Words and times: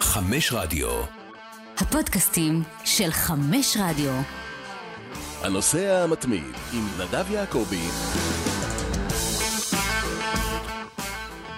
חמש 0.00 0.52
רדיו. 0.52 0.88
הפודקאסטים 1.78 2.62
של 2.84 3.10
חמש 3.10 3.76
רדיו. 3.80 4.12
הנוסע 5.42 6.02
המתמיד 6.04 6.54
עם 6.72 6.88
נדב 6.98 7.30
יעקבי. 7.30 7.88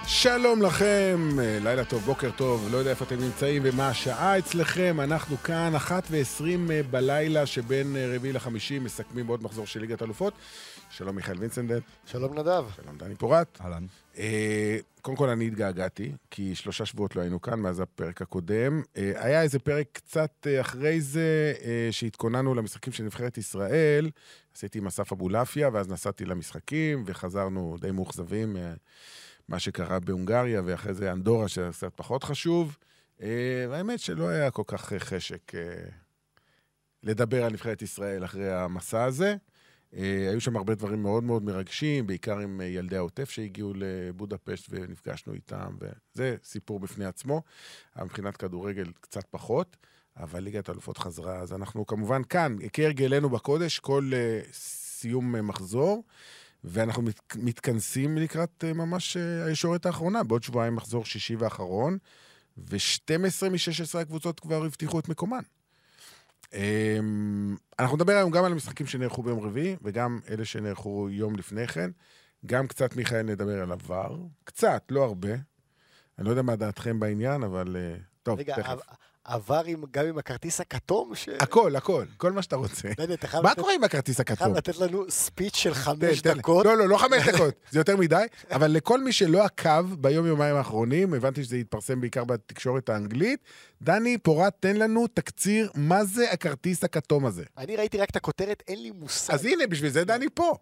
שלום 0.08 0.62
לכם, 0.62 1.28
לילה 1.62 1.84
טוב, 1.84 2.02
בוקר 2.02 2.30
טוב, 2.30 2.68
לא 2.72 2.76
יודע 2.76 2.90
איפה 2.90 3.04
אתם 3.04 3.20
נמצאים 3.20 3.62
ומה 3.64 3.88
השעה 3.88 4.38
אצלכם, 4.38 5.00
אנחנו 5.00 5.36
כאן, 5.36 5.74
אחת 5.74 6.02
ועשרים 6.10 6.70
בלילה 6.90 7.46
שבין 7.46 7.96
רביעי 8.14 8.32
לחמישי, 8.32 8.78
מסכמים 8.78 9.26
בעוד 9.26 9.42
מחזור 9.42 9.66
של 9.66 9.80
ליגת 9.80 10.02
אלופות. 10.02 10.34
שלום 10.90 11.16
מיכאל 11.16 11.38
וינסנדט. 11.38 11.82
שלום 12.06 12.38
נדב. 12.38 12.64
שלום 12.76 12.96
דני 12.98 13.14
פורט. 13.14 13.60
אהלן. 13.60 13.86
אה, 14.18 14.78
קודם 15.02 15.16
כל 15.16 15.28
אני 15.28 15.46
התגעגעתי, 15.46 16.12
כי 16.30 16.54
שלושה 16.54 16.86
שבועות 16.86 17.16
לא 17.16 17.20
היינו 17.20 17.40
כאן 17.40 17.60
מאז 17.60 17.80
הפרק 17.80 18.22
הקודם. 18.22 18.82
אה, 18.96 19.12
היה 19.14 19.42
איזה 19.42 19.58
פרק 19.58 19.86
קצת 19.92 20.46
אה, 20.46 20.60
אחרי 20.60 21.00
זה, 21.00 21.54
אה, 21.64 21.88
שהתכוננו 21.90 22.54
למשחקים 22.54 22.92
של 22.92 23.04
נבחרת 23.04 23.38
ישראל. 23.38 24.10
עשיתי 24.56 24.78
עם 24.78 24.86
אסף 24.86 25.12
אבולעפיה, 25.12 25.70
ואז 25.72 25.88
נסעתי 25.88 26.24
למשחקים, 26.24 27.04
וחזרנו 27.06 27.76
די 27.80 27.90
מאוכזבים. 27.90 28.56
אה, 28.56 28.72
מה 29.48 29.58
שקרה 29.58 30.00
בהונגריה, 30.00 30.62
ואחרי 30.64 30.94
זה 30.94 31.12
אנדורה, 31.12 31.48
שזה 31.48 31.70
קצת 31.72 31.92
פחות 31.96 32.24
חשוב. 32.24 32.76
אה, 33.22 33.66
והאמת 33.70 34.00
שלא 34.00 34.28
היה 34.28 34.50
כל 34.50 34.62
כך 34.66 34.92
חשק 34.98 35.54
אה, 35.54 35.88
לדבר 37.02 37.44
על 37.44 37.52
נבחרת 37.52 37.82
ישראל 37.82 38.24
אחרי 38.24 38.52
המסע 38.52 39.04
הזה. 39.04 39.36
אה, 39.96 40.28
היו 40.30 40.40
שם 40.40 40.56
הרבה 40.56 40.74
דברים 40.74 41.02
מאוד 41.02 41.24
מאוד 41.24 41.42
מרגשים, 41.42 42.06
בעיקר 42.06 42.38
עם 42.38 42.60
ילדי 42.64 42.96
העוטף 42.96 43.30
שהגיעו 43.30 43.72
לבודפשט 43.74 44.66
ונפגשנו 44.70 45.34
איתם, 45.34 45.76
וזה 45.80 46.36
סיפור 46.44 46.80
בפני 46.80 47.04
עצמו. 47.04 47.42
מבחינת 48.02 48.36
כדורגל 48.36 48.92
קצת 49.00 49.24
פחות, 49.30 49.76
אבל 50.16 50.40
ליגת 50.40 50.68
האלופות 50.68 50.98
חזרה, 50.98 51.38
אז 51.38 51.52
אנחנו 51.52 51.86
כמובן 51.86 52.22
כאן, 52.24 52.56
כהרגלנו 52.72 53.30
בקודש, 53.30 53.78
כל 53.78 54.10
סיום 54.52 55.48
מחזור. 55.48 56.04
ואנחנו 56.66 57.02
מת, 57.02 57.20
מתכנסים 57.36 58.18
לקראת 58.18 58.64
uh, 58.64 58.74
ממש 58.74 59.16
uh, 59.16 59.46
הישורת 59.46 59.86
האחרונה, 59.86 60.24
בעוד 60.24 60.42
שבועיים 60.42 60.74
מחזור 60.74 61.04
שישי 61.04 61.36
ואחרון, 61.36 61.98
ו-12 62.58 63.48
מ-16 63.48 63.98
הקבוצות 63.98 64.40
כבר 64.40 64.64
הבטיחו 64.64 64.98
את 64.98 65.08
מקומן. 65.08 65.42
Um, 66.44 66.56
אנחנו 67.78 67.96
נדבר 67.96 68.12
היום 68.12 68.30
גם 68.30 68.44
על 68.44 68.52
המשחקים 68.52 68.86
שנערכו 68.86 69.22
ביום 69.22 69.40
רביעי, 69.40 69.76
וגם 69.82 70.20
אלה 70.30 70.44
שנערכו 70.44 71.08
יום 71.10 71.36
לפני 71.36 71.66
כן. 71.66 71.90
גם 72.46 72.66
קצת, 72.66 72.96
מיכאל, 72.96 73.22
נדבר 73.22 73.62
על 73.62 73.72
עבר. 73.72 74.16
קצת, 74.44 74.82
לא 74.90 75.04
הרבה. 75.04 75.32
אני 76.18 76.26
לא 76.26 76.30
יודע 76.30 76.42
מה 76.42 76.56
דעתכם 76.56 77.00
בעניין, 77.00 77.42
אבל 77.42 77.76
uh, 77.76 78.02
טוב, 78.22 78.38
רגע, 78.38 78.56
תכף. 78.56 78.78
עב- 79.26 79.46
עבר 79.46 79.62
עם, 79.66 79.84
גם 79.90 80.06
עם 80.06 80.18
הכרטיס 80.18 80.60
הכתום? 80.60 81.14
ש... 81.14 81.28
הכל, 81.40 81.76
הכל, 81.76 82.04
כל 82.16 82.32
מה 82.32 82.42
שאתה 82.42 82.56
רוצה. 82.56 82.88
דני, 82.96 83.14
אתה 83.14 83.28
חייב 83.28 83.42
מה 83.44 83.50
לתת- 83.50 83.60
קורה 83.60 83.74
עם 83.74 83.84
הכרטיס 83.84 84.20
הכתום? 84.20 84.36
חייב 84.38 84.56
לתת 84.56 84.78
לנו 84.78 85.04
ספיץ' 85.10 85.56
של 85.56 85.74
חמש. 85.74 86.22
דקות. 86.22 86.66
לא, 86.66 86.76
לא, 86.76 86.88
לא 86.88 86.96
חמש 86.98 87.22
דקות, 87.28 87.54
זה 87.70 87.80
יותר 87.80 87.96
מדי. 87.96 88.24
אבל 88.50 88.70
לכל 88.70 89.04
מי 89.04 89.12
שלא 89.12 89.44
עקב 89.44 89.94
ביום-יומיים 89.94 90.56
האחרונים, 90.56 91.14
הבנתי 91.14 91.44
שזה 91.44 91.56
התפרסם 91.56 92.00
בעיקר 92.00 92.24
בתקשורת 92.24 92.88
האנגלית, 92.88 93.40
דני 93.82 94.18
פורט, 94.18 94.54
תן 94.60 94.76
לנו 94.76 95.06
תקציר, 95.06 95.70
מה 95.74 96.04
זה 96.04 96.30
הכרטיס 96.32 96.84
הכתום 96.84 97.26
הזה? 97.26 97.44
אני 97.58 97.76
ראיתי 97.76 97.98
רק 97.98 98.10
את 98.10 98.16
הכותרת, 98.16 98.62
אין 98.68 98.82
לי 98.82 98.90
מושג. 98.90 99.34
אז 99.34 99.44
הנה, 99.44 99.66
בשביל 99.66 99.90
זה 99.90 100.04
דני 100.04 100.26
פה. 100.34 100.54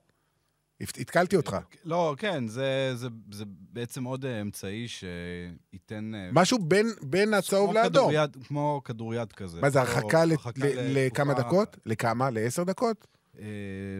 הת- 0.80 0.98
התקלתי 0.98 1.36
אותך. 1.36 1.56
לא, 1.84 2.14
כן, 2.18 2.48
זה, 2.48 2.92
זה, 2.94 3.08
זה 3.32 3.44
בעצם 3.48 4.04
עוד 4.04 4.24
אה, 4.24 4.40
אמצעי 4.40 4.86
שייתן... 4.88 6.12
אה, 6.14 6.28
משהו 6.32 6.58
בין- 6.58 6.92
בין 7.02 7.34
הצהוב 7.34 7.70
כמו 7.70 7.74
לאדום. 7.82 8.10
כדוריד- 8.10 8.36
כמו 8.48 8.80
כדוריד 8.84 9.32
כזה. 9.32 9.60
מה 9.60 9.70
זה, 9.70 9.80
הרחקה 9.80 10.24
ל- 10.24 10.32
הרחקה 10.32 10.66
ל- 10.66 11.06
לכמה 11.06 11.34
דקות? 11.34 11.76
לכמה? 11.86 12.30
לעשר 12.30 12.64
דקות? 12.64 13.06
אה, 13.38 13.44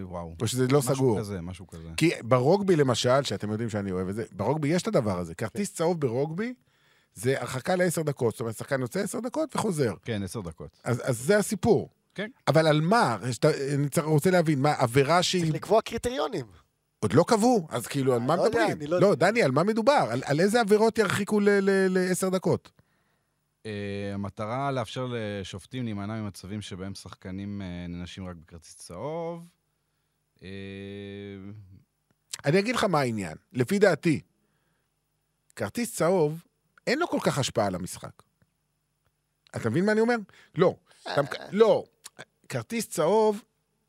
וואו. 0.03 0.35
או 0.43 0.47
שזה 0.47 0.67
לא 0.69 0.79
משהו 0.79 0.95
סגור? 0.95 1.19
כזה, 1.19 1.41
משהו 1.41 1.67
כזה. 1.67 1.89
כי 1.97 2.11
ברוגבי 2.23 2.77
למשל, 2.77 3.23
שאתם 3.23 3.51
יודעים 3.51 3.69
שאני 3.71 3.91
אוהב 3.93 4.09
את 4.09 4.15
זה, 4.15 4.25
ברוגבי 4.33 4.69
יש 4.69 4.83
את 4.83 4.87
הדבר 4.87 5.19
הזה. 5.19 5.35
כרטיס 5.35 5.73
צהוב 5.75 6.01
ברוגבי 6.01 6.55
זה 7.15 7.41
הרחקה 7.41 7.77
לעשר 7.77 8.03
דקות. 8.03 8.35
זאת 8.35 8.41
אומרת, 8.41 8.57
שחקן 8.57 8.81
יוצא 8.81 9.01
עשר 9.01 9.21
דקות 9.21 9.57
וחוזר. 9.57 9.95
כן, 10.05 10.23
עשר 10.23 10.41
דקות. 10.41 10.81
אז, 10.85 11.03
אז 11.05 11.19
זה 11.19 11.37
הסיפור. 11.39 11.89
כן. 12.15 12.31
אבל 12.49 12.67
על 12.67 12.81
מה? 12.81 13.17
אני 13.23 13.89
צריך, 13.91 14.05
רוצה 14.05 14.31
להבין, 14.31 14.59
מה, 14.63 14.75
עבירה 14.79 15.23
שהיא... 15.23 15.43
צריך 15.43 15.55
לקבוע 15.55 15.81
קריטריונים. 15.83 16.45
עוד 17.05 17.13
לא 17.13 17.25
קבעו, 17.29 17.67
אז 17.71 17.87
כאילו, 17.87 18.15
על 18.15 18.21
מה 18.21 18.37
לא 18.37 18.45
מדברים? 18.45 18.79
לא 18.89 19.01
לא. 19.01 19.15
דני, 19.15 19.43
על 19.43 19.51
מה 19.51 19.63
מדובר? 19.63 20.07
על, 20.11 20.23
על 20.25 20.41
איזה 20.41 20.61
עבירות 20.61 20.99
ירחיקו 20.99 21.41
לעשר 21.89 22.29
דקות? 22.29 22.71
אה, 23.67 24.11
המטרה 24.15 24.71
לאפשר 24.71 25.07
לשופטים 25.11 25.85
להימנע 25.85 26.21
ממצבים 26.21 26.63
שבהם 26.63 26.95
שחקנים 26.95 27.63
אה, 27.63 27.87
נענשים 27.89 28.27
רק 28.27 28.37
בכרטיס 28.37 28.77
צהוב. 28.77 29.47
אה, 30.43 30.49
אני 32.45 32.59
אגיד 32.59 32.77
לך 32.77 32.85
מה 32.85 33.01
העניין. 33.01 33.35
לפי 33.53 33.79
דעתי, 33.79 34.21
כרטיס 35.57 35.95
צהוב, 35.95 36.45
אין 36.87 36.99
לו 36.99 37.09
כל 37.09 37.19
כך 37.23 37.39
השפעה 37.39 37.67
על 37.67 37.75
המשחק. 37.75 38.23
אתה 39.57 39.71
מבין 39.71 39.87
מה 39.87 39.93
אני 39.93 40.01
אומר? 40.01 40.17
לא. 40.55 40.75
לא. 41.53 41.85
כרטיס 42.49 42.89
צהוב, 42.89 43.43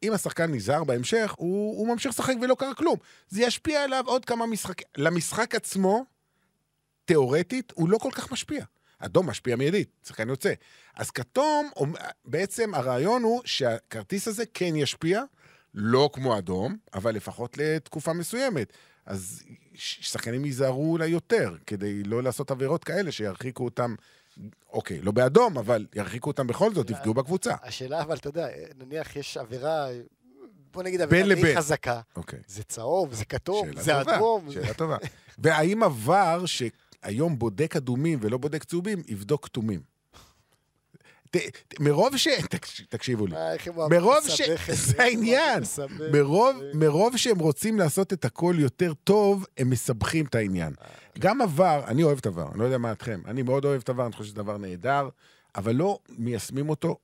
אם 0.07 0.13
השחקן 0.13 0.51
נזהר 0.51 0.83
בהמשך, 0.83 1.33
הוא, 1.37 1.79
הוא 1.79 1.87
ממשיך 1.87 2.11
לשחק 2.11 2.33
ולא 2.41 2.55
קרה 2.59 2.75
כלום. 2.75 2.97
זה 3.29 3.43
ישפיע 3.43 3.83
עליו 3.83 4.03
עוד 4.07 4.25
כמה 4.25 4.45
משחקים. 4.45 4.87
למשחק 4.97 5.55
עצמו, 5.55 6.05
תיאורטית, 7.05 7.73
הוא 7.75 7.89
לא 7.89 7.97
כל 7.97 8.11
כך 8.11 8.31
משפיע. 8.31 8.65
אדום 8.99 9.29
משפיע 9.29 9.55
מיידית, 9.55 9.89
שחקן 10.07 10.29
יוצא. 10.29 10.53
אז 10.95 11.11
כתום, 11.11 11.69
בעצם 12.25 12.73
הרעיון 12.73 13.23
הוא 13.23 13.41
שהכרטיס 13.45 14.27
הזה 14.27 14.43
כן 14.53 14.75
ישפיע, 14.75 15.23
לא 15.73 16.09
כמו 16.13 16.37
אדום, 16.37 16.77
אבל 16.93 17.15
לפחות 17.15 17.57
לתקופה 17.57 18.13
מסוימת. 18.13 18.73
אז 19.05 19.43
שחקנים 19.75 20.45
ייזהרו 20.45 20.91
אולי 20.91 21.07
יותר, 21.07 21.55
כדי 21.67 22.03
לא 22.03 22.23
לעשות 22.23 22.51
עבירות 22.51 22.83
כאלה 22.83 23.11
שירחיקו 23.11 23.65
אותם, 23.65 23.95
אוקיי, 24.69 25.01
לא 25.01 25.11
באדום, 25.11 25.57
אבל 25.57 25.85
ירחיקו 25.95 26.29
אותם 26.29 26.47
בכל 26.47 26.73
זאת, 26.73 26.89
יפגעו 26.89 27.13
בקבוצה. 27.13 27.53
השאלה, 27.63 28.01
אבל 28.01 28.15
אתה 28.15 28.29
יודע, 28.29 28.47
נניח 28.77 29.15
יש 29.15 29.37
עבירה, 29.37 29.87
בוא 30.73 30.83
נגיד 30.83 31.01
עבירה 31.01 31.35
די. 31.35 31.55
חזקה. 31.55 32.01
אוקיי. 32.15 32.39
זה 32.47 32.63
צהוב, 32.63 33.13
זה 33.13 33.25
כתום, 33.25 33.67
זה 33.75 33.91
טובה, 34.03 34.15
אדום. 34.17 34.51
שאלה 34.51 34.73
טובה. 34.73 34.97
והאם 35.37 35.83
עבר 35.83 36.43
שהיום 36.45 37.39
בודק 37.39 37.75
אדומים 37.75 38.19
ולא 38.21 38.37
בודק 38.37 38.63
צהובים, 38.63 39.01
יבדוק 39.07 39.45
כתומים? 39.45 39.94
מרוב 41.79 42.17
ש... 42.17 42.27
תקש- 42.55 42.81
תקשיבו 42.89 43.27
לי. 43.27 43.35
מרוב 43.89 44.17
ש... 44.27 44.41
זה 44.73 45.03
העניין. 45.03 45.63
מרוב 46.73 47.17
שהם 47.17 47.39
רוצים 47.39 47.79
לעשות 47.79 48.13
את 48.13 48.25
הכל 48.25 48.55
יותר 48.59 48.93
טוב, 48.93 49.45
הם 49.57 49.69
מסבכים 49.69 50.25
את 50.25 50.35
העניין. 50.35 50.73
גם 51.19 51.41
עבר, 51.41 51.83
אני 51.87 52.03
אוהב 52.03 52.17
את 52.17 52.25
עבר, 52.25 52.47
אני 52.51 52.59
לא 52.59 52.63
יודע 52.65 52.77
מה 52.77 52.91
אתכם, 52.91 53.21
אני 53.25 53.41
מאוד 53.41 53.65
אוהב 53.65 53.81
את 53.81 53.89
עבר, 53.89 54.03
אני 54.05 54.11
חושב 54.11 54.23
שזה 54.23 54.35
דבר 54.35 54.57
נהדר, 54.57 55.09
אבל 55.55 55.75
לא 55.75 55.99
מיישמים 56.09 56.69
אותו 56.69 56.97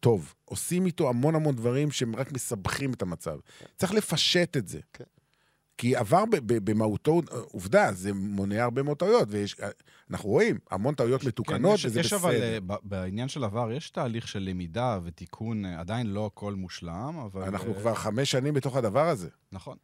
טוב. 0.00 0.34
עושים 0.44 0.86
איתו 0.86 1.08
המון 1.08 1.34
המון 1.34 1.56
דברים 1.56 1.90
שהם 1.90 2.16
רק 2.16 2.32
מסבכים 2.32 2.92
את 2.92 3.02
המצב. 3.02 3.36
צריך 3.76 3.94
לפשט 3.94 4.56
את 4.56 4.68
זה. 4.68 4.78
כן. 4.92 5.04
כי 5.78 5.96
עבר 5.96 6.24
במהותו, 6.46 7.20
עובדה, 7.30 7.92
זה 7.92 8.12
מונע 8.12 8.62
הרבה 8.62 8.82
מאוד 8.82 8.96
טעויות, 8.96 9.28
ואנחנו 9.30 10.30
רואים 10.30 10.58
המון 10.70 10.94
טעויות 10.94 11.24
מתוקנות, 11.24 11.70
כן, 11.70 11.74
יש, 11.74 11.84
וזה 11.84 12.00
יש 12.00 12.06
בסדר. 12.06 12.18
אבל, 12.18 12.42
אה, 12.42 12.58
ב- 12.66 12.74
בעניין 12.82 13.28
של 13.28 13.44
עבר, 13.44 13.72
יש 13.72 13.90
תהליך 13.90 14.28
של 14.28 14.38
למידה 14.38 14.98
ותיקון, 15.04 15.64
אה, 15.64 15.80
עדיין 15.80 16.06
לא 16.06 16.26
הכל 16.26 16.54
מושלם, 16.54 17.18
אבל... 17.24 17.42
אנחנו 17.42 17.74
אה, 17.74 17.80
כבר 17.80 17.94
חמש 17.94 18.30
שנים 18.30 18.54
בתוך 18.54 18.76
הדבר 18.76 19.08
הזה. 19.08 19.28
נכון. 19.52 19.76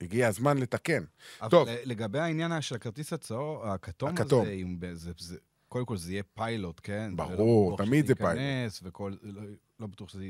הגיע 0.00 0.28
הזמן 0.28 0.58
לתקן. 0.58 1.04
אבל 1.40 1.50
טוב. 1.50 1.68
אה, 1.68 1.82
לגבי 1.84 2.18
העניין 2.18 2.60
של 2.60 2.74
הכרטיס 2.74 3.12
הצהוב, 3.12 3.64
הכתום, 3.64 4.08
הכתום. 4.08 4.42
הזה, 4.42 4.52
אם 4.52 4.78
זה, 4.92 5.12
זה, 5.18 5.36
קודם 5.68 5.86
כל 5.86 5.96
זה 5.96 6.12
יהיה 6.12 6.22
פיילוט, 6.34 6.80
כן? 6.82 7.16
ברור, 7.16 7.66
ולא 7.66 7.74
בטוח 7.76 7.86
תמיד 7.86 8.06
זה 8.06 8.14
פיילוט. 8.14 8.42
וכל, 8.82 9.14
לא, 9.22 9.42
לא 9.80 9.86
בטוח 9.86 10.08
שזה 10.08 10.24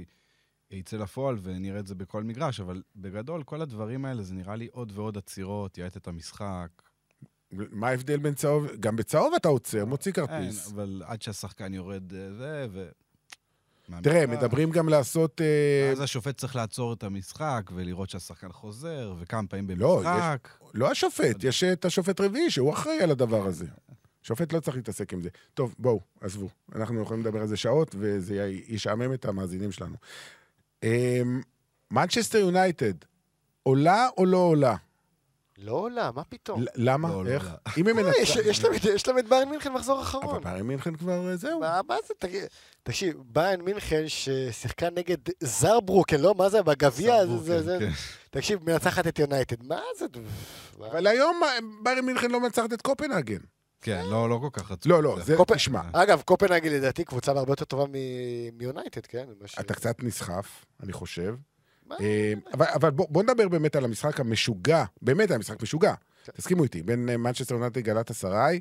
יצא 0.70 0.96
לפועל 0.96 1.36
ונראה 1.42 1.80
את 1.80 1.86
זה 1.86 1.94
בכל 1.94 2.22
מגרש, 2.22 2.60
אבל 2.60 2.82
בגדול, 2.96 3.42
כל 3.42 3.62
הדברים 3.62 4.04
האלה, 4.04 4.22
זה 4.22 4.34
נראה 4.34 4.56
לי 4.56 4.68
עוד 4.72 4.92
ועוד 4.94 5.18
עצירות, 5.18 5.78
יעט 5.78 5.96
את 5.96 6.08
המשחק. 6.08 6.68
מה 7.52 7.88
ההבדל 7.88 8.16
בין 8.16 8.34
צהוב? 8.34 8.66
גם 8.80 8.96
בצהוב 8.96 9.34
אתה 9.34 9.48
עוצר, 9.48 9.84
מוציא 9.84 10.12
אין, 10.16 10.26
כרטיס. 10.26 10.72
אבל 10.72 11.02
עד 11.06 11.22
שהשחקן 11.22 11.74
יורד 11.74 12.14
אה, 12.14 12.32
זה, 12.32 12.66
ו... 12.72 12.88
תראה, 14.02 14.26
מהמשחק. 14.26 14.44
מדברים 14.44 14.70
גם 14.70 14.88
לעשות... 14.88 15.40
אה, 15.40 15.88
ואז 15.88 16.00
השופט 16.00 16.36
צריך 16.36 16.56
לעצור 16.56 16.92
את 16.92 17.02
המשחק 17.02 17.70
ולראות 17.74 18.10
שהשחקן 18.10 18.52
חוזר, 18.52 19.14
וכמה 19.18 19.48
פעמים 19.48 19.80
לא, 19.80 19.96
במשחק. 19.96 20.48
לא 20.74 20.90
השופט, 20.90 21.44
יש 21.44 21.64
את 21.64 21.84
השופט 21.84 22.20
רביעי 22.20 22.50
שהוא 22.50 22.72
אחראי 22.72 23.02
על 23.02 23.10
הדבר 23.10 23.46
הזה. 23.46 23.66
שופט 24.22 24.52
לא 24.52 24.60
צריך 24.60 24.76
להתעסק 24.76 25.12
עם 25.12 25.20
זה. 25.20 25.28
טוב, 25.54 25.74
בואו, 25.78 26.00
עזבו. 26.20 26.48
אנחנו 26.74 27.02
יכולים 27.02 27.22
לדבר 27.22 27.40
על 27.40 27.46
זה 27.46 27.56
שעות, 27.56 27.94
וזה 27.98 28.50
ישעמם 28.66 29.12
את 29.12 29.24
המאזינים 29.24 29.72
שלנו. 29.72 29.96
אמ, 30.84 31.40
מנצ'סטר 31.90 32.38
יונייטד, 32.38 32.92
עולה 33.62 34.08
או 34.18 34.24
לא 34.26 34.36
עולה? 34.38 34.74
לא 35.58 35.72
עולה, 35.72 36.10
מה 36.14 36.24
פתאום? 36.24 36.64
למה? 36.74 37.08
לא, 37.08 37.24
לא, 37.24 37.30
איך? 37.30 37.44
לא. 37.44 37.72
אם 37.76 37.88
הם 37.88 37.98
אה, 37.98 38.10
יש- 38.20 38.36
להם 38.64 38.74
את- 38.74 38.84
יש 38.84 39.08
להם 39.08 39.18
את 39.18 39.28
ביירן 39.28 39.48
מינכן 39.48 39.72
מחזור 39.72 39.94
אבל 39.98 40.02
אחרון. 40.02 40.42
ביירן 40.44 40.62
מינכן 40.62 40.96
כבר 40.96 41.28
אה, 41.30 41.36
זהו. 41.36 41.60
מה 41.60 41.80
מה 41.88 41.96
זה, 42.08 42.14
תגיד, 42.18 42.42
תקשיב, 42.82 43.16
ביירן 43.26 43.60
מינכן 43.60 44.04
ששיחקה 44.08 44.88
נגד 44.96 45.16
זארבריקן, 45.40 46.20
לא? 46.20 46.34
מה 46.34 46.48
זה, 46.48 46.62
בגביע? 46.62 47.26
זה- 47.26 47.38
זה- 47.38 47.62
זה- 47.62 47.76
כן. 47.80 47.90
תקשיב, 48.30 48.70
מנצחת 48.70 49.06
את 49.06 49.18
יונייטד, 49.18 49.62
מה 49.66 49.80
זה? 49.98 50.06
אבל 50.90 51.06
היום 51.06 51.40
ביירן 51.82 52.04
מינכן 52.04 52.30
לא 52.30 52.40
מנצחת 52.40 52.72
את 52.72 52.82
קופנהגן. 52.82 53.38
כן, 53.84 54.04
לא, 54.10 54.28
לא 54.30 54.38
כל 54.42 54.60
כך 54.60 54.70
רצו. 54.70 54.88
לא, 54.88 55.02
לא, 55.02 55.16
זה, 55.22 55.36
קופ- 55.36 55.54
תשמע, 55.54 55.80
אגב, 55.92 56.22
קופנהגן 56.24 56.72
לדעתי 56.72 57.04
קבוצה 57.04 57.32
הרבה 57.32 57.52
יותר 57.52 57.64
טובה 57.64 57.84
מ- 57.86 58.58
מיונייטד, 58.58 59.06
כן? 59.06 59.24
אתה 59.60 59.74
קצת 59.74 60.02
נסחף, 60.02 60.64
אני 60.82 60.92
חושב. 60.92 61.34
אה, 62.00 62.32
אבל, 62.54 62.66
אבל 62.74 62.90
בוא, 62.90 63.06
בוא 63.10 63.22
נדבר 63.22 63.48
באמת 63.48 63.76
על 63.76 63.84
המשחק 63.84 64.20
המשוגע, 64.20 64.84
באמת 65.02 65.30
היה 65.30 65.38
משחק 65.38 65.62
משוגע. 65.62 65.94
תסכימו 66.32 66.64
איתי, 66.64 66.82
בין 66.82 67.06
מנצ'סטר 67.06 67.54
יונטד 67.54 67.80
גלת 67.80 68.10
אסריי. 68.10 68.60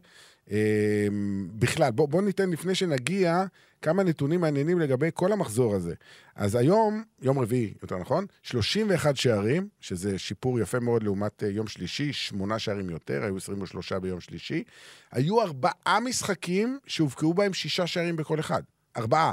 אה, 0.52 1.08
בכלל, 1.56 1.92
בוא, 1.92 2.08
בוא 2.08 2.22
ניתן 2.22 2.50
לפני 2.50 2.76
שנגיע 2.76 3.46
כמה 3.82 4.04
נתונים 4.04 4.42
מעניינים 4.42 4.80
לגבי 4.80 5.10
כל 5.14 5.32
המחזור 5.32 5.76
הזה. 5.76 5.94
אז 6.36 6.56
היום, 6.56 7.04
יום 7.22 7.40
רביעי, 7.40 7.74
יותר 7.82 7.98
נכון, 7.98 8.26
31 8.44 9.16
שערים, 9.16 9.68
שזה 9.80 10.18
שיפור 10.18 10.60
יפה 10.60 10.80
מאוד 10.80 11.04
לעומת 11.04 11.44
אה, 11.44 11.50
יום 11.50 11.68
שלישי, 11.68 12.14
שמונה 12.14 12.60
שערים 12.60 12.90
יותר, 12.90 13.24
היו 13.24 13.38
23 13.38 13.94
ביום 13.94 14.20
שלישי. 14.20 14.64
היו 15.12 15.42
ארבעה 15.42 16.00
משחקים 16.00 16.80
שהובקעו 16.88 17.34
בהם 17.34 17.54
שישה 17.54 17.88
שערים 17.88 18.16
בכל 18.16 18.40
אחד. 18.40 18.64
ארבעה. 18.98 19.32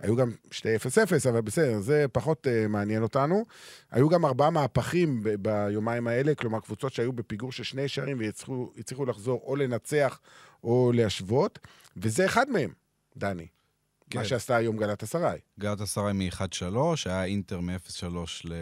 היו 0.00 0.16
גם 0.16 0.30
שתי 0.50 0.76
0-0, 0.76 0.78
אבל 1.30 1.40
בסדר, 1.40 1.80
זה 1.80 2.06
פחות 2.12 2.46
uh, 2.46 2.68
מעניין 2.68 3.02
אותנו. 3.02 3.44
היו 3.90 4.08
גם 4.08 4.24
ארבעה 4.24 4.50
מהפכים 4.50 5.22
ב- 5.22 5.34
ביומיים 5.34 6.06
האלה, 6.06 6.34
כלומר 6.34 6.60
קבוצות 6.60 6.92
שהיו 6.92 7.12
בפיגור 7.12 7.52
של 7.52 7.62
שני 7.62 7.88
שערים 7.88 8.18
והצליחו 8.18 8.72
הצליחו 8.78 9.04
לחזור 9.04 9.42
או 9.46 9.56
לנצח 9.56 10.20
או 10.64 10.92
להשוות, 10.94 11.58
וזה 11.96 12.26
אחד 12.26 12.50
מהם, 12.50 12.72
דני. 13.16 13.46
כן. 14.10 14.18
מה 14.18 14.24
שעשתה 14.24 14.56
היום 14.56 14.76
גלת 14.76 15.02
אסריי. 15.02 15.38
גלת 15.60 15.80
עשרה 15.80 16.12
מ-1-3, 16.12 16.76
היה 17.06 17.24
אינטר 17.24 17.60
מ-0-3 17.60 18.04
ל... 18.44 18.52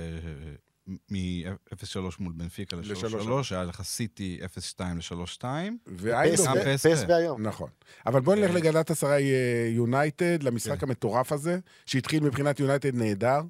מ-0-3 1.11 1.99
מול 2.19 2.32
בנפיקה 2.37 2.76
ל-3-3. 2.76 3.06
ל-3-3, 3.17 3.31
היה 3.50 3.64
לך 3.64 3.82
סיטי 3.82 4.38
0-2 4.79 4.82
ל-3-2. 4.85 5.44
ואיינדור... 5.87 6.46
גם 6.46 6.55
פס- 6.55 6.87
PSV. 6.87 6.90
פסו 7.05 7.12
היום. 7.14 7.43
נכון. 7.43 7.70
אבל 8.06 8.20
בואו 8.20 8.37
נלך 8.37 8.50
אה, 8.50 8.55
לגלת 8.56 8.90
אסריי 8.90 9.31
אה, 9.32 9.69
יונייטד, 9.73 10.43
למשחק 10.43 10.81
כן. 10.81 10.87
המטורף 10.87 11.32
הזה, 11.32 11.58
שהתחיל 11.87 12.25
מבחינת 12.25 12.61
יונייטד 12.61 12.94
נהדר. 12.94 13.40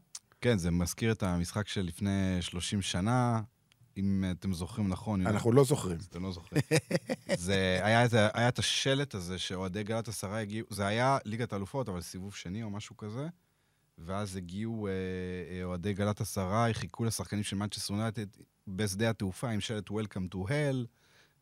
כן, 0.41 0.59
זה 0.59 0.71
מזכיר 0.71 1.13
את 1.13 1.23
המשחק 1.23 1.69
של 1.69 1.81
לפני 1.83 2.37
30 2.41 2.83
שנה, 2.83 3.41
אם 3.97 4.25
אתם 4.31 4.53
זוכרים 4.55 4.89
נכון. 4.89 5.27
אנחנו 5.27 5.53
לא 5.53 5.65
זוכרים. 5.65 5.99
אתם 6.11 6.23
לא 6.23 6.33
זוכרים. 6.33 6.63
זה 7.37 7.81
היה, 7.83 8.05
את 8.49 8.59
השלט 8.59 9.15
הזה 9.15 9.39
שאוהדי 9.39 9.83
גלת 9.83 10.09
עשרה 10.09 10.41
הגיעו, 10.41 10.67
זה 10.71 10.87
היה 10.87 11.19
ליגת 11.25 11.53
האלופות, 11.53 11.89
אבל 11.89 12.01
סיבוב 12.01 12.35
שני 12.35 12.63
או 12.63 12.71
משהו 12.71 12.97
כזה, 12.97 13.27
ואז 13.99 14.37
הגיעו 14.37 14.87
אה, 14.87 14.93
אה, 15.51 15.65
אוהדי 15.65 15.95
גלת 15.95 16.21
עשרה, 16.21 16.67
חיכו 16.73 17.05
לשחקנים 17.05 17.43
של 17.43 17.57
מנצ'סטר 17.57 17.95
יונייטד 17.95 18.27
בשדה 18.69 19.11
התעופה 19.11 19.51
עם 19.51 19.61
שלט 19.61 19.91
Welcome 19.91 20.35
to 20.35 20.37
Hell, 20.37 20.87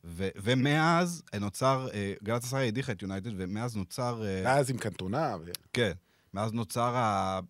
ו- 0.04 0.28
ומאז 0.36 1.22
נוצר, 1.40 1.88
אה, 1.94 2.14
גלת 2.22 2.42
עשרה 2.42 2.62
הדיחה 2.62 2.92
את 2.92 3.02
יונייטד, 3.02 3.30
ומאז 3.36 3.76
נוצר... 3.76 4.24
ואז 4.44 4.70
עם 4.70 4.78
קנטונה, 4.78 5.36
ו... 5.40 5.50
כן. 5.72 5.92
מאז 6.34 6.52
נוצר 6.52 6.94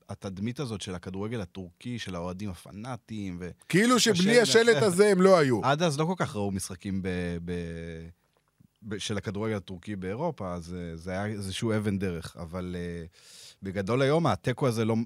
התדמית 0.09 0.61
הזאת 0.61 0.81
של 0.81 0.95
הכדורגל 0.95 1.41
הטורקי, 1.41 1.99
של 1.99 2.15
האוהדים 2.15 2.51
הפנאטיים, 2.51 3.37
ו... 3.41 3.51
כאילו 3.69 4.01
שבלי 4.01 4.41
השלט. 4.41 4.83
הזה 4.83 5.09
הם 5.09 5.21
לא 5.21 5.39
היו. 5.39 5.61
עד 5.65 5.83
אז 5.83 5.99
לא 5.99 6.05
כל 6.05 6.15
כך 6.17 6.37
ראו 6.37 6.51
משחקים 6.51 7.03
ב... 7.03 7.09
ב... 7.45 7.53
ב... 8.89 8.99
של 8.99 9.17
הכדורגל 9.17 9.57
הטורקי 9.57 9.97
באירופה, 9.97 10.55
אז 10.55 10.77
זה 10.95 11.11
היה 11.11 11.27
איזשהו 11.27 11.77
אבן 11.77 11.99
דרך. 11.99 12.37
אבל 12.37 12.77
uh, 12.77 13.46
בגדול 13.63 14.03
היום 14.03 14.27
התיקו 14.27 14.69
הזה 14.69 14.85
לא, 14.85 14.97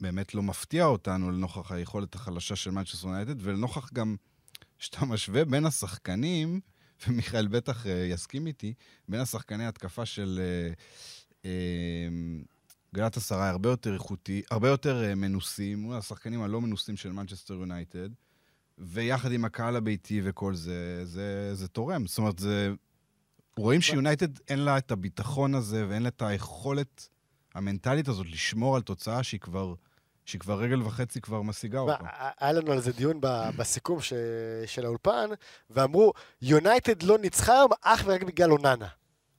באמת 0.00 0.34
לא 0.34 0.42
מפתיע 0.42 0.84
אותנו 0.84 1.30
לנוכח 1.30 1.72
היכולת 1.72 2.14
החלשה 2.14 2.56
של 2.56 2.70
מנצ'סטר 2.70 3.08
יונייטד, 3.08 3.34
ולנוכח 3.38 3.92
גם 3.92 4.16
שאתה 4.78 5.04
משווה 5.04 5.44
בין 5.44 5.66
השחקנים, 5.66 6.60
ומיכאל 7.06 7.48
בטח 7.48 7.86
uh, 7.86 7.88
יסכים 7.88 8.46
איתי, 8.46 8.74
בין 9.08 9.20
השחקני 9.20 9.66
התקפה 9.66 10.06
של 10.06 10.40
uh, 10.72 11.42
uh, 11.42 11.46
גלאטסראיי 12.94 13.50
הרבה 13.50 13.68
יותר 13.68 13.94
איכותי, 13.94 14.42
הרבה 14.50 14.68
יותר 14.68 15.12
מנוסים, 15.16 15.78
מול 15.78 15.96
השחקנים 15.96 16.42
הלא 16.42 16.60
מנוסים 16.60 16.96
של 16.96 17.12
מנצ'סטר 17.12 17.54
יונייטד. 17.54 18.08
ויחד 18.78 19.32
עם 19.32 19.44
הקהל 19.44 19.76
הביתי 19.76 20.20
וכל 20.24 20.54
זה, 20.54 21.00
זה, 21.04 21.54
זה 21.54 21.68
תורם. 21.68 22.06
זאת 22.06 22.18
אומרת, 22.18 22.38
זה... 22.38 22.72
רואים 23.56 23.80
שיונייטד 23.80 24.38
אין 24.48 24.58
לה 24.58 24.78
את 24.78 24.90
הביטחון 24.90 25.54
הזה 25.54 25.86
ואין 25.88 26.02
לה 26.02 26.08
את 26.08 26.22
היכולת 26.22 27.08
המנטלית 27.56 28.08
הזאת 28.08 28.26
לשמור 28.32 28.76
על 28.76 28.82
תוצאה 28.82 29.22
שהיא 29.22 29.40
כבר, 29.40 29.74
שהיא 30.24 30.40
כבר 30.40 30.58
רגל 30.58 30.82
וחצי 30.82 31.20
כבר 31.20 31.42
משיגה 31.42 31.78
אותה. 31.78 31.94
היה 32.40 32.52
לנו 32.52 32.72
על 32.72 32.80
זה 32.80 32.92
דיון 32.92 33.18
בסיכום 33.56 34.00
ש- 34.00 34.12
של 34.66 34.84
האולפן, 34.84 35.30
ואמרו, 35.70 36.12
יונייטד 36.42 37.02
לא 37.02 37.18
ניצחה 37.18 37.52
היום 37.52 37.70
אך 37.82 38.02
ורק 38.06 38.22
בגלל 38.22 38.52
אוננה. 38.52 38.86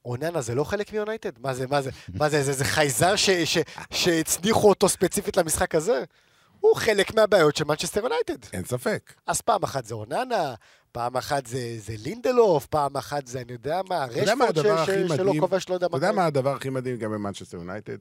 אוננה 0.06 0.42
זה 0.42 0.56
לא 0.56 0.64
חלק 0.64 0.94
מיונייטד? 0.94 1.32
מה 1.40 1.54
זה, 1.54 1.68
מה 1.68 1.82
זה, 1.82 1.90
מה 2.14 2.30
זה, 2.30 2.44
זה, 2.44 2.54
זה 2.54 2.66
חייזר 2.66 3.16
ש- 3.16 3.30
ש- 3.30 3.58
שהצניחו 3.92 4.70
אותו 4.70 4.90
ספציפית 4.90 5.38
למשחק 5.38 5.76
הזה? 5.76 6.04
הוא 6.60 6.76
חלק 6.76 7.16
מהבעיות 7.16 7.56
של 7.56 7.64
מנצ'סטר 7.64 8.00
יונייטד. 8.04 8.38
אין 8.54 8.66
ספק. 8.66 9.14
אז 9.28 9.42
פעם 9.42 9.64
אחת 9.64 9.86
זה 9.86 9.94
אוננה, 9.96 10.54
פעם 10.98 11.18
אחת 11.18 11.48
זה, 11.48 11.76
זה 11.78 11.94
לינדלוף, 11.98 12.66
פעם 12.66 12.98
אחת 12.98 13.28
זה, 13.28 13.42
אני 13.42 13.54
יודע 13.54 13.82
מה, 13.90 14.08
יודע 14.12 14.34
רשפורד 14.34 15.18
שלא? 15.18 15.34
כובש 15.40 15.70
לא 15.70 15.74
יודע 15.74 15.88
אתה 15.88 15.92
מה. 15.92 15.98
יודע 15.98 16.08
קרה. 16.08 16.16
מה 16.16 16.26
הדבר 16.26 16.56
הכי 16.56 16.70
מדהים 16.70 16.98
גם 16.98 17.12
במנצ'סטר 17.12 17.58
יונייטד? 17.58 17.98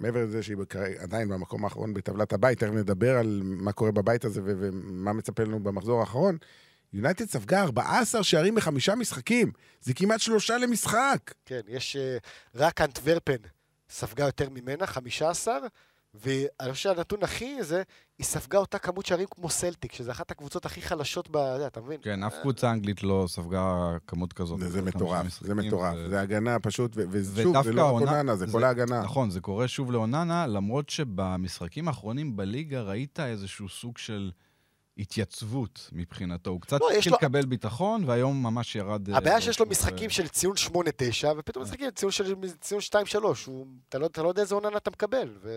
מעבר 0.00 0.24
לזה 0.24 0.42
שהיא 0.42 0.56
עדיין 0.98 1.28
במקום 1.28 1.64
האחרון 1.64 1.94
בטבלת 1.94 2.32
הבית, 2.32 2.58
תכף 2.58 2.72
נדבר 2.72 3.16
על 3.16 3.40
מה 3.44 3.72
קורה 3.72 3.92
בבית 3.92 4.24
הזה 4.24 4.40
ו- 4.44 4.54
ומה 4.58 5.12
מצפה 5.12 5.42
לנו 5.42 5.60
במחזור 5.62 6.00
האחרון. 6.00 6.36
יונייטד 6.92 7.28
ספגה 7.28 7.62
14 7.62 8.22
שערים 8.22 8.54
בחמישה 8.54 8.94
משחקים. 8.94 9.52
זה 9.80 9.94
כמעט 9.94 10.20
שלושה 10.20 10.58
למשחק. 10.58 11.18
כן, 11.46 11.60
יש 11.68 11.96
אה, 11.96 12.16
רק 12.54 12.80
אנטוורפן 12.80 13.36
ספגה 13.90 14.24
יותר 14.24 14.48
ממנה, 14.50 14.86
15, 14.86 15.58
ואני 16.14 16.72
חושב 16.72 16.82
שהנתון 16.94 17.22
הכי 17.22 17.62
זה, 17.62 17.82
היא 18.18 18.26
ספגה 18.26 18.58
אותה 18.58 18.78
כמות 18.78 19.06
שערים 19.06 19.26
כמו 19.30 19.48
סלטיק, 19.48 19.92
שזו 19.92 20.10
אחת 20.10 20.30
הקבוצות 20.30 20.66
הכי 20.66 20.82
חלשות 20.82 21.28
ב... 21.30 21.36
אתה 21.36 21.80
מבין? 21.80 22.00
כן, 22.02 22.22
אף 22.22 22.34
קבוצה 22.42 22.70
אנגלית 22.70 23.02
לא 23.02 23.24
ספגה 23.28 23.74
כמות 24.06 24.32
כזאת. 24.32 24.58
זה, 24.68 24.82
מטורף, 24.82 25.26
זה 25.40 25.54
מטורף. 25.54 25.94
זה- 26.08 26.20
הגנה 26.20 26.58
פשוט, 26.58 26.96
ושוב, 27.10 27.62
זה 27.62 27.72
לא 27.72 27.82
רק 27.82 27.92
אוננה, 28.02 28.36
זה 28.36 28.46
זה- 28.46 28.52
כל 28.52 28.64
ההגנה. 28.64 29.02
נכון, 29.02 29.30
זה 29.30 29.40
קורה 29.40 29.68
שוב 29.68 29.92
לאוננה, 29.92 30.46
למרות 30.46 30.88
שבמשחקים 30.90 31.88
האחרונים 31.88 32.36
בליגה 32.36 32.82
ראית 32.82 33.20
איזשהו 33.20 33.68
סוג 33.68 33.98
של 33.98 34.30
התייצבות 35.00 35.90
מבחינתו. 35.92 36.50
הוא 36.50 36.60
קצת 36.60 36.80
לא, 36.80 36.88
יש 36.92 36.96
התחיל 36.96 37.12
לו- 37.12 37.18
לקבל 37.18 37.46
ביטחון, 37.46 38.04
והיום 38.06 38.42
ממש 38.42 38.76
ירד... 38.76 39.10
אה, 39.10 39.16
הבעיה 39.16 39.40
שיש 39.40 39.60
לו 39.60 39.66
משחקים 39.66 40.10
של 40.10 40.28
ציון 40.28 40.54
8-9, 40.56 40.72
ופתאום 41.38 41.64
משחקים 41.64 41.90
ציון 41.90 42.12
של 42.12 42.34
ציון 42.60 42.80
2-3, 42.80 43.16
הוא- 43.46 43.66
אתה 43.88 43.98
לא 43.98 44.06
אתה 44.06 44.22
לא 44.22 44.28
יודע 44.28 44.42
איזה 44.42 44.54
עוננה 44.54 44.76
אתה 44.76 44.90
מקבל, 44.90 45.34
ו- 45.42 45.50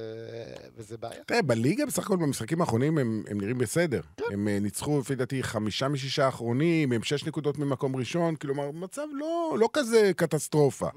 וזה 0.75 0.97
בעיה. 0.97 1.23
תראה, 1.27 1.41
בליגה 1.41 1.85
בסך 1.85 2.03
הכל 2.05 2.15
במשחקים 2.17 2.61
האחרונים 2.61 2.97
הם, 2.97 3.23
הם 3.29 3.41
נראים 3.41 3.57
בסדר. 3.57 4.01
כן. 4.17 4.23
הם 4.33 4.47
אה, 4.47 4.59
ניצחו, 4.59 4.99
לפי 4.99 5.15
דעתי, 5.15 5.43
חמישה 5.43 5.87
משישה 5.87 6.25
האחרונים, 6.25 6.91
הם 6.91 7.03
שש 7.03 7.25
נקודות 7.25 7.57
ממקום 7.57 7.95
ראשון, 7.95 8.35
כלומר, 8.35 8.71
מצב 8.71 9.05
לא, 9.13 9.55
לא 9.59 9.69
כזה 9.73 10.11
קטסטרופה. 10.15 10.87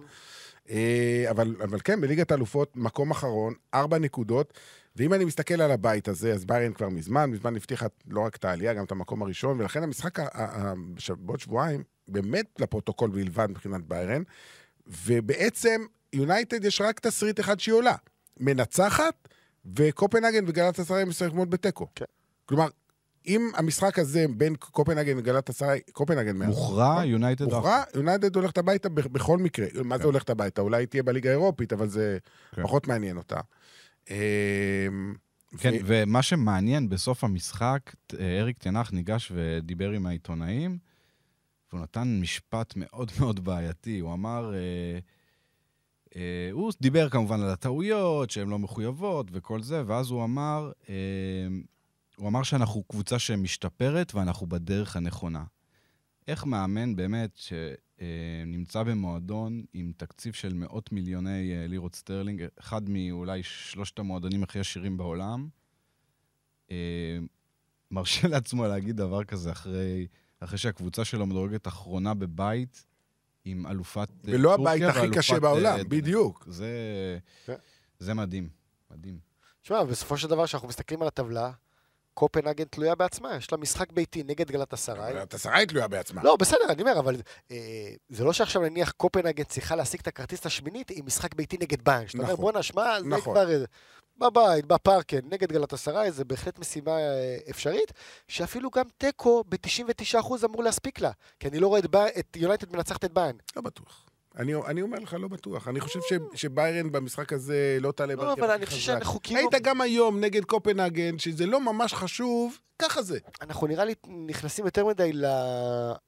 אה, 0.71 1.27
אבל, 1.31 1.55
אבל 1.65 1.79
כן, 1.85 2.01
בליגת 2.01 2.31
האלופות, 2.31 2.73
מקום 2.77 3.11
אחרון, 3.11 3.55
ארבע 3.75 3.99
נקודות, 3.99 4.53
ואם 4.97 5.15
אני 5.15 5.25
מסתכל 5.25 5.61
על 5.63 5.71
הבית 5.71 6.09
הזה, 6.09 6.33
אז 6.33 6.45
ביירן 6.45 6.73
כבר 6.73 6.89
מזמן, 6.89 7.31
מזמן 7.31 7.57
הבטיחה 7.57 7.87
לא 8.09 8.21
רק 8.21 8.37
את 8.37 8.45
העלייה, 8.45 8.75
גם 8.75 8.85
את 8.85 8.93
המקום 8.93 9.23
הראשון, 9.23 9.61
ולכן 9.61 9.83
המשחק 9.83 10.19
בעוד 11.19 11.41
שבועיים, 11.41 11.83
באמת 12.09 12.47
לפרוטוקול 12.59 13.11
בלבד 13.11 13.47
מבחינת 13.51 13.81
ביירן, 13.85 14.23
ובעצם, 14.87 15.85
יונייטד 16.13 16.65
יש 16.65 16.81
רק 16.81 17.01
תסריט 17.01 17.41
אחד 17.41 17.61
שהיא 17.61 17.75
עולה. 17.75 17.95
מנצחת, 18.41 19.29
וקופנהגן 19.75 20.45
וגלאטסראיי 20.49 21.05
מסיימות 21.05 21.51
בתיקו. 21.51 21.87
כן. 21.95 22.05
כלומר, 22.47 22.69
אם 23.27 23.51
המשחק 23.55 23.99
הזה 23.99 24.27
בין 24.37 24.57
קופנהגן 24.57 25.19
וגלאטסראיי, 25.19 25.75
קופנהגן 25.93 26.37
מאחור. 26.37 26.55
מוכרע, 26.55 27.05
יונייטד... 27.05 27.45
מוכרע, 27.45 27.83
יונייטד 27.95 28.37
הולכת 28.37 28.59
הביתה 28.59 28.89
בכל 28.89 29.39
מקרה. 29.39 29.67
מה 29.85 29.95
כן. 29.95 30.03
זה 30.03 30.07
הולכת 30.07 30.31
הביתה? 30.31 30.61
אולי 30.61 30.83
היא 30.83 30.87
תהיה 30.89 31.03
בליגה 31.03 31.31
האירופית, 31.31 31.73
אבל 31.73 31.89
זה 31.89 32.19
כן. 32.55 32.63
פחות 32.63 32.89
מעניין 32.89 33.17
אותה. 33.17 33.41
אמ, 34.11 35.15
כן, 35.59 35.73
ו- 35.75 35.79
ומה 35.85 36.23
שמעניין, 36.23 36.89
בסוף 36.89 37.25
המשחק, 37.25 37.95
אריק 38.21 38.59
תנח 38.59 38.93
ניגש 38.93 39.33
ודיבר 39.35 39.91
עם 39.91 40.07
העיתונאים, 40.07 40.79
והוא 41.73 41.81
נתן 41.81 42.19
משפט 42.21 42.73
מאוד 42.77 43.11
מאוד 43.21 43.45
בעייתי. 43.45 43.99
הוא 43.99 44.13
אמר, 44.13 44.55
אה, 44.55 44.99
אה, 46.17 46.49
הוא 46.53 46.73
דיבר 46.81 47.09
כמובן 47.09 47.41
על 47.41 47.51
הטעויות, 47.51 48.31
שהן 48.31 48.49
לא 48.49 48.59
מחויבות 48.59 49.27
וכל 49.33 49.63
זה, 49.63 49.83
ואז 49.87 50.11
הוא 50.11 50.25
אמר, 50.25 50.73
אה, 50.89 50.95
הוא 52.17 52.29
אמר 52.29 52.43
שאנחנו 52.43 52.83
קבוצה 52.83 53.19
שמשתפרת 53.19 54.15
ואנחנו 54.15 54.47
בדרך 54.47 54.97
הנכונה. 54.97 55.45
איך 56.29 56.45
מאמן 56.45 56.97
באמת 56.97 57.31
שנמצא 58.01 58.83
במועדון 58.83 59.65
עם 59.73 59.93
תקציב 59.97 60.33
של 60.33 60.55
מאות 60.55 60.93
מיליוני 60.93 61.55
אה, 61.55 61.67
לירות 61.67 61.95
סטרלינג, 61.95 62.47
אחד 62.61 62.91
מאולי 62.91 63.43
שלושת 63.43 63.99
המועדונים 63.99 64.43
הכי 64.43 64.59
עשירים 64.59 64.97
בעולם, 64.97 65.49
אה, 66.71 67.19
מרשה 67.91 68.29
לעצמו 68.33 68.67
להגיד 68.67 68.97
דבר 68.97 69.25
כזה 69.25 69.53
אחרי, 69.53 70.07
אחרי 70.41 70.59
שהקבוצה 70.59 71.05
שלו 71.05 71.27
מדורגת 71.27 71.67
אחרונה 71.69 72.15
בבית 72.15 72.87
עם 73.45 73.67
אלופת 73.67 74.09
אה, 74.11 74.35
ולא 74.35 74.55
טורקיה 74.57 74.89
הבית 74.89 74.97
הכי 74.97 75.19
קשה 75.19 75.35
אה, 75.35 75.41
בעולם, 75.41 75.79
עדן. 75.79 75.89
בדיוק. 75.89 76.45
זה, 76.49 76.69
כן. 77.47 77.55
זה 77.99 78.15
מדהים, 78.15 78.49
מדהים. 78.91 79.19
תשמע, 79.63 79.85
בסופו 79.85 80.17
של 80.17 80.29
דבר, 80.29 80.47
כשאנחנו 80.47 80.69
מסתכלים 80.69 81.03
על 81.03 81.09
הטבלה, 81.09 81.53
קופנהגן 82.17 82.65
תלויה 82.65 82.95
בעצמה, 82.95 83.37
יש 83.37 83.53
לה 83.53 83.59
משחק 83.59 83.93
ביתי 83.93 84.23
נגד 84.23 84.51
גלאטסראיי. 84.51 85.13
אבל 85.13 85.19
גלאטסראיי 85.19 85.67
תלויה 85.67 85.89
בעצמה. 85.89 86.23
לא, 86.23 86.37
בסדר, 86.37 86.65
אני 86.69 86.83
אומר, 86.83 86.99
אבל 86.99 87.17
אה, 87.51 87.57
זה 88.09 88.25
לא 88.25 88.33
שעכשיו 88.33 88.63
נניח 88.63 88.91
קופנהגן 88.91 89.45
צריכה 89.45 89.77
להשיג 89.77 90.01
את 90.01 90.07
הכרטיס 90.07 90.47
השמינית 90.47 90.91
עם 90.91 91.07
משחק 91.07 91.35
ביתי 91.35 91.57
נגד 91.61 91.85
ביין. 91.85 92.09
שאתה 92.09 92.19
אומר, 92.19 92.33
נכון. 92.33 92.43
בואנה, 92.43 92.63
שמע, 92.63 93.01
זה 93.01 93.07
נכון. 93.07 93.35
כבר... 93.35 93.51
אה, 93.51 93.65
בבית, 94.19 94.67
בפארקן, 94.67 95.21
נגד 95.31 95.53
גלת 95.53 95.73
אסריי, 95.73 96.13
זה 96.13 96.25
בהחלט 96.25 96.59
משימה 96.59 96.91
אה, 96.91 97.37
אפשרית, 97.51 97.93
שאפילו 98.29 98.71
גם 98.71 98.85
תיקו 98.99 99.45
ב-99% 99.49 100.45
אמור 100.45 100.63
להספיק 100.63 101.01
לה. 101.01 101.11
כי 101.41 101.49
אני 101.49 101.59
לא 101.59 101.69
רואה 101.69 101.81
את 101.81 101.95
את 102.19 102.37
יונייטד 102.37 102.77
מנצחת 102.77 103.05
את 103.05 103.13
ביין. 103.13 103.37
לא 103.57 103.63
בטוח. 103.63 104.06
אני, 104.37 104.55
אני 104.67 104.83
אומר 104.83 104.99
לך, 104.99 105.17
לא 105.21 105.29
בטוח. 105.29 105.69
אני 105.69 105.81
חושב 105.81 106.01
ש, 106.01 106.13
שביירן 106.35 106.93
במשחק 106.93 107.33
הזה 107.33 107.79
לא 107.81 107.93
תעלה 107.93 108.15
לא, 108.15 108.23
בהרכב 108.25 108.43
אבל 108.43 108.51
הכי 108.51 108.57
אני 108.59 108.67
חושב 108.67 108.77
חזק. 108.79 108.85
שאנחנו 108.87 109.21
כאילו... 109.23 109.41
היית 109.53 109.63
גם 109.63 109.81
היום 109.81 110.21
נגד 110.21 110.45
קופנהגן, 110.45 111.19
שזה 111.19 111.47
לא 111.47 111.61
ממש 111.61 111.95
חשוב, 111.95 112.59
ככה 112.79 113.03
זה. 113.03 113.19
אנחנו 113.41 113.67
נראה 113.67 113.85
לי 113.85 113.95
נכנסים 114.27 114.65
יותר 114.65 114.87
מדי 114.87 115.13
ל- 115.13 115.25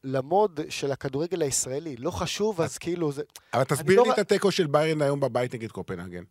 למוד 0.04 0.60
של 0.68 0.92
הכדורגל 0.92 1.42
הישראלי. 1.42 1.96
לא 1.96 2.10
חשוב, 2.10 2.60
אז 2.60 2.78
כאילו 2.78 3.12
זה... 3.12 3.22
אבל 3.54 3.64
תסביר 3.64 3.96
לא 3.96 4.02
לי 4.04 4.10
ר- 4.10 4.12
את 4.12 4.18
התיקו 4.18 4.50
של 4.50 4.66
ביירן 4.66 5.02
היום 5.02 5.20
בבית 5.20 5.54
נגד 5.54 5.70
קופנהגן. 5.70 6.22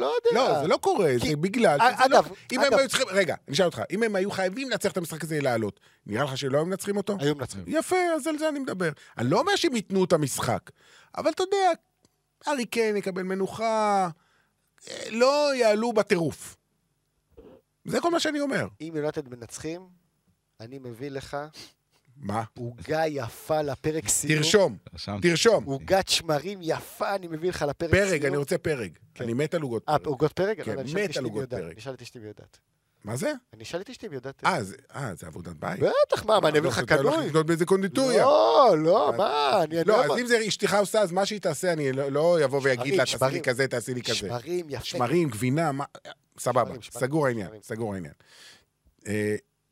לא 0.00 0.14
יודע. 0.26 0.40
לא, 0.54 0.62
זה 0.62 0.68
לא 0.68 0.76
קורה, 0.76 1.10
כי- 1.20 1.28
זה 1.30 1.36
בגלל... 1.36 1.78
א- 1.80 1.92
שזה 1.96 2.08
לא- 2.08 2.18
אגב, 2.18 2.28
אם 2.52 2.60
הם 2.60 2.66
אגב- 2.66 2.78
היו 2.78 2.88
צריכים... 2.88 3.06
רגע, 3.10 3.34
אני 3.48 3.54
אשאל 3.54 3.64
אותך, 3.66 3.82
אם 3.90 4.02
הם 4.02 4.16
היו 4.16 4.30
חייבים 4.30 4.70
לנצח 4.70 4.92
את 4.92 4.96
המשחק 4.96 5.24
הזה 5.24 5.40
לעלות, 5.40 5.80
נראה 6.06 6.24
לך 6.24 6.38
שלא 6.38 6.58
היו 6.58 6.66
מנצחים 6.66 6.96
אותו? 6.96 7.16
היו 7.20 7.34
מנצחים. 7.34 7.64
יפה, 7.66 7.96
אז 8.16 8.26
על 8.26 8.38
זה 8.38 8.48
אני 8.48 8.58
מדבר. 8.58 8.90
אני 9.18 9.30
לא 9.30 9.38
אומר 9.40 9.56
שהם 9.56 9.76
ייתנו 9.76 10.04
את 10.04 10.12
המשחק, 10.12 10.70
אבל 11.16 11.30
אתה 11.30 11.42
יודע, 11.42 11.70
ארי 12.48 12.66
קיין 12.66 12.96
יקבל 12.96 13.22
מנוחה, 13.22 14.08
אה, 14.90 15.04
לא 15.10 15.54
יעלו 15.54 15.92
בטירוף. 15.92 16.56
זה 17.84 18.00
כל 18.00 18.10
מה 18.10 18.20
שאני 18.20 18.40
אומר. 18.40 18.66
אם 18.80 18.92
יונתן 18.96 19.20
מנצחים, 19.30 19.80
אני 20.60 20.78
מביא 20.78 21.10
לך 21.10 21.36
מה? 22.22 22.42
עוגה 22.58 23.02
יפה 23.06 23.62
לפרק 23.62 24.08
סיום. 24.08 24.36
תרשום. 24.42 24.76
תרשום. 25.22 25.64
עוגת 25.64 26.08
שמרים 26.08 26.58
יפה, 26.62 27.14
אני 27.14 27.26
מביא 27.26 27.48
לך 27.48 27.62
לפרק 27.68 27.90
סיום. 27.94 28.08
פרק, 28.10 28.24
אני 28.24 28.36
רוצה 28.36 28.58
פרק. 28.58 28.90
כן. 29.14 29.24
אני 29.24 29.34
מת 29.34 29.54
על 29.54 29.62
עוגות 29.62 29.82
אה, 29.88 29.98
פרק. 29.98 30.06
עוגות 30.06 30.32
פרק? 30.32 30.60
כן, 30.62 30.74
לא, 30.74 30.80
אני 30.80 30.94
מת 30.94 31.08
אשתי 31.10 31.18
על 31.18 31.24
עוגות. 31.24 31.50
פרק. 31.50 31.72
אני 31.72 31.80
שאלתי 31.80 32.04
אשתי 32.04 32.18
אם 32.18 32.24
יודעת. 32.24 32.58
מה 33.04 33.16
זה? 33.16 33.32
אני 33.54 33.64
שאלתי 33.64 33.92
אשתי 33.92 34.06
אם 34.06 34.12
יודעת. 34.12 34.42
אה, 34.46 34.62
זה- 34.62 34.76
אה, 34.94 35.12
זה 35.14 35.26
עבודת 35.26 35.52
בית? 35.56 35.80
בטח, 35.80 36.24
מה, 36.24 36.40
מה, 36.40 36.48
אני 36.48 36.58
אביא 36.58 36.68
לך 36.70 36.78
אתה 36.78 36.94
הולך 36.94 37.14
קנוי? 37.14 37.26
לקנות 37.28 37.46
באיזה 37.46 37.66
קונדיטוריה. 37.66 38.22
לא, 38.22 38.74
לא, 38.78 39.12
מה, 39.16 39.60
אני... 39.64 39.78
אני 39.80 39.88
לא, 39.88 39.96
לא 39.96 40.04
אז 40.04 40.10
יודע. 40.10 40.22
אם 40.22 40.26
זה 40.26 40.38
אשתך 40.48 40.74
עושה, 40.80 41.00
אז 41.00 41.12
מה 41.12 41.26
שהיא 41.26 41.40
תעשה, 41.40 41.72
אני 41.72 41.92
לא- 41.92 42.08
לא 42.12 42.44
אבוא 42.44 42.60
ויגיד 42.62 42.94
לה, 42.94 43.04
תעשי 43.04 43.24
לי. 43.32 43.40
כזה, 43.40 43.68
תעשי 43.68 43.94
לי 43.94 44.02
כזה. 44.02 44.14
שמרים, 44.14 44.66
יפה. 44.68 44.84
שמרים, 44.84 45.28
גבינה, 45.28 45.72
מה... 45.72 45.84
סבבה, 46.38 46.74
סגור 46.90 47.26
העניין. 47.26 47.48
סגור 47.62 47.94
העניין. 47.94 48.12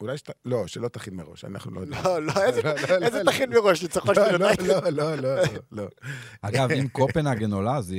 אה, 0.03 0.07
אולי 0.07 0.19
שאתה... 0.19 0.33
לא, 0.45 0.67
שלא 0.67 0.89
תכין 0.89 1.15
מראש, 1.15 1.45
אנחנו 1.45 1.71
לא 1.71 1.81
יודעים. 1.81 2.05
לא, 2.05 2.23
לא, 2.23 2.33
איזה- 2.47 2.63
לא, 2.63 2.73
לא, 2.99 3.07
איזה 3.07 3.23
לא, 3.23 3.31
תכין 3.33 3.51
מראש, 3.51 3.83
ניצחון 3.83 4.15
של 4.15 4.21
לא, 4.21 4.27
לא, 4.27 4.33
יונייטד. 4.33 4.63
לא, 4.67 4.81
לא, 4.91 5.15
לא, 5.15 5.35
לא, 5.37 5.43
לא. 5.73 5.89
אגב, 6.43 6.71
אם 6.81 6.89
קופנהגן 6.89 7.53
עולה, 7.53 7.83
זה, 7.83 7.95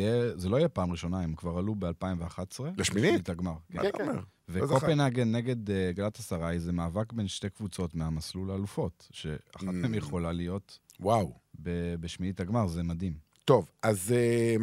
לא 0.50 0.58
יהיה 0.58 0.70
פעם 0.70 0.92
ראשונה, 0.92 1.20
הם 1.22 1.34
כבר 1.36 1.58
עלו 1.58 1.76
ב-2011. 1.80 2.64
לשמינית? 2.78 3.30
הגמר. 3.30 3.54
מה 3.70 3.82
כן, 3.82 3.88
אתה 3.90 3.98
כן. 3.98 4.04
אומר? 4.04 4.14
לא 4.16 4.22
זכרתי. 4.48 4.74
וקופנהגן 4.74 5.32
נגד 5.32 5.70
uh, 5.70 5.74
גלת 5.96 6.20
אסריי 6.20 6.60
זה 6.60 6.72
מאבק 6.72 7.14
בין 7.14 7.28
שתי 7.28 7.50
קבוצות 7.50 7.96
מהמסלול 7.96 8.52
האלופות, 8.52 9.08
שאחת 9.12 9.64
מהן 9.64 9.94
Mm. 9.94 9.98
יכולה 9.98 10.32
להיות 10.32 10.80
וואו. 11.00 11.34
ב- 11.62 11.96
בשמינית 12.00 12.40
הגמר, 12.40 12.68
זה 12.68 12.84
מדהים. 12.84 13.14
טוב, 13.46 13.70
אז 13.84 14.12
אה, 14.16 14.56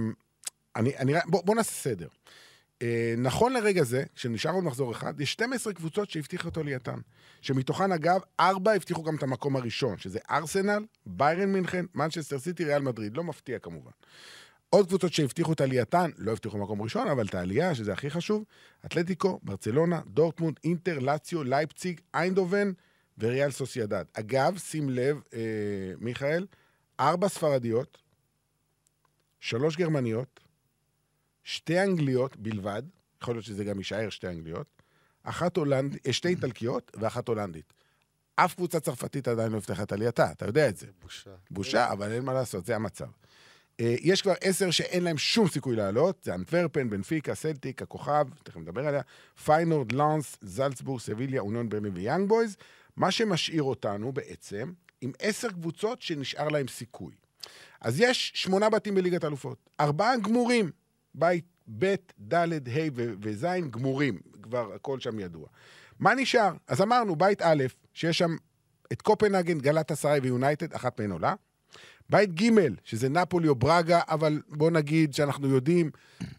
אני, 0.76 0.96
אני, 0.98 1.14
רק- 1.14 1.26
בוא, 1.26 1.42
בוא 1.44 1.54
נעשה 1.54 1.72
סדר. 1.72 2.08
אה, 2.82 3.14
נכון 3.18 3.52
לרגע 3.52 3.82
זה, 3.82 4.04
כשנשאר 4.14 4.52
עוד 4.52 4.64
מחזור 4.64 4.92
אחד, 4.92 5.20
יש 5.20 5.32
12 5.32 5.72
קבוצות 5.72 6.10
שהבטיחו 6.10 6.48
את 6.48 6.56
עלייתן. 6.56 6.98
שמתוכן, 7.40 7.92
אגב, 7.92 8.20
ארבע 8.40 8.72
הבטיחו 8.72 9.02
גם 9.02 9.16
את 9.16 9.22
המקום 9.22 9.56
הראשון, 9.56 9.98
שזה 9.98 10.18
ארסנל, 10.30 10.84
ביירן 11.06 11.52
מינכן, 11.52 11.84
מנצ'סטר 11.94 12.38
סיטי, 12.38 12.64
ריאל 12.64 12.82
מדריד. 12.82 13.16
לא 13.16 13.24
מפתיע 13.24 13.58
כמובן. 13.58 13.90
עוד 14.70 14.86
קבוצות 14.86 15.12
שהבטיחו 15.12 15.52
את 15.52 15.60
עלייתן, 15.60 16.10
לא 16.18 16.32
הבטיחו 16.32 16.58
מקום 16.58 16.82
ראשון, 16.82 17.08
אבל 17.08 17.26
את 17.26 17.34
העלייה, 17.34 17.74
שזה 17.74 17.92
הכי 17.92 18.10
חשוב, 18.10 18.44
אתלטיקו, 18.86 19.40
ברצלונה, 19.42 20.00
דורטמונד, 20.06 20.56
אינטר, 20.64 20.98
לאציו, 20.98 21.44
לייפציג, 21.44 22.00
איינדובן 22.14 22.72
וריאל 23.18 23.50
סוסיידד. 23.50 24.04
אגב, 24.12 24.58
שים 24.58 24.90
לב, 24.90 25.20
אה, 25.34 25.40
מיכאל, 25.98 26.46
ארבע 27.00 27.28
ספרדיות, 27.28 27.98
שלוש 29.40 29.76
גרמניות, 29.76 30.40
שתי 31.48 31.82
אנגליות 31.82 32.36
בלבד, 32.36 32.82
יכול 33.22 33.34
להיות 33.34 33.44
שזה 33.44 33.64
גם 33.64 33.78
יישאר 33.78 34.10
שתי 34.10 34.28
אנגליות, 34.28 34.66
אחת 35.22 35.56
הולנד, 35.56 35.96
אה, 36.06 36.12
שתי 36.12 36.28
איטלקיות 36.28 36.92
ואחת 37.00 37.28
הולנדית. 37.28 37.72
אף 38.36 38.54
קבוצה 38.54 38.80
צרפתית 38.80 39.28
עדיין 39.28 39.52
לא 39.52 39.56
הבטיחה 39.56 39.82
את 39.82 39.92
עלייתה, 39.92 40.30
אתה 40.32 40.46
יודע 40.46 40.68
את 40.68 40.76
זה. 40.76 40.86
בושה. 41.02 41.30
בושה, 41.50 41.92
אבל 41.92 42.12
אין 42.12 42.24
מה 42.24 42.32
לעשות, 42.32 42.66
זה 42.66 42.76
המצב. 42.76 43.06
אה, 43.80 43.94
יש 44.00 44.22
כבר 44.22 44.34
עשר 44.40 44.70
שאין 44.70 45.04
להם 45.04 45.18
שום 45.18 45.48
סיכוי 45.48 45.76
לעלות, 45.76 46.24
זה 46.24 46.34
אנטוורפן, 46.34 46.90
בנפיקה, 46.90 47.34
סלטיק, 47.34 47.82
הכוכב, 47.82 48.26
תכף 48.42 48.56
נדבר 48.56 48.86
עליה, 48.86 49.02
פיינורד, 49.44 49.92
לאנס, 49.92 50.36
זלצבורג, 50.40 51.00
סביליה, 51.00 51.40
אוניון 51.40 51.68
ברלין 51.68 51.92
ויאנג 51.94 52.28
בויז, 52.28 52.56
מה 52.96 53.10
שמשאיר 53.10 53.62
אותנו 53.62 54.12
בעצם 54.12 54.72
עם 55.00 55.12
עשר 55.18 55.48
קבוצות 55.48 56.02
שנשאר 56.02 56.48
להם 56.48 56.68
סיכוי. 56.68 57.14
אז 57.80 58.00
יש 58.00 58.32
שמונה 58.34 58.70
בתים 58.70 58.94
בליגת 58.94 59.24
אלופות, 59.24 59.70
ארבעה 59.80 60.16
גמורים, 60.16 60.70
בית 61.18 61.44
ב', 61.78 61.94
ד', 62.28 62.68
ה' 62.68 62.88
וז' 62.94 63.46
גמורים, 63.70 64.18
כבר 64.42 64.72
הכל 64.74 65.00
שם 65.00 65.20
ידוע. 65.20 65.46
מה 65.98 66.14
נשאר? 66.14 66.52
אז 66.68 66.82
אמרנו, 66.82 67.16
בית 67.16 67.42
א', 67.42 67.64
שיש 67.92 68.18
שם 68.18 68.36
את 68.92 69.02
קופנהגן, 69.02 69.58
גלת 69.58 69.92
אסריי 69.92 70.20
ויונייטד, 70.20 70.72
אחת 70.72 71.00
מהן 71.00 71.10
עולה. 71.10 71.34
בית 72.10 72.34
ג', 72.34 72.50
שזה 72.84 73.08
נפולי 73.08 73.48
או 73.48 73.54
ברגה, 73.54 74.00
אבל 74.08 74.40
בוא 74.48 74.70
נגיד 74.70 75.14
שאנחנו 75.14 75.48
יודעים, 75.48 75.90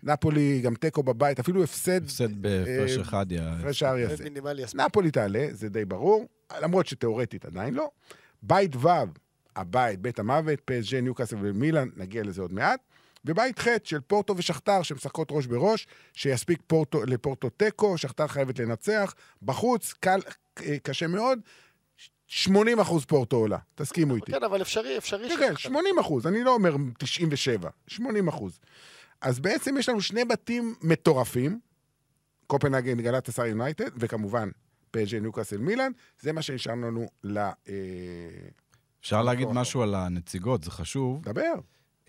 נפולי 0.03 0.61
גם 0.61 0.75
תיקו 0.75 1.03
בבית, 1.03 1.39
אפילו 1.39 1.63
הפסד, 1.63 2.03
הפסד 2.03 2.41
בהפרש 2.41 2.97
אה, 2.97 3.01
אחד, 3.01 3.31
יא... 3.31 3.41
הפרש 3.41 3.79
שער 3.79 3.97
הספיק. 3.97 4.33
נפולי 4.75 5.11
תעלה, 5.11 5.47
זה 5.51 5.69
די 5.69 5.85
ברור, 5.85 6.27
למרות 6.61 6.87
שתאורטית 6.87 7.45
עדיין 7.45 7.73
לא. 7.73 7.89
בית 8.41 8.75
ו', 8.75 8.87
הבית, 9.55 9.99
בית 9.99 10.19
המוות, 10.19 10.59
פסג'ה, 10.65 11.01
ניוקאסל 11.01 11.35
ומילאן, 11.41 11.89
נגיע 11.97 12.23
לזה 12.23 12.41
עוד 12.41 12.53
מעט. 12.53 12.79
ובית 13.25 13.59
ח' 13.59 13.67
של 13.83 13.99
פורטו 14.01 14.37
ושכתר, 14.37 14.81
שמשחקות 14.81 15.27
ראש 15.31 15.45
בראש, 15.45 15.87
שיספיק 16.13 16.59
פורטו, 16.67 17.05
לפורטו 17.05 17.49
תיקו, 17.49 17.97
שכתר 17.97 18.27
חייבת 18.27 18.59
לנצח. 18.59 19.13
בחוץ, 19.41 19.93
קל, 19.99 20.19
אה, 20.61 20.79
קשה 20.79 21.07
מאוד, 21.07 21.39
80 22.27 22.79
אחוז 22.79 23.05
פורטו 23.05 23.35
עולה, 23.35 23.57
תסכימו 23.75 24.15
איתי. 24.15 24.31
כן, 24.31 24.43
אבל 24.43 24.61
אפשרי, 24.61 24.97
אפשרי. 24.97 25.29
כן, 25.29 25.35
שככה. 25.35 25.47
כן, 25.47 25.55
80 25.55 25.99
אחוז, 25.99 26.27
אני 26.27 26.43
לא 26.43 26.53
אומר 26.53 26.75
97, 26.97 27.69
80 27.87 28.27
אחוז. 28.27 28.59
אז 29.21 29.39
בעצם 29.39 29.77
יש 29.77 29.89
לנו 29.89 30.01
שני 30.01 30.25
בתים 30.25 30.75
מטורפים, 30.81 31.59
קופנהגן, 32.47 33.01
גלת 33.01 33.29
אסר 33.29 33.45
יונייטד, 33.45 33.89
וכמובן 33.95 34.49
פז'ה, 34.91 35.19
ניוקאסל, 35.19 35.57
מילאן, 35.57 35.91
זה 36.19 36.33
מה 36.33 36.41
שנשאר 36.41 36.73
לנו 36.73 37.07
ל... 37.23 37.37
אה, 37.37 37.53
אפשר 39.01 39.23
להגיד. 39.23 39.47
משהו 39.47 39.81
על 39.81 39.95
הנציגות, 39.95 40.63
זה 40.63 40.71
חשוב. 40.71 41.23
דבר. 41.23 41.53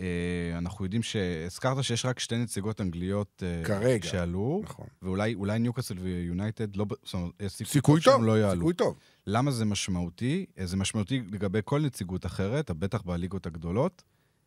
אה, 0.00 0.58
אנחנו 0.58 0.84
יודעים 0.84 1.02
שהזכרת 1.02 1.84
שיש 1.84 2.06
רק 2.06 2.18
שתי 2.18 2.36
נציגות 2.36 2.80
אנגליות 2.80 3.42
אה, 3.46 3.64
כרגע. 3.64 4.06
שעלו, 4.06 4.60
נכון. 4.64 4.86
ואולי 5.02 5.34
אולי 5.34 5.58
ניוקאסל 5.58 5.98
ויונייטד, 5.98 6.76
לא, 6.76 6.86
זאת 7.04 7.14
אומרת, 7.14 7.32
סיכוי 7.48 8.00
טוב, 8.00 8.24
לא 8.24 8.38
יעלו. 8.38 8.60
סיכוי 8.60 8.74
טוב. 8.74 8.96
למה 9.26 9.50
זה 9.50 9.64
משמעותי? 9.64 10.46
אה, 10.58 10.66
זה 10.66 10.76
משמעותי 10.76 11.22
לגבי 11.32 11.60
כל 11.64 11.80
נציגות 11.80 12.26
אחרת, 12.26 12.70
בטח 12.70 13.02
בליגות 13.02 13.46
הגדולות, 13.46 14.02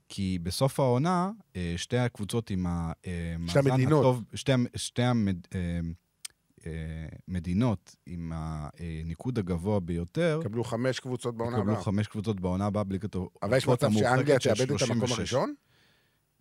כי 0.10 0.40
בסוף 0.44 0.80
העונה, 0.80 1.32
שתי 1.78 1.98
הקבוצות 1.98 2.50
עם 2.50 2.66
המאזן. 2.68 3.82
הטוב, 3.82 4.24
שתי, 4.36 4.52
שתי 4.76 5.04
המד, 5.04 5.48
אה, 6.66 6.72
מדינות 7.28 7.96
עם 8.06 8.32
הניקוד 8.36 9.40
הגבוה 9.40 9.80
ביותר, 9.80 10.40
קבלו 10.44 10.64
חמש 10.64 11.00
קבוצות 11.00 11.38
בעונה 11.38 11.58
יקבלו 11.58 11.72
הבאה. 11.74 11.84
חמש 11.84 12.08
קבוצות 12.08 12.40
בעונה 12.40 12.66
הבאה 12.66 12.84
בליגת 12.84 13.16
ה... 13.16 13.20
אבל 13.44 13.58
יש 13.58 13.68
מצב 13.68 13.92
שאנגליה 13.92 14.40
תאבד 14.40 14.72
את 14.72 14.82
המקום 14.82 15.12
הראשון? 15.12 15.54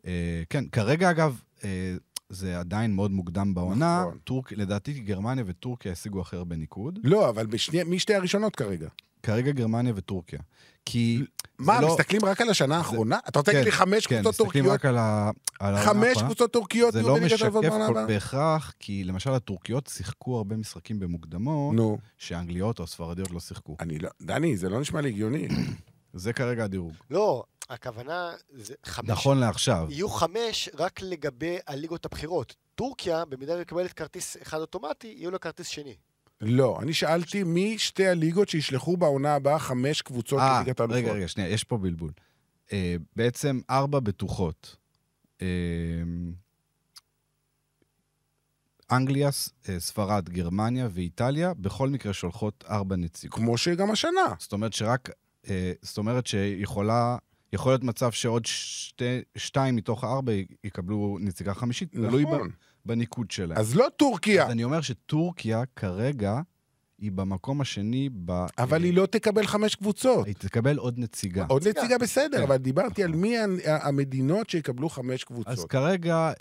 אה, 0.07 0.43
כן, 0.51 0.65
כרגע 0.73 1.11
אגב, 1.11 1.41
אה, 1.65 1.95
זה 2.29 2.59
עדיין 2.61 2.95
מאוד 2.95 3.11
מוקדם 3.11 3.55
בעונה. 3.55 4.01
נכון. 4.07 4.19
טורק, 4.25 4.53
לדעתי 4.53 4.93
גרמניה 5.01 5.45
וטורקיה 5.47 5.93
השיגו 5.93 6.21
הכי 6.21 6.37
הרבה 6.37 6.57
ניקוד. 6.57 6.99
לא, 7.05 7.29
אבל 7.29 7.47
בשני- 7.47 7.85
מי 7.85 7.99
שתי 7.99 8.15
הראשונות 8.15 8.57
כרגע? 8.57 8.89
כרגע 9.23 9.53
גרמניה 9.53 9.93
וטורקיה. 9.97 10.39
כי... 10.85 11.23
מה, 11.59 11.77
זה 11.77 11.83
לא- 11.83 11.95
מסתכלים 11.95 12.25
רק 12.25 12.41
על 12.41 12.51
השנה 12.51 12.77
האחרונה? 12.77 13.19
אתה 13.29 13.39
רוצה 13.39 13.53
להגיד 13.53 13.65
לי 13.65 13.73
חמש 13.73 14.07
כן, 14.07 14.23
קבוצות 14.23 14.47
מסתכלים 14.47 14.65
טורקיות? 14.65 14.81
רק 14.81 14.85
על 14.85 14.99
ה... 14.99 15.31
על 15.61 15.75
העונה 15.75 15.91
חמש. 15.91 16.23
קבוצות 16.23 16.53
טורקיות 16.53 16.93
זה 16.93 17.03
לא 17.03 17.17
משקף 17.21 17.53
כל? 17.87 18.07
בהכרח, 18.07 18.73
כי 18.79 19.05
למשל 19.05 19.31
הטורקיות 19.31 19.87
שיחקו 19.87 20.37
הרבה 20.37 20.57
משחקים 20.57 21.01
במוקדמות, 21.01 21.75
נו, 21.75 21.99
שאנגליות 22.19 22.79
או 22.79 22.87
ספרדיות 22.87 23.31
לא 23.31 23.41
שיחקו. 23.41 23.77
אני 23.81 23.99
לא... 23.99 24.11
דני, 24.23 24.57
זה 24.57 24.69
לא 24.69 24.81
נשמע 24.81 25.01
לי 25.01 25.09
הגיוני. 25.09 25.49
זה 26.15 26.33
כרגע 26.33 26.65
הדירוג. 26.65 26.93
לא, 27.11 27.45
הכוונה 27.71 28.31
זה 28.53 28.75
חמש. 28.87 29.11
נכון 29.11 29.39
לעכשיו. 29.39 29.87
יהיו 29.91 30.09
חמש 30.09 30.69
רק 30.75 31.01
לגבי 31.03 31.59
הליגות 31.67 32.05
הבכירות. 32.05 32.55
טורקיה, 32.75 33.25
במידה 33.25 33.57
ומקבלת 33.57 33.93
כרטיס 33.93 34.37
אחד 34.43 34.61
אוטומטי, 34.61 35.15
יהיו 35.17 35.31
לה 35.31 35.39
כרטיס 35.39 35.67
שני. 35.67 35.95
לא, 36.43 36.79
אני 36.83 36.93
שאלתי 36.95 37.45
מי 37.45 37.79
שתי 37.79 38.07
הליגות 38.07 38.49
שישלחו 38.49 38.97
בעונה 38.97 39.35
הבאה 39.35 39.59
חמש 39.59 40.03
קבוצות 40.03 40.39
אה, 40.39 40.59
לליגת 40.59 40.81
האלופות. 40.81 41.03
רגע, 41.03 41.13
רגע, 41.13 41.29
שנייה, 41.29 41.49
יש 41.49 41.65
פה 41.65 41.79
בלבול. 41.79 42.11
אה, 42.73 42.97
בעצם 43.17 43.61
ארבע 43.71 44.01
בטוחות. 44.01 44.77
אה, 45.43 45.47
אנגליה, 48.93 49.31
אה, 49.69 49.81
ספרד, 49.81 50.29
גרמניה 50.29 50.89
ואיטליה, 50.93 51.55
בכל 51.55 51.89
מקרה 51.89 52.13
שולחות 52.13 52.65
ארבע 52.71 52.97
נציגות. 52.97 53.39
כמו 53.39 53.59
שגם 53.59 53.91
השנה. 53.91 54.35
זאת 54.39 54.53
אומרת 54.53 54.73
שרק, 54.73 55.11
אה, 55.49 55.73
זאת 55.83 55.99
אומרת 55.99 56.27
שיכולה, 56.27 57.17
יכול 57.53 57.73
להיות 57.73 57.85
מצב 57.85 58.13
שעוד 58.13 58.47
שתי, 58.47 59.21
שתיים 59.37 59.77
מתוך 59.77 60.05
הארבע 60.05 60.33
יקבלו 60.65 61.19
נציגה 61.21 61.55
חמישית, 61.55 61.95
נכון. 61.95 62.51
בניקוד 62.87 63.31
שלהם. 63.31 63.59
אז 63.59 63.77
לא 63.77 63.87
טורקיה, 63.97 64.45
אז 64.45 64.51
אני 64.51 64.65
אומר 64.65 64.81
שטורקיה 64.81 65.63
כרגע 65.77 66.41
היא 66.99 67.13
במקום 67.13 67.61
השני 67.61 68.09
ב... 68.25 68.47
אבל 68.59 68.85
היא 68.85 68.95
לא 68.95 69.07
תקבל 69.07 69.47
חמש 69.47 69.75
קבוצות. 69.75 70.27
היא 70.27 70.35
תקבל 70.39 70.77
עוד 70.77 70.99
נציגה. 70.99 71.45
עוד 71.49 71.69
נציגה 71.69 71.99
בסדר, 71.99 72.39
כן. 72.39 72.43
אבל 72.43 72.57
דיברתי 72.57 73.05
על 73.05 73.13
מי 73.13 73.37
המדינות 73.67 74.51
שיקבלו 74.51 74.89
חמש 74.89 75.21
אז 75.21 75.25
קבוצות. 75.25 75.71
כרגע, 75.71 76.15
אה, 76.17 76.33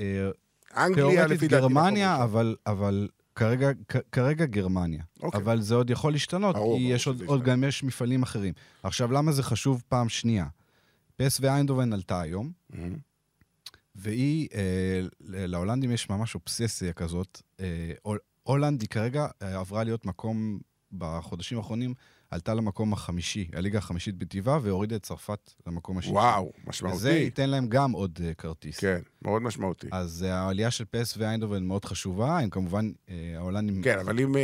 אה, 0.00 0.84
אנגליה, 0.86 1.26
לפי 1.26 1.48
דעתי, 1.48 1.62
גרמניה, 1.62 2.14
מקום 2.14 2.24
אבל, 2.24 2.56
אבל 2.66 3.08
כרגע, 3.34 3.70
כרגע 4.12 4.46
גרמניה. 4.46 5.02
אוקיי. 5.22 5.40
אבל 5.40 5.60
זה 5.60 5.74
עוד 5.74 5.90
יכול 5.90 6.12
להשתנות, 6.12 6.56
ברור, 6.56 6.78
כי 6.78 6.82
יש 6.82 7.06
עוד, 7.06 7.22
עוד. 7.26 7.42
גם 7.42 7.64
יש 7.64 7.84
מפעלים 7.84 8.22
אחרים. 8.22 8.54
עכשיו, 8.82 9.12
למה 9.12 9.32
זה 9.32 9.42
חשוב 9.42 9.82
פעם 9.88 10.08
שנייה? 10.08 10.46
פס 11.16 11.38
ואיינדובן 11.40 11.92
עלתה 11.92 12.20
היום, 12.20 12.50
ראשון. 12.72 12.98
והיא, 13.98 14.48
אה, 14.54 15.00
להולנדים 15.20 15.90
יש 15.92 16.10
ממש 16.10 16.34
אובססיה 16.34 16.92
כזאת. 16.92 17.42
אה, 17.60 17.92
הול- 18.02 18.18
הולנד 18.42 18.80
היא 18.80 18.88
כרגע 18.88 19.26
אה, 19.42 19.58
עברה 19.60 19.84
להיות 19.84 20.06
מקום, 20.06 20.58
בחודשים 20.92 21.58
האחרונים, 21.58 21.94
עלתה 22.30 22.54
למקום 22.54 22.92
החמישי, 22.92 23.48
הליגה 23.52 23.78
החמישית 23.78 24.14
בטבעה, 24.18 24.58
והורידה 24.62 24.96
את 24.96 25.02
צרפת 25.02 25.50
למקום 25.66 25.98
השישי. 25.98 26.12
וואו, 26.14 26.44
וזה 26.58 26.68
משמעותי. 26.68 27.08
ייתן 27.10 27.50
להם 27.50 27.66
גם 27.68 27.92
עוד 27.92 28.18
אה, 28.24 28.34
כרטיס. 28.34 28.78
כן, 28.78 28.98
מאוד 29.22 29.42
משמעותי. 29.42 29.86
אז 29.92 30.24
אה, 30.28 30.34
העלייה 30.34 30.70
של 30.70 30.84
פס 30.90 31.16
ואיינדובן 31.16 31.62
מאוד 31.64 31.84
חשובה, 31.84 32.38
הם 32.38 32.50
כמובן, 32.50 32.90
אה, 33.10 33.14
ההולנדים... 33.36 33.82
כן, 33.82 33.98
אבל 33.98 34.20
אם 34.20 34.36
אה, 34.36 34.42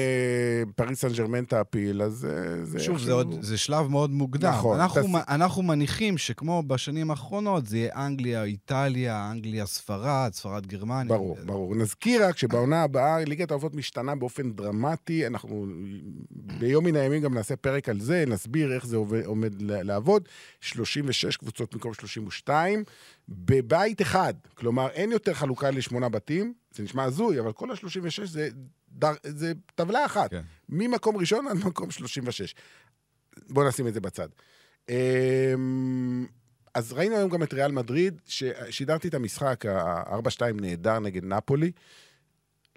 פריס 0.76 1.00
סן 1.00 1.12
ג'רמן 1.12 1.44
תעפיל, 1.44 2.02
אז 2.02 2.24
אה, 2.30 2.64
זה... 2.64 2.80
שוב, 2.80 2.98
זה, 2.98 3.12
עוד, 3.12 3.34
זה 3.40 3.58
שלב 3.58 3.86
מאוד 3.86 4.10
מוקדם. 4.10 4.50
נכון, 4.52 4.80
אנחנו, 4.80 5.02
תס- 5.18 5.24
אנחנו 5.28 5.62
מניחים 5.62 6.18
שכמו 6.18 6.62
בשנים 6.66 7.10
האחרונות, 7.10 7.66
זה 7.66 7.78
יהיה 7.78 7.90
אנגליה, 8.06 8.42
איטליה, 8.44 9.30
אנגליה, 9.30 9.66
ספרד, 9.66 10.30
ספרד, 10.34 10.66
גרמניה. 10.66 11.04
ברור, 11.16 11.36
ברור. 11.46 11.74
נזכיר 11.76 12.26
רק 12.26 12.38
שבעונה 12.38 12.82
הבאה 12.82 13.24
ליגת 13.24 13.50
האלופות 13.50 13.74
משתנה 13.74 14.14
באופן 14.14 14.52
דרמטי. 14.52 15.26
אנחנו 15.26 15.66
ביום 16.30 16.84
מן 16.84 16.96
הימים 16.96 17.22
גם 17.22 17.34
נעשה 17.34 17.56
פרק 17.56 17.71
על 17.88 18.00
זה, 18.00 18.24
נסביר 18.26 18.72
איך 18.72 18.86
זה 18.86 18.96
עובד, 18.96 19.24
עומד 19.24 19.62
לעבוד. 19.62 20.28
36 20.60 21.36
קבוצות 21.36 21.74
במקום 21.74 21.94
32, 21.94 22.84
בבית 23.28 24.02
אחד. 24.02 24.34
כלומר, 24.54 24.88
אין 24.88 25.12
יותר 25.12 25.34
חלוקה 25.34 25.70
לשמונה 25.70 26.08
בתים, 26.08 26.54
זה 26.74 26.82
נשמע 26.82 27.04
הזוי, 27.04 27.40
אבל 27.40 27.52
כל 27.52 27.70
ה-36 27.70 28.24
זה, 28.24 28.48
דר, 28.88 29.12
זה 29.24 29.52
טבלה 29.74 30.04
אחת. 30.04 30.30
כן. 30.30 30.42
ממקום 30.68 31.16
ראשון 31.16 31.48
עד 31.48 31.56
מקום 31.66 31.90
36. 31.90 32.54
בואו 33.48 33.68
נשים 33.68 33.88
את 33.88 33.94
זה 33.94 34.00
בצד. 34.00 34.28
אמ, 34.88 36.26
אז 36.74 36.92
ראינו 36.92 37.16
היום 37.16 37.30
גם 37.30 37.42
את 37.42 37.54
ריאל 37.54 37.72
מדריד, 37.72 38.20
ששידרתי 38.26 39.08
את 39.08 39.14
המשחק, 39.14 39.66
ה-4-2 39.66 40.42
נהדר 40.60 40.98
נגד 40.98 41.24
נפולי. 41.24 41.72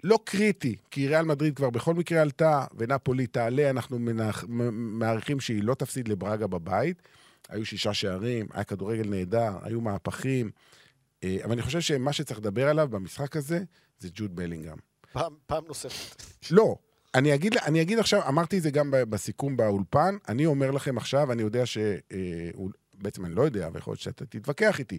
לא 0.06 0.18
קריטי, 0.24 0.76
כי 0.90 1.08
ריאל 1.08 1.24
מדריד 1.24 1.56
כבר 1.56 1.70
בכל 1.70 1.94
מקרה 1.94 2.22
עלתה, 2.22 2.64
ונפולי 2.76 3.26
תעלה, 3.26 3.70
אנחנו 3.70 3.98
מנח... 3.98 4.44
מעריכים 4.48 5.40
שהיא 5.40 5.62
לא 5.62 5.74
תפסיד 5.74 6.08
לברגה 6.08 6.46
בבית. 6.46 7.02
היו 7.48 7.66
שישה 7.66 7.94
שערים, 7.94 8.46
היה 8.52 8.64
כדורגל 8.64 9.08
נהדר, 9.08 9.52
היו 9.62 9.80
מהפכים. 9.80 10.50
אה, 11.24 11.36
אבל 11.44 11.52
אני 11.52 11.62
חושב 11.62 11.80
שמה 11.80 12.12
שצריך 12.12 12.38
לדבר 12.38 12.68
עליו 12.68 12.88
במשחק 12.90 13.36
הזה, 13.36 13.60
זה 13.98 14.08
ג'וד 14.14 14.36
בלינגהם. 14.36 14.78
פעם, 15.12 15.32
פעם 15.46 15.64
נוספת. 15.68 16.22
לא. 16.50 16.76
אני 17.14 17.34
אגיד, 17.34 17.56
אני 17.56 17.82
אגיד 17.82 17.98
עכשיו, 17.98 18.28
אמרתי 18.28 18.58
את 18.58 18.62
זה 18.62 18.70
גם 18.70 18.90
בסיכום 18.90 19.56
באולפן, 19.56 20.16
אני 20.28 20.46
אומר 20.46 20.70
לכם 20.70 20.96
עכשיו, 20.96 21.32
אני 21.32 21.42
יודע 21.42 21.66
ש... 21.66 21.78
אה, 22.12 22.50
בעצם 22.94 23.24
אני 23.24 23.34
לא 23.34 23.42
יודע, 23.42 23.68
ויכול 23.72 23.90
להיות 23.90 24.00
שאתה 24.00 24.26
תתווכח 24.26 24.78
איתי. 24.78 24.98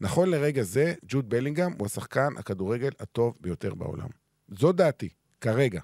נכון 0.00 0.30
לרגע 0.30 0.62
זה, 0.62 0.94
ג'וד 1.08 1.28
בלינגהם 1.28 1.72
הוא 1.78 1.86
השחקן 1.86 2.28
הכדורגל 2.36 2.90
הטוב 3.00 3.34
ביותר 3.40 3.74
בעולם. 3.74 4.08
זו 4.48 4.72
דעתי, 4.72 5.08
כרגע. 5.40 5.80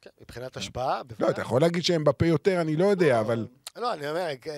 כן, 0.00 0.10
מבחינת 0.20 0.56
השפעה, 0.56 0.96
לא, 0.98 1.02
בוודאי. 1.02 1.30
אתה 1.30 1.40
יכול 1.42 1.60
להגיד 1.60 1.84
שהם 1.84 2.04
בפה 2.04 2.26
יותר, 2.26 2.60
אני 2.60 2.76
לא 2.76 2.84
יודע, 2.84 3.20
אבל... 3.20 3.46
לא, 3.76 3.92
אני 3.94 4.10
אומר, 4.10 4.28
ק- 4.40 4.48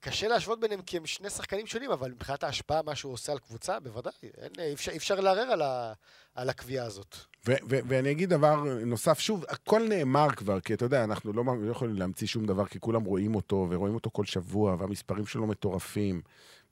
קשה 0.00 0.28
להשוות 0.28 0.60
ביניהם 0.60 0.82
כי 0.82 0.96
הם 0.96 1.06
שני 1.06 1.30
שחקנים 1.30 1.66
שונים, 1.66 1.90
אבל 1.90 2.10
מבחינת 2.10 2.44
ההשפעה, 2.44 2.82
מה 2.82 2.94
שהוא 2.94 3.12
עושה 3.12 3.32
על 3.32 3.38
קבוצה, 3.38 3.80
בוודאי. 3.80 4.12
אין, 4.22 4.50
אי 4.58 4.72
אפשר, 4.72 4.92
אי 4.92 4.96
אפשר 4.96 5.20
לערער 5.20 5.52
על, 5.52 5.62
ה, 5.62 5.92
על 6.34 6.50
הקביעה 6.50 6.86
הזאת. 6.86 7.16
ו- 7.46 7.52
ו- 7.70 7.78
ואני 7.88 8.10
אגיד 8.10 8.30
דבר 8.30 8.54
נוסף, 8.86 9.18
שוב, 9.18 9.44
הכל 9.48 9.82
נאמר 9.88 10.30
כבר, 10.30 10.60
כי 10.60 10.74
אתה 10.74 10.84
יודע, 10.84 11.04
אנחנו 11.04 11.32
לא, 11.32 11.44
לא 11.60 11.70
יכולים 11.70 11.96
להמציא 11.96 12.26
שום 12.26 12.46
דבר, 12.46 12.66
כי 12.66 12.80
כולם 12.80 13.04
רואים 13.04 13.34
אותו, 13.34 13.66
ורואים 13.70 13.94
אותו 13.94 14.10
כל 14.10 14.24
שבוע, 14.24 14.76
והמספרים 14.78 15.26
שלו 15.26 15.46
מטורפים. 15.46 16.22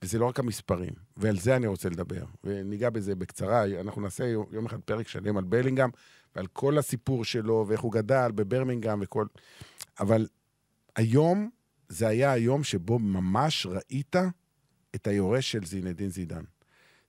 וזה 0.03 0.19
לא 0.19 0.27
רק 0.27 0.39
המספרים, 0.39 0.93
ועל 1.17 1.39
זה 1.39 1.57
אני 1.57 1.67
רוצה 1.67 1.89
לדבר. 1.89 2.25
וניגע 2.45 2.91
בזה 2.91 3.15
בקצרה, 3.15 3.65
אנחנו 3.81 4.03
נעשה 4.03 4.27
יום 4.27 4.67
אחד 4.67 4.81
פרק 4.81 5.09
שלם 5.09 5.37
על 5.37 5.45
בלינגהם, 5.45 5.91
ועל 6.37 6.47
כל 6.47 6.79
הסיפור 6.79 7.25
שלו, 7.25 7.65
ואיך 7.69 7.81
הוא 7.81 7.93
גדל 7.93 8.31
בברמינגהם 8.35 8.99
וכל... 9.03 9.27
אבל 10.01 10.27
היום, 10.97 11.51
זה 11.89 12.09
היה 12.09 12.33
היום 12.33 12.65
שבו 12.65 12.99
ממש 12.99 13.67
ראית 13.67 14.17
את 14.95 15.07
היורש 15.07 15.53
של 15.53 15.67
זינדין 15.67 16.09
זידן. 16.09 16.43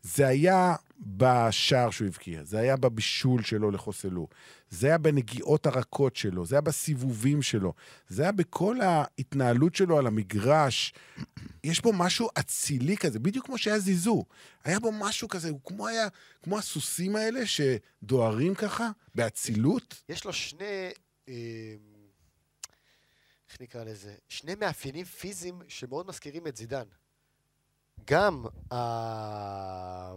זה 0.01 0.27
היה 0.27 0.75
בשער 1.01 1.89
שהוא 1.89 2.07
הבקיע, 2.07 2.43
זה 2.43 2.59
היה 2.59 2.77
בבישול 2.77 3.43
שלו 3.43 3.71
לחוסלו, 3.71 4.27
זה 4.69 4.87
היה 4.87 4.97
בנגיעות 4.97 5.65
הרכות 5.65 6.15
שלו, 6.15 6.45
זה 6.45 6.55
היה 6.55 6.61
בסיבובים 6.61 7.41
שלו, 7.41 7.73
זה 8.07 8.23
היה 8.23 8.31
בכל 8.31 8.81
ההתנהלות 8.81 9.75
שלו 9.75 9.97
על 9.97 10.07
המגרש. 10.07 10.93
יש 11.63 11.81
בו 11.81 11.93
משהו 11.93 12.29
אצילי 12.39 12.97
כזה, 12.97 13.19
בדיוק 13.19 13.45
כמו 13.45 13.57
שהיה 13.57 13.79
זיזו. 13.79 14.25
היה 14.63 14.79
בו 14.79 14.91
משהו 14.91 15.27
כזה, 15.27 15.49
הוא 15.49 15.59
כמו 15.63 15.87
היה, 15.87 16.07
כמו 16.43 16.57
הסוסים 16.57 17.15
האלה 17.15 17.39
שדוהרים 17.45 18.55
ככה, 18.55 18.89
באצילות. 19.15 20.03
יש 20.09 20.25
לו 20.25 20.33
שני, 20.33 20.91
אה, 21.29 21.33
איך 23.49 23.61
נקרא 23.61 23.83
לזה? 23.83 24.15
שני 24.29 24.55
מאפיינים 24.55 25.05
פיזיים 25.05 25.61
שמאוד 25.67 26.07
מזכירים 26.07 26.47
את 26.47 26.57
זידן. 26.57 26.85
גם 28.05 28.45
ה... 28.73 30.15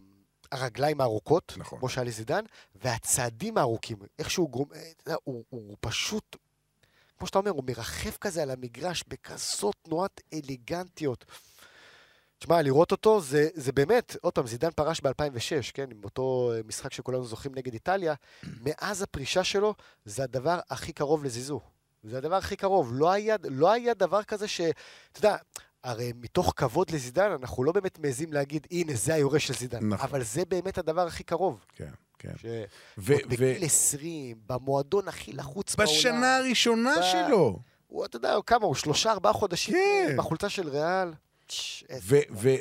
הרגליים 0.54 1.00
הארוכות, 1.00 1.52
נכון. 1.56 1.78
כמו 1.78 1.88
שהיה 1.88 2.04
לזידן, 2.04 2.44
והצעדים 2.74 3.58
הארוכים. 3.58 3.96
איכשהו 4.18 4.48
גרום... 4.48 4.68
אה, 4.74 4.90
אתה 4.90 5.10
יודע, 5.10 5.18
הוא, 5.24 5.44
הוא 5.50 5.76
פשוט, 5.80 6.36
כמו 7.18 7.26
שאתה 7.26 7.38
אומר, 7.38 7.50
הוא 7.50 7.64
מרחף 7.66 8.16
כזה 8.20 8.42
על 8.42 8.50
המגרש 8.50 9.04
בכזאת 9.08 9.74
תנועת 9.82 10.20
אליגנטיות. 10.32 11.24
תשמע, 12.38 12.62
לראות 12.62 12.92
אותו 12.92 13.20
זה, 13.20 13.48
זה 13.54 13.72
באמת, 13.72 14.16
עוד 14.22 14.32
פעם, 14.32 14.46
זידן 14.46 14.70
פרש 14.70 15.00
ב-2006, 15.00 15.72
כן? 15.74 15.90
עם 15.90 16.04
אותו 16.04 16.52
אה, 16.54 16.60
משחק 16.66 16.92
שכולנו 16.92 17.24
זוכרים 17.24 17.54
נגד 17.54 17.72
איטליה. 17.72 18.14
מאז 18.64 19.02
הפרישה 19.02 19.44
שלו, 19.44 19.74
זה 20.04 20.22
הדבר 20.22 20.60
הכי 20.70 20.92
קרוב 20.92 21.24
לזיזו. 21.24 21.60
זה 22.04 22.18
הדבר 22.18 22.34
הכי 22.34 22.56
קרוב. 22.56 22.90
לא 22.92 23.12
היה, 23.12 23.36
לא 23.44 23.72
היה 23.72 23.94
דבר 23.94 24.22
כזה 24.22 24.48
ש... 24.48 24.60
אתה 24.60 25.18
יודע, 25.18 25.36
הרי 25.84 26.12
מתוך 26.20 26.52
כבוד 26.56 26.90
לזידן, 26.90 27.30
אנחנו 27.42 27.64
לא 27.64 27.72
באמת 27.72 27.98
מעזים 27.98 28.32
להגיד, 28.32 28.66
הנה, 28.70 28.94
זה 28.94 29.14
היורש 29.14 29.46
של 29.46 29.54
זידן. 29.54 29.88
נכון. 29.88 30.08
אבל 30.08 30.22
זה 30.24 30.44
באמת 30.44 30.78
הדבר 30.78 31.06
הכי 31.06 31.22
קרוב. 31.24 31.64
כן, 31.74 31.90
כן. 32.18 32.32
ש... 32.36 32.44
ו- 32.98 33.14
ו- 33.14 33.28
בגיל 33.28 33.64
20, 33.64 34.36
במועדון 34.46 35.08
הכי 35.08 35.32
לחוץ 35.32 35.74
בעולם. 35.74 35.92
בשנה 35.92 36.36
הראשונה 36.36 36.94
ב- 37.00 37.02
שלו. 37.02 37.58
הוא, 37.86 38.04
אתה 38.04 38.16
יודע, 38.16 38.34
כמה 38.46 38.66
הוא? 38.66 38.74
שלושה, 38.74 39.12
ארבעה 39.12 39.32
חודשים 39.32 39.74
כן. 39.74 40.16
בחולצה 40.16 40.48
של 40.48 40.68
ריאל? 40.68 41.12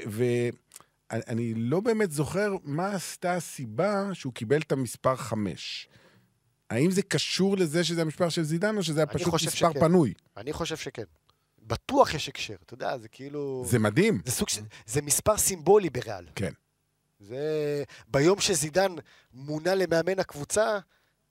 ואני 0.05 1.53
לא 1.53 1.79
באמת 1.79 2.11
זוכר 2.11 2.53
מה 2.63 2.87
עשתה 2.87 3.33
הסיבה 3.33 4.09
שהוא 4.13 4.33
קיבל 4.33 4.61
את 4.61 4.71
המספר 4.71 5.15
חמש. 5.15 5.87
האם 6.69 6.91
זה 6.91 7.01
קשור 7.01 7.57
לזה 7.57 7.83
שזה 7.83 8.01
המספר 8.01 8.29
של 8.29 8.43
זידן, 8.43 8.77
או 8.77 8.83
שזה 8.83 8.99
היה 8.99 9.07
פשוט 9.07 9.33
מספר 9.33 9.49
שכן. 9.49 9.79
פנוי? 9.79 10.13
אני 10.37 10.53
חושב 10.53 10.77
שכן. 10.77 11.03
בטוח 11.67 12.13
יש 12.13 12.29
הקשר, 12.29 12.55
אתה 12.65 12.73
יודע, 12.73 12.97
זה 12.97 13.07
כאילו... 13.07 13.63
זה 13.67 13.79
מדהים. 13.79 14.21
זה 14.25 14.31
סוג. 14.31 14.47
זה 14.85 15.01
מספר 15.01 15.37
סימבולי 15.37 15.89
בריאל. 15.89 16.25
כן. 16.35 16.51
זה... 17.19 17.83
ביום 18.07 18.39
שזידן 18.39 18.95
מונה 19.33 19.75
למאמן 19.75 20.19
הקבוצה, 20.19 20.79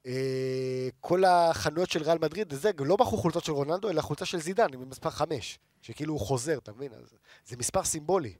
אה, 0.06 0.88
כל 1.00 1.24
החנויות 1.24 1.90
של 1.90 2.02
ריאל 2.02 2.18
מדריד, 2.18 2.54
זה 2.54 2.70
לא 2.78 2.96
מכרו 2.96 3.16
חולצות 3.16 3.44
של 3.44 3.52
רונלדו, 3.52 3.90
אלא 3.90 4.00
חולצה 4.00 4.24
של 4.24 4.40
זידן, 4.40 4.74
עם 4.74 4.88
מספר 4.88 5.10
5, 5.10 5.58
שכאילו 5.82 6.12
הוא 6.12 6.20
חוזר, 6.20 6.58
אתה 6.58 6.72
מבין? 6.72 6.92
אז 6.92 7.14
זה 7.44 7.56
מספר 7.56 7.84
סימבולי. 7.84 8.34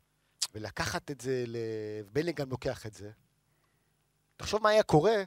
ולקחת 0.55 1.11
את 1.11 1.21
זה, 1.21 1.45
בלינגהם 2.13 2.51
לוקח 2.51 2.87
את 2.87 2.95
זה. 2.95 3.11
תחשוב 4.37 4.63
מה 4.63 4.69
היה 4.69 4.83
קורה 4.83 5.23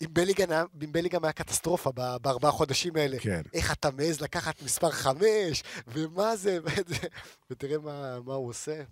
אם 0.00 0.06
בלינגהם 0.12 0.50
היה, 0.50 0.64
אם 0.84 0.92
בלינגהם 0.92 1.24
היה 1.24 1.32
קטסטרופה 1.32 1.90
ב- 1.94 2.16
בארבעה 2.22 2.50
חודשים 2.50 2.96
האלה. 2.96 3.18
כן. 3.18 3.42
איך 3.54 3.72
אתה 3.72 3.90
מעז 3.90 4.20
לקחת 4.20 4.62
מספר 4.62 4.90
5, 4.90 5.62
ומה 5.86 6.36
זה, 6.36 6.58
ותראה 7.50 7.78
מה, 7.78 8.20
מה 8.20 8.34
הוא 8.34 8.48
עושה. 8.48 8.82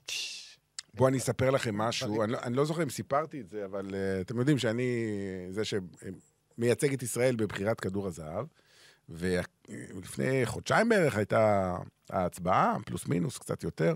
בואו 0.95 1.09
אני 1.09 1.19
אספר 1.19 1.51
לכם 1.51 1.79
משהו, 1.79 2.23
אני 2.23 2.33
לא, 2.33 2.39
אני 2.43 2.57
לא 2.57 2.65
זוכר 2.65 2.83
אם 2.83 2.91
סיפרתי 2.91 3.41
את 3.41 3.49
זה, 3.49 3.65
אבל 3.65 3.87
uh, 3.87 3.95
אתם 4.21 4.39
יודעים 4.39 4.59
שאני 4.59 5.07
זה 5.51 5.63
שמייצג 5.65 6.93
את 6.93 7.03
ישראל 7.03 7.37
בבחירת 7.37 7.81
כדור 7.81 8.07
הזהב, 8.07 8.47
ולפני 9.09 10.47
חודשיים 10.47 10.89
בערך 10.89 11.17
הייתה 11.17 11.77
ההצבעה, 12.11 12.77
פלוס 12.87 13.07
מינוס, 13.07 13.39
קצת 13.39 13.63
יותר, 13.63 13.95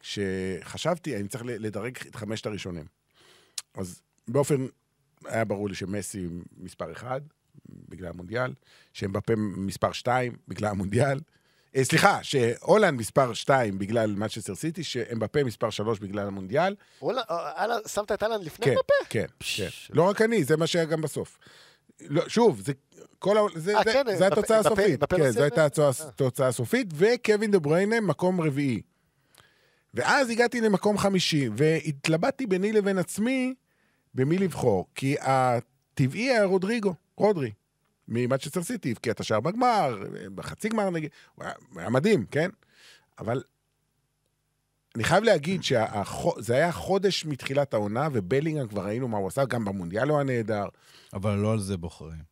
וכשחשבתי, 0.00 1.16
אני 1.16 1.28
צריך 1.28 1.44
לדרג 1.46 1.96
את 2.08 2.14
חמשת 2.14 2.46
הראשונים. 2.46 2.84
אז 3.74 4.00
באופן, 4.28 4.66
היה 5.24 5.44
ברור 5.44 5.68
לי 5.68 5.74
שמסי 5.74 6.26
מספר 6.56 6.92
אחד, 6.92 7.20
בגלל 7.88 8.08
המונדיאל, 8.08 8.52
שאמבפה 8.92 9.32
מספר 9.36 9.92
שתיים, 9.92 10.36
בגלל 10.48 10.70
המונדיאל, 10.70 11.20
אה, 11.76 11.84
סליחה, 11.84 12.18
שהולנד 12.22 12.98
מספר 13.00 13.34
2 13.34 13.78
בגלל 13.78 14.14
מצ'סטר 14.16 14.54
סיטי, 14.54 14.84
שאמבפה 14.84 15.44
מספר 15.44 15.70
3 15.70 15.98
בגלל 15.98 16.26
המונדיאל. 16.26 16.74
אהלן, 17.30 17.78
שמת 17.86 18.12
את 18.12 18.22
אהלן 18.22 18.42
לפני 18.42 18.66
כן, 18.66 18.70
אמבפה? 18.70 18.94
כן, 19.08 19.26
כן. 19.56 19.68
לא 19.90 20.02
רק 20.02 20.22
אני, 20.22 20.44
זה 20.44 20.56
מה 20.56 20.66
שהיה 20.66 20.84
גם 20.84 21.00
בסוף. 21.00 21.38
לא, 22.00 22.28
שוב, 22.28 22.60
זה 22.60 22.72
כל 23.18 23.38
ה... 23.38 23.40
זה, 23.54 23.76
אה, 23.78 23.82
זה, 23.84 23.92
כן, 23.92 24.16
זה 24.16 24.26
התוצאה 24.26 24.58
הסופית. 24.58 25.04
כן, 25.04 25.30
זו 25.30 25.42
הייתה 25.42 25.60
אה. 25.60 25.90
התוצאה 26.08 26.48
הסופית, 26.48 26.86
וקווין 26.94 27.50
דה 27.50 27.58
בריינה, 27.58 28.00
מקום 28.00 28.40
רביעי. 28.40 28.82
ואז 29.94 30.30
הגעתי 30.30 30.60
למקום 30.60 30.98
חמישי, 30.98 31.48
והתלבטתי 31.56 32.46
ביני 32.46 32.72
לבין 32.72 32.98
עצמי 32.98 33.54
במי 34.18 34.38
לבחור, 34.38 34.86
כי 34.94 35.16
הטבעי 35.20 36.30
היה 36.30 36.44
רודריגו, 36.44 36.94
רודרי, 37.16 37.50
ממצ'סטר 38.08 38.62
סיטי, 38.62 38.90
הבקיע 38.90 39.12
את 39.12 39.20
השער 39.20 39.40
בגמר, 39.40 40.02
בחצי 40.34 40.68
גמר 40.68 40.90
נגיד, 40.90 41.10
הוא 41.34 41.44
היה, 41.44 41.54
היה 41.76 41.90
מדהים, 41.90 42.26
כן? 42.30 42.50
אבל 43.18 43.42
אני 44.96 45.04
חייב 45.04 45.24
להגיד 45.24 45.62
שזה 45.62 46.54
היה 46.54 46.72
חודש 46.72 47.24
מתחילת 47.24 47.74
העונה, 47.74 48.08
ובלינגהם 48.12 48.68
כבר 48.68 48.86
ראינו 48.86 49.08
מה 49.08 49.18
הוא 49.18 49.28
עשה, 49.28 49.44
גם 49.44 49.64
במונדיאל 49.64 50.08
הוא 50.08 50.16
היה 50.16 50.24
נהדר. 50.24 50.66
אבל 51.12 51.34
לא 51.34 51.52
על 51.52 51.60
זה 51.60 51.76
בוחרים. 51.76 52.22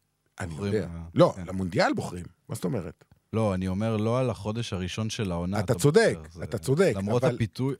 אני 0.40 0.54
יודע. 0.54 0.88
לא, 1.14 1.32
כן. 1.36 1.46
למונדיאל 1.46 1.92
בוחרים, 1.92 2.24
מה 2.48 2.54
זאת 2.54 2.64
אומרת? 2.64 3.04
לא, 3.36 3.54
אני 3.54 3.68
אומר 3.68 3.96
לא 3.96 4.18
על 4.18 4.30
החודש 4.30 4.72
הראשון 4.72 5.10
של 5.10 5.30
העונה. 5.32 5.60
אתה 5.60 5.74
צודק, 5.74 6.18
זה- 6.32 6.44
אתה 6.44 6.58
צודק, 6.58 6.92
למרות 6.96 7.24
אבל- 7.24 7.34
הפיתוי, 7.34 7.74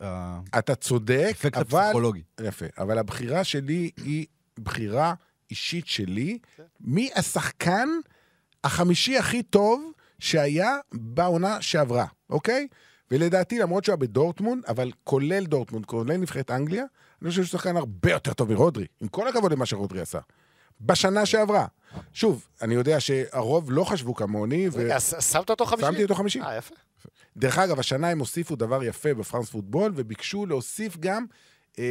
אתה 0.58 0.74
צודק, 0.74 1.24
האפקט 1.28 1.56
אבל... 1.56 1.80
הפסיכולוגי. 1.80 2.22
יפה, 2.40 2.66
אבל 2.78 2.98
הבחירה 2.98 3.44
שלי 3.44 3.90
היא 4.04 4.26
בחירה 4.62 5.14
אישית 5.50 5.86
שלי, 5.86 6.38
מי 6.80 7.10
השחקן 7.16 7.88
החמישי 8.64 9.18
הכי 9.18 9.42
טוב 9.42 9.92
שהיה 10.18 10.76
בעונה 10.92 11.62
שעברה, 11.62 12.06
אוקיי? 12.30 12.66
ולדעתי, 13.10 13.58
למרות 13.58 13.84
שהוא 13.84 13.92
היה 13.92 13.96
בדורטמונד, 13.96 14.64
אבל 14.68 14.90
כולל 15.04 15.46
דורטמונד, 15.46 15.86
כולל 15.86 16.16
נבחרת 16.16 16.50
אנגליה, 16.50 16.84
אני 17.22 17.30
חושב 17.30 17.44
שהוא 17.44 17.58
שחקן 17.58 17.76
הרבה 17.76 18.10
יותר 18.12 18.32
טוב 18.32 18.52
מרודרי, 18.52 18.86
עם 19.00 19.08
כל 19.08 19.28
הכבוד 19.28 19.52
למה 19.52 19.66
שרודרי 19.66 20.00
עשה. 20.00 20.18
בשנה 20.80 21.26
שעברה. 21.26 21.66
שוב, 22.12 22.46
אני 22.62 22.74
יודע 22.74 23.00
שהרוב 23.00 23.70
לא 23.72 23.84
חשבו 23.84 24.14
כמוני, 24.14 24.68
ו... 24.72 24.88
ש- 25.00 25.32
שמת 25.32 25.50
אותו 25.50 25.66
חמישי? 25.66 25.86
שמתי 25.86 26.02
אותו 26.02 26.14
חמישי. 26.14 26.40
אה, 26.40 26.56
יפה. 26.56 26.74
דרך 27.36 27.58
אגב, 27.58 27.78
השנה 27.78 28.08
הם 28.08 28.18
הוסיפו 28.18 28.56
דבר 28.56 28.84
יפה 28.84 29.14
בפראנס 29.14 29.50
פוטבול, 29.50 29.92
וביקשו 29.94 30.46
להוסיף 30.46 30.96
גם 31.00 31.24
אה, 31.78 31.84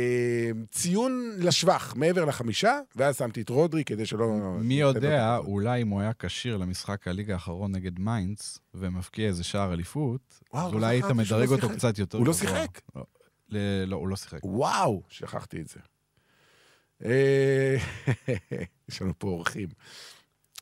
ציון 0.72 1.32
לשבח 1.38 1.94
מעבר 1.98 2.26
לחמישה, 2.26 2.80
ואז 2.96 3.18
שמתי 3.18 3.42
את 3.42 3.50
רודרי 3.50 3.84
כדי 3.84 4.06
שלא... 4.06 4.28
מי 4.60 4.74
יודע, 4.74 5.36
הכבוד. 5.36 5.52
אולי 5.52 5.82
אם 5.82 5.88
הוא 5.90 6.02
היה 6.02 6.12
כשיר 6.20 6.58
למשחק 6.58 7.08
הליגה 7.08 7.34
האחרון 7.34 7.72
נגד 7.72 8.00
מיינץ, 8.00 8.60
ומבקיע 8.74 9.28
איזה 9.28 9.44
שער 9.44 9.74
אליפות, 9.74 10.42
וואו, 10.54 10.66
אז 10.68 10.72
לא 10.72 10.78
אולי 10.78 10.88
היית 10.88 11.06
מדרג 11.06 11.50
לא 11.50 11.56
אותו 11.56 11.68
שיחק. 11.68 11.78
קצת 11.78 12.00
יותר 12.00 12.18
הוא 12.18 12.28
לא 12.28 12.34
גבוה. 12.34 12.50
שיחק? 12.50 12.82
לא, 12.96 13.60
לא, 13.88 13.96
הוא 13.96 14.08
לא 14.08 14.16
שיחק. 14.16 14.40
וואו, 14.44 15.02
שכחתי 15.10 15.62
את 15.62 15.68
זה. 15.68 15.80
אה, 17.06 17.76
יש 18.90 19.02
לנו 19.02 19.14
פה 19.18 19.28
אורחים. 19.28 19.70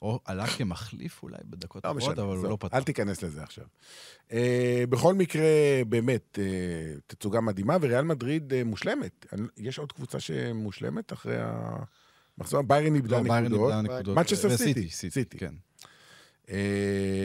או 0.02 0.20
עלה 0.26 0.48
כמחליף 0.48 1.24
אולי 1.24 1.38
בדקות 1.46 1.86
לא 1.86 1.90
הבאות, 1.90 2.12
משנה, 2.12 2.24
אבל 2.26 2.38
הוא 2.38 2.48
לא 2.50 2.58
פתח. 2.60 2.78
אל 2.78 2.84
תיכנס 2.84 3.22
לזה 3.24 3.44
עכשיו. 3.44 3.66
אה, 4.32 4.84
בכל 4.90 5.14
מקרה, 5.14 5.44
באמת, 5.90 6.40
אה, 6.42 6.94
תצוגה 7.08 7.42
מדהימה, 7.42 7.78
וריאל 7.82 8.02
מדריד 8.04 8.64
מושלמת. 8.66 9.26
יש 9.58 9.80
עוד 9.80 9.92
קבוצה 9.92 10.20
שמושלמת 10.20 11.14
אחרי 11.14 11.36
המחזור? 11.40 12.62
ביירן 12.62 12.96
איבדה 12.96 13.22
לא, 13.22 13.82
נקודות. 13.82 14.18
City, 14.18 14.58
סיטי, 14.90 14.90
City. 15.36 15.38
כן. 15.38 15.54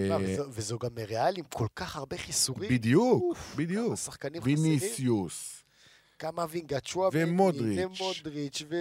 לא, 0.08 0.16
וזו- 0.50 0.78
גם 0.78 0.90
ריאל 0.96 1.36
עם 1.36 1.44
כל 1.52 1.66
כך 1.76 1.96
הרבה 1.96 2.16
חיסורים. 2.16 2.70
בדיוק, 2.70 3.36
בדיוק. 3.56 3.86
כמה 3.86 3.96
שחקנים 3.96 4.42
חסרים. 4.42 4.58
ויניסיוס, 4.58 5.57
כמה 6.18 6.46
וינגה, 6.50 6.80
צ'ואה 6.80 7.08
ומודריץ'. 7.12 8.00
ומודריץ' 8.00 8.62
ו... 8.68 8.74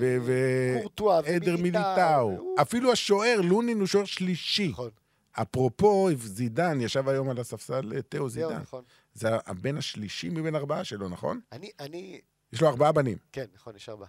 ו- 0.00 0.16
ו- 0.26 0.78
קורטואה 0.82 1.18
עדר 1.18 1.54
ומיליטאו. 1.58 2.28
מיליטאו. 2.28 2.54
אפילו 2.62 2.92
השוער, 2.92 3.40
לונין 3.40 3.78
הוא 3.78 3.86
שוער 3.86 4.04
שלישי. 4.04 4.68
נכון, 4.68 4.90
אפרופו, 5.32 6.08
זידן 6.16 6.80
ישב 6.80 7.08
היום 7.08 7.30
על 7.30 7.38
הספסל, 7.38 7.92
אה, 7.96 8.02
תאו 8.02 8.28
זידן. 8.28 8.56
נכון. 8.60 8.84
זה 9.14 9.28
הבן 9.46 9.76
השלישי 9.76 10.28
מבין 10.28 10.56
ארבעה 10.56 10.84
שלו, 10.84 11.08
נכון? 11.08 11.40
אני, 11.52 11.70
אני, 11.80 12.20
יש 12.52 12.60
לו 12.60 12.68
ארבעה 12.68 12.92
בנים. 12.92 13.18
כן, 13.32 13.46
נכון, 13.54 13.76
יש 13.76 13.88
ארבע. 13.88 14.06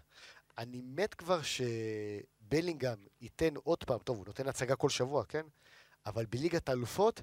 אני 0.58 0.82
מת 0.86 1.14
כבר 1.14 1.40
שבלינגהם 1.42 2.98
ייתן 3.22 3.56
עוד 3.64 3.84
פעם, 3.84 3.98
טוב, 4.04 4.18
הוא 4.18 4.26
נותן 4.28 4.48
הצגה 4.48 4.76
כל 4.76 4.90
שבוע, 4.90 5.24
כן? 5.24 5.46
אבל 6.06 6.26
בליגת 6.26 6.70
האלופות, 6.70 7.22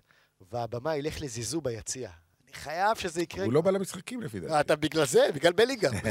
והבמה 0.53 0.97
ילך 0.97 1.21
לזיזו 1.21 1.61
ביציע. 1.61 2.11
אני 2.47 2.55
חייב 2.55 2.97
שזה 2.97 3.23
יקרה. 3.23 3.45
הוא 3.45 3.53
לא 3.53 3.61
בא 3.61 3.71
למשחקים 3.71 4.23
לפי 4.23 4.37
אה, 4.37 4.43
דעתי. 4.43 4.61
אתה 4.61 4.77
בגלל 4.77 5.07
זה, 5.07 5.21
בגלל 5.35 5.53
בלינגהם. 5.53 5.95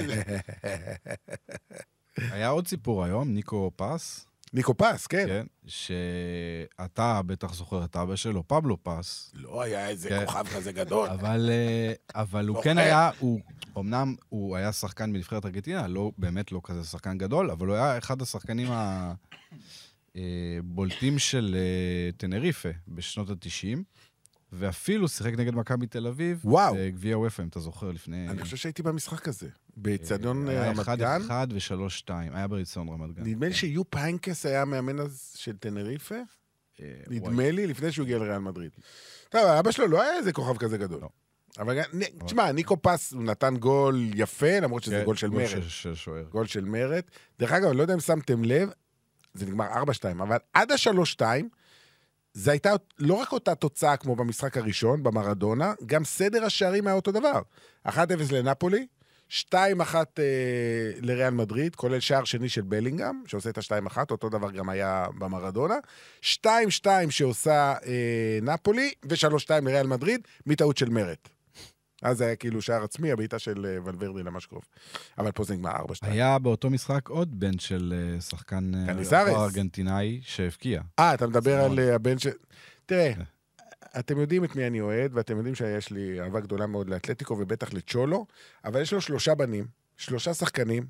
היה 2.32 2.48
עוד 2.48 2.68
סיפור 2.68 3.04
היום, 3.04 3.34
ניקו 3.34 3.72
פס, 3.76 4.26
ניקו 4.54 4.78
פס, 4.78 5.08
כן. 5.08 5.26
כן, 5.28 5.46
שאתה 5.68 7.22
בטח 7.26 7.54
זוכר 7.54 7.84
את 7.84 7.96
אבא 7.96 8.16
שלו, 8.16 8.48
פבלו 8.48 8.78
פס, 8.84 9.32
לא 9.34 9.62
היה 9.62 9.90
איזה 9.90 10.10
כן. 10.10 10.26
כוכב 10.26 10.48
כזה 10.48 10.72
גדול. 10.72 11.10
אבל, 11.10 11.50
אה, 11.52 12.22
אבל 12.22 12.48
הוא 12.48 12.58
זוכר. 12.58 12.70
כן 12.70 12.78
היה, 12.78 13.10
הוא, 13.20 13.40
אמנם 13.78 14.16
הוא 14.30 14.56
היה 14.56 14.72
שחקן 14.72 15.14
בנבחרת 15.14 15.46
ארגנטינה, 15.46 15.88
לא, 15.88 16.12
באמת 16.18 16.52
לא 16.52 16.62
כזה 16.64 16.84
שחקן 16.84 17.18
גדול, 17.18 17.52
אבל 17.52 17.68
הוא 17.68 17.76
היה 17.76 17.98
אחד 17.98 18.22
השחקנים 18.22 18.68
הבולטים 20.16 21.20
של 21.20 21.56
אה, 21.58 22.12
טנריפה 22.18 22.70
בשנות 22.88 23.30
ה-90, 23.30 23.80
ואפילו 24.54 25.08
שיחק 25.08 25.34
נגד 25.34 25.56
מכבי 25.56 25.88
תל 25.88 26.08
אביב, 26.08 26.42
וואו. 26.44 26.76
גביע 26.90 27.18
וופא, 27.18 27.42
אם 27.42 27.48
אתה 27.48 27.60
זוכר, 27.60 27.92
לפני... 27.92 28.30
אני 28.30 28.42
חושב 28.42 28.58
שהייתי 28.58 28.84
במשחק 28.84 29.28
הזה. 29.28 29.48
באיצטדיון 29.78 30.48
היה 30.48 30.72
רמת 30.72 30.88
1-1 30.88 30.96
גן. 30.96 31.22
ו-3-2, 31.30 32.10
היה 32.10 32.48
באיצטדיון 32.48 32.90
רמת 32.90 33.16
גן. 33.16 33.24
נדמה 33.24 33.48
לי 33.48 33.54
שחוף 33.54 33.90
היינקס 33.90 34.46
היה 34.46 34.62
המאמן 34.62 35.00
אז 35.00 35.34
של 35.36 35.58
טנריפה. 35.58 36.16
אה, 36.82 36.94
נדמה 37.08 37.52
לי, 37.52 37.68
לפני 37.68 37.92
שהוא 37.92 38.04
הגיע 38.04 38.18
לריאל 38.18 38.38
מדריד. 38.38 38.72
טוב, 39.30 39.42
אבא 39.42 39.72
שלו 39.72 39.88
לא 39.88 40.02
היה 40.02 40.18
איזה 40.18 40.34
כוכב 40.34 40.58
כזה 40.58 40.78
גדול. 40.78 41.02
לא. 41.02 41.10
אבל 41.60 41.80
תשמע, 42.26 42.52
ניקו 42.52 42.82
פס, 42.82 43.14
נתן 43.14 43.58
גול 43.58 44.12
יפה, 44.16 44.60
למרות 44.60 44.84
שזה 44.84 45.00
כן, 45.00 45.06
גול 45.06 45.16
של 45.16 45.30
מרד. 45.30 46.30
גול 46.30 46.46
של 46.46 46.66
מרד. 46.66 47.02
דרך 47.40 47.52
אגב, 47.52 47.68
אני 47.68 47.78
לא 47.78 47.82
יודע 47.82 47.94
אם 47.94 48.00
שמתם 48.00 48.44
לב, 48.44 48.70
זה 49.34 49.46
נגמר 49.46 49.68
4-2, 49.74 49.78
אבל 50.12 50.38
עד 50.54 50.72
ה-3-2, 50.72 51.22
זה 52.36 52.52
הייתה 52.52 52.74
לא 53.00 53.14
רק 53.14 53.32
אותה 53.32 53.56
תוצאה 53.56 53.98
כמו 53.98 54.16
במשחק 54.16 54.58
הראשון, 54.58 55.04
במרדונה, 55.04 55.74
גם 55.86 56.04
סדר 56.06 56.46
השערים 56.46 56.88
היה 56.88 56.96
אותו 56.96 57.12
דבר. 57.12 57.42
1-0 57.88 57.92
לנפולי, 58.32 58.88
2-1 59.30 59.56
אה, 59.56 60.04
לריאל 61.02 61.34
מדריד, 61.34 61.76
כולל 61.76 62.00
שער 62.00 62.24
שני 62.24 62.50
של 62.50 62.62
בלינגהם, 62.62 63.24
שעושה 63.28 63.50
את 63.50 63.58
ה-2-1, 63.58 63.98
אותו 64.12 64.30
דבר 64.30 64.52
גם 64.52 64.70
היה 64.70 65.06
במרדונה. 65.18 65.76
2-2 66.22 66.48
שעושה 67.10 67.74
אה, 67.86 68.40
נפולי, 68.42 68.94
ו-3-2 69.10 69.50
לריאל 69.50 69.88
מדריד, 69.88 70.22
מטעות 70.46 70.78
של 70.78 70.90
מרד. 70.90 71.35
אז 72.06 72.18
זה 72.18 72.26
היה 72.26 72.36
כאילו 72.36 72.62
שער 72.62 72.84
עצמי, 72.84 73.12
הבעיטה 73.12 73.40
של 73.40 73.66
אה, 73.66 73.78
ולוורדי 73.84 74.24
למשקוף. 74.24 74.70
אבל 75.18 75.32
פה 75.32 75.44
זה 75.44 75.54
נגמר 75.54 75.72
4-2. 75.72 75.76
היה 76.02 76.40
באותו 76.40 76.70
משחק 76.70 77.10
עוד 77.10 77.40
בן 77.40 77.60
של 77.60 77.94
אה, 77.98 78.22
שחקן 78.22 78.72
אה, 78.76 78.94
קניזרס. 78.94 79.36
ארגנטינאי 79.36 80.20
שהבקיע. 80.24 80.82
אה, 81.00 81.14
אתה 81.14 81.28
מדבר. 81.28 81.62
על 81.64 81.80
הבן 81.80 82.20
ש... 82.20 82.28
תראה, 82.86 83.14
כן. 83.16 83.22
אתם 84.00 84.20
יודעים 84.20 84.44
את 84.44 84.56
מי 84.56 84.68
אני 84.68 84.82
אוהד, 84.82 85.12
ואתם 85.14 85.38
יודעים 85.38 85.56
שיש 85.56 85.92
לי 85.92 86.22
אהבה 86.22 86.40
גדולה 86.40 86.68
מאוד 86.68 86.90
לאתלטיקו 86.90 87.34
ובטח 87.40 87.74
לצ'ולו, 87.74 88.26
אבל 88.66 88.82
יש 88.82 88.94
לו 88.94 89.02
שלושה 89.02 89.36
בנים, 89.36 89.68
שלושה 89.98 90.34
שחקנים, 90.34 90.86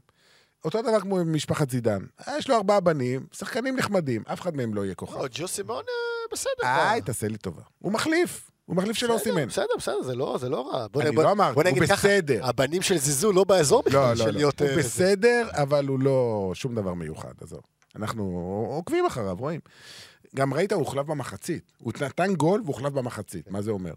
אותו 0.65 0.81
דבר 0.81 0.99
כמו 0.99 1.19
עם 1.19 1.33
משפחת 1.33 1.69
זידן. 1.69 2.05
יש 2.37 2.49
לו 2.49 2.55
ארבעה 2.55 2.79
בנים, 2.79 3.25
שחקנים 3.31 3.75
נחמדים, 3.75 4.23
אף 4.33 4.41
אחד 4.41 4.55
מהם 4.55 4.73
לא 4.73 4.85
יהיה 4.85 4.95
כוכב. 4.95 5.17
לא, 5.17 5.27
ג'ו 5.31 5.47
סימון, 5.47 5.83
אה, 5.89 6.25
בסדר. 6.31 6.63
איי? 6.63 7.01
תעשה 7.01 7.27
לי 7.27 7.37
טובה. 7.37 7.61
הוא 7.79 7.91
מחליף, 7.91 8.51
הוא 8.65 8.75
מחליף 8.75 8.95
של 8.97 9.05
בסדר, 9.05 9.15
אוסימן. 9.17 9.45
בסדר, 9.45 9.65
בסדר, 9.77 10.01
זה 10.01 10.15
לא, 10.15 10.37
זה 10.39 10.49
לא 10.49 10.69
רע. 10.71 10.87
בוא 10.87 11.01
אני 11.01 11.11
בוא- 11.11 11.23
לא 11.23 11.31
אמרתי, 11.31 11.55
הוא 11.55 11.63
נגיד 11.63 11.83
ככה, 11.83 11.93
בסדר. 12.07 12.45
הבנים 12.45 12.81
של 12.81 12.97
זיזו 12.97 13.31
לא 13.31 13.43
באזור 13.43 13.83
לא, 13.85 13.89
בכלל 13.89 14.09
לא, 14.09 14.15
של 14.15 14.25
לא. 14.25 14.31
להיות... 14.31 14.61
הוא 14.61 14.69
אה. 14.69 14.77
בסדר, 14.77 15.47
אבל 15.51 15.87
הוא 15.87 15.99
לא 15.99 16.51
שום 16.53 16.75
דבר 16.75 16.93
מיוחד, 16.93 17.33
עזוב. 17.41 17.59
אנחנו 17.95 18.23
עוקבים 18.69 19.05
אחריו, 19.05 19.35
רואים. 19.39 19.59
גם 20.35 20.53
ראית, 20.53 20.71
הוא 20.71 20.79
הוחלף 20.79 21.05
במחצית. 21.05 21.71
הוא 21.77 21.93
נתן 22.01 22.33
גול 22.35 22.61
והוחלף 22.65 22.93
במחצית, 22.93 23.51
מה 23.51 23.61
זה 23.61 23.71
אומר? 23.71 23.93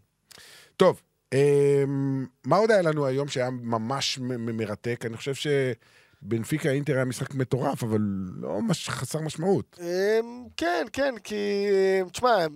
טוב, 0.77 1.01
אמ, 1.33 2.27
מה 2.47 2.57
עוד 2.57 2.71
היה 2.71 2.83
לנו 2.83 3.07
היום 3.07 3.29
שהיה 3.29 3.51
ממש 3.51 4.19
מרתק? 4.39 5.03
אני 5.07 5.17
חושב 5.17 5.35
שבנפיקה 6.23 6.71
אינטר 6.71 6.95
היה 6.97 7.05
משחק 7.05 7.35
מטורף, 7.35 7.83
אבל 7.83 7.99
לא 8.35 8.63
מש... 8.63 8.89
חסר 8.89 9.21
משמעות. 9.21 9.79
אמ, 9.81 9.87
כן, 10.57 10.87
כן, 10.93 11.15
כי... 11.25 11.35
אמ, 12.03 12.09
תשמע, 12.09 12.47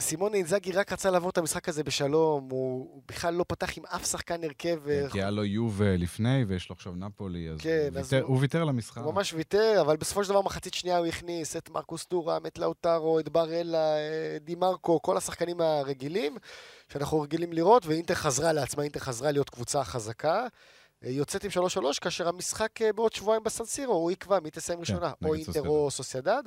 סימון 0.00 0.34
אינזאגי 0.34 0.72
רק 0.72 0.92
רצה 0.92 1.10
לעבור 1.10 1.30
את 1.30 1.38
המשחק 1.38 1.68
הזה 1.68 1.84
בשלום, 1.84 2.48
הוא 2.50 3.02
בכלל 3.08 3.34
לא 3.34 3.44
פתח 3.48 3.78
עם 3.78 3.84
אף 3.86 4.06
שחקן 4.10 4.44
הרכב. 4.44 4.88
אה, 4.88 5.06
כי 5.10 5.18
היה 5.20 5.30
לו 5.30 5.44
יוב 5.44 5.82
לפני, 5.82 6.44
ויש 6.48 6.68
לו 6.70 6.74
עכשיו 6.74 6.92
נפולי, 6.96 7.50
אז 7.50 7.58
כן, 7.60 7.88
הוא 7.92 7.98
אז 8.00 8.12
ויתר- 8.12 8.24
הוא- 8.24 8.32
הוא 8.32 8.40
ויתר 8.40 8.64
למשחק. 8.64 9.02
הוא 9.02 9.14
ממש 9.14 9.32
ויתר, 9.32 9.78
אבל 9.80 9.96
בסופו 9.96 10.24
של 10.24 10.30
דבר 10.30 10.42
מחצית 10.42 10.74
שנייה 10.74 10.98
הוא 10.98 11.06
הכניס 11.06 11.56
את 11.56 11.70
מרקוס 11.70 12.04
טורם, 12.04 12.46
את 12.46 12.58
לאוטרו, 12.58 13.20
את 13.20 13.28
בראלה, 13.28 13.78
אה, 13.96 14.00
דימרקו, 14.40 15.02
כל 15.02 15.16
השחקנים 15.16 15.60
הרגילים 15.60 16.36
שאנחנו 16.92 17.20
רגילים 17.20 17.52
לראות, 17.52 17.86
ואינטר 17.86 18.14
חזרה 18.14 18.52
לעצמה, 18.52 18.82
אינטר 18.82 19.00
חזרה 19.00 19.30
להיות 19.32 19.50
קבוצה 19.50 19.84
חזקה. 19.84 20.46
אה, 21.04 21.10
יוצאת 21.10 21.44
עם 21.44 21.50
3-3, 21.50 21.56
כאשר 22.00 22.28
המשחק 22.28 22.82
אה, 22.82 22.92
בעוד 22.92 23.12
שבועיים 23.12 23.42
בסנסירו, 23.42 23.92
הוא 23.94 24.10
יקבע 24.10 24.40
מי 24.40 24.50
תסיים 24.50 24.80
ראשונה, 24.80 25.12
או 25.24 25.34
נגד 25.34 25.36
אינטר 25.36 25.52
סוסיידד. 25.52 25.68
או 25.68 25.90
סוסיידד. 25.90 26.42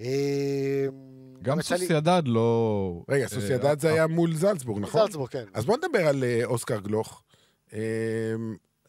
אה, 0.00 0.86
גם 1.42 1.56
לי- 1.56 1.62
סוסיידד 1.62 2.22
לא... 2.26 3.02
רגע, 3.08 3.24
אה, 3.24 3.28
סוסיידד 3.28 3.80
זה 3.80 3.88
אה, 3.88 3.92
היה 3.92 4.06
מול 4.06 4.34
זלצבורג, 4.34 4.82
נכון? 4.82 5.00
זלצבורג, 5.06 5.30
כן. 5.30 5.44
אז 5.54 5.64
בוא 5.64 5.76
נדבר 5.76 6.06
על 6.08 6.24
אה, 6.24 6.44
אוסקר 6.44 6.78
גלוך. 6.80 7.22
אמ, 7.72 7.78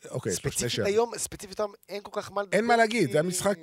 אוקיי, 0.10 0.32
ספציפית. 0.34 0.86
היום, 0.86 1.12
ספציפית 1.18 1.60
היום, 1.60 1.74
אין 1.90 2.02
כל 2.04 2.22
כך 2.22 2.32
מה 2.32 2.42
לדבר. 2.44 2.58
אין 2.58 2.66
מה 2.66 2.78
להגיד, 2.78 3.12
זה 3.12 3.20
המשחק- 3.20 3.58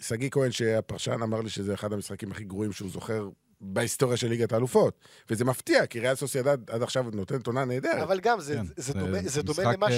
שגיא 0.00 0.30
כהן, 0.30 0.50
שהפרשן, 0.50 1.22
אמר 1.22 1.40
לי 1.40 1.48
שזה 1.50 1.74
אחד 1.74 1.92
המשחקים 1.92 2.32
הכי 2.32 2.44
גרועים 2.44 2.72
שהוא 2.72 2.90
זוכר 2.90 3.28
בהיסטוריה 3.62 4.16
של 4.16 4.28
ליגת 4.28 4.52
האלופות. 4.52 4.98
וזה 5.30 5.44
מפתיע, 5.44 5.86
כי 5.86 6.00
ריאל 6.00 6.14
סוסיידד 6.14 6.70
עד 6.70 6.82
עכשיו 6.82 7.04
נותנת 7.12 7.46
עונה 7.46 7.64
נהדרת. 7.64 8.02
אבל 8.02 8.20
גם, 8.20 8.40
זה- 8.40 8.54
כן, 8.54 8.66
זה 8.66 8.72
זה 8.76 8.92
דומה- 8.92 9.18
זה 9.24 9.42
דומה 9.42 9.62
למה 9.72 9.90
ש-. 9.90 9.94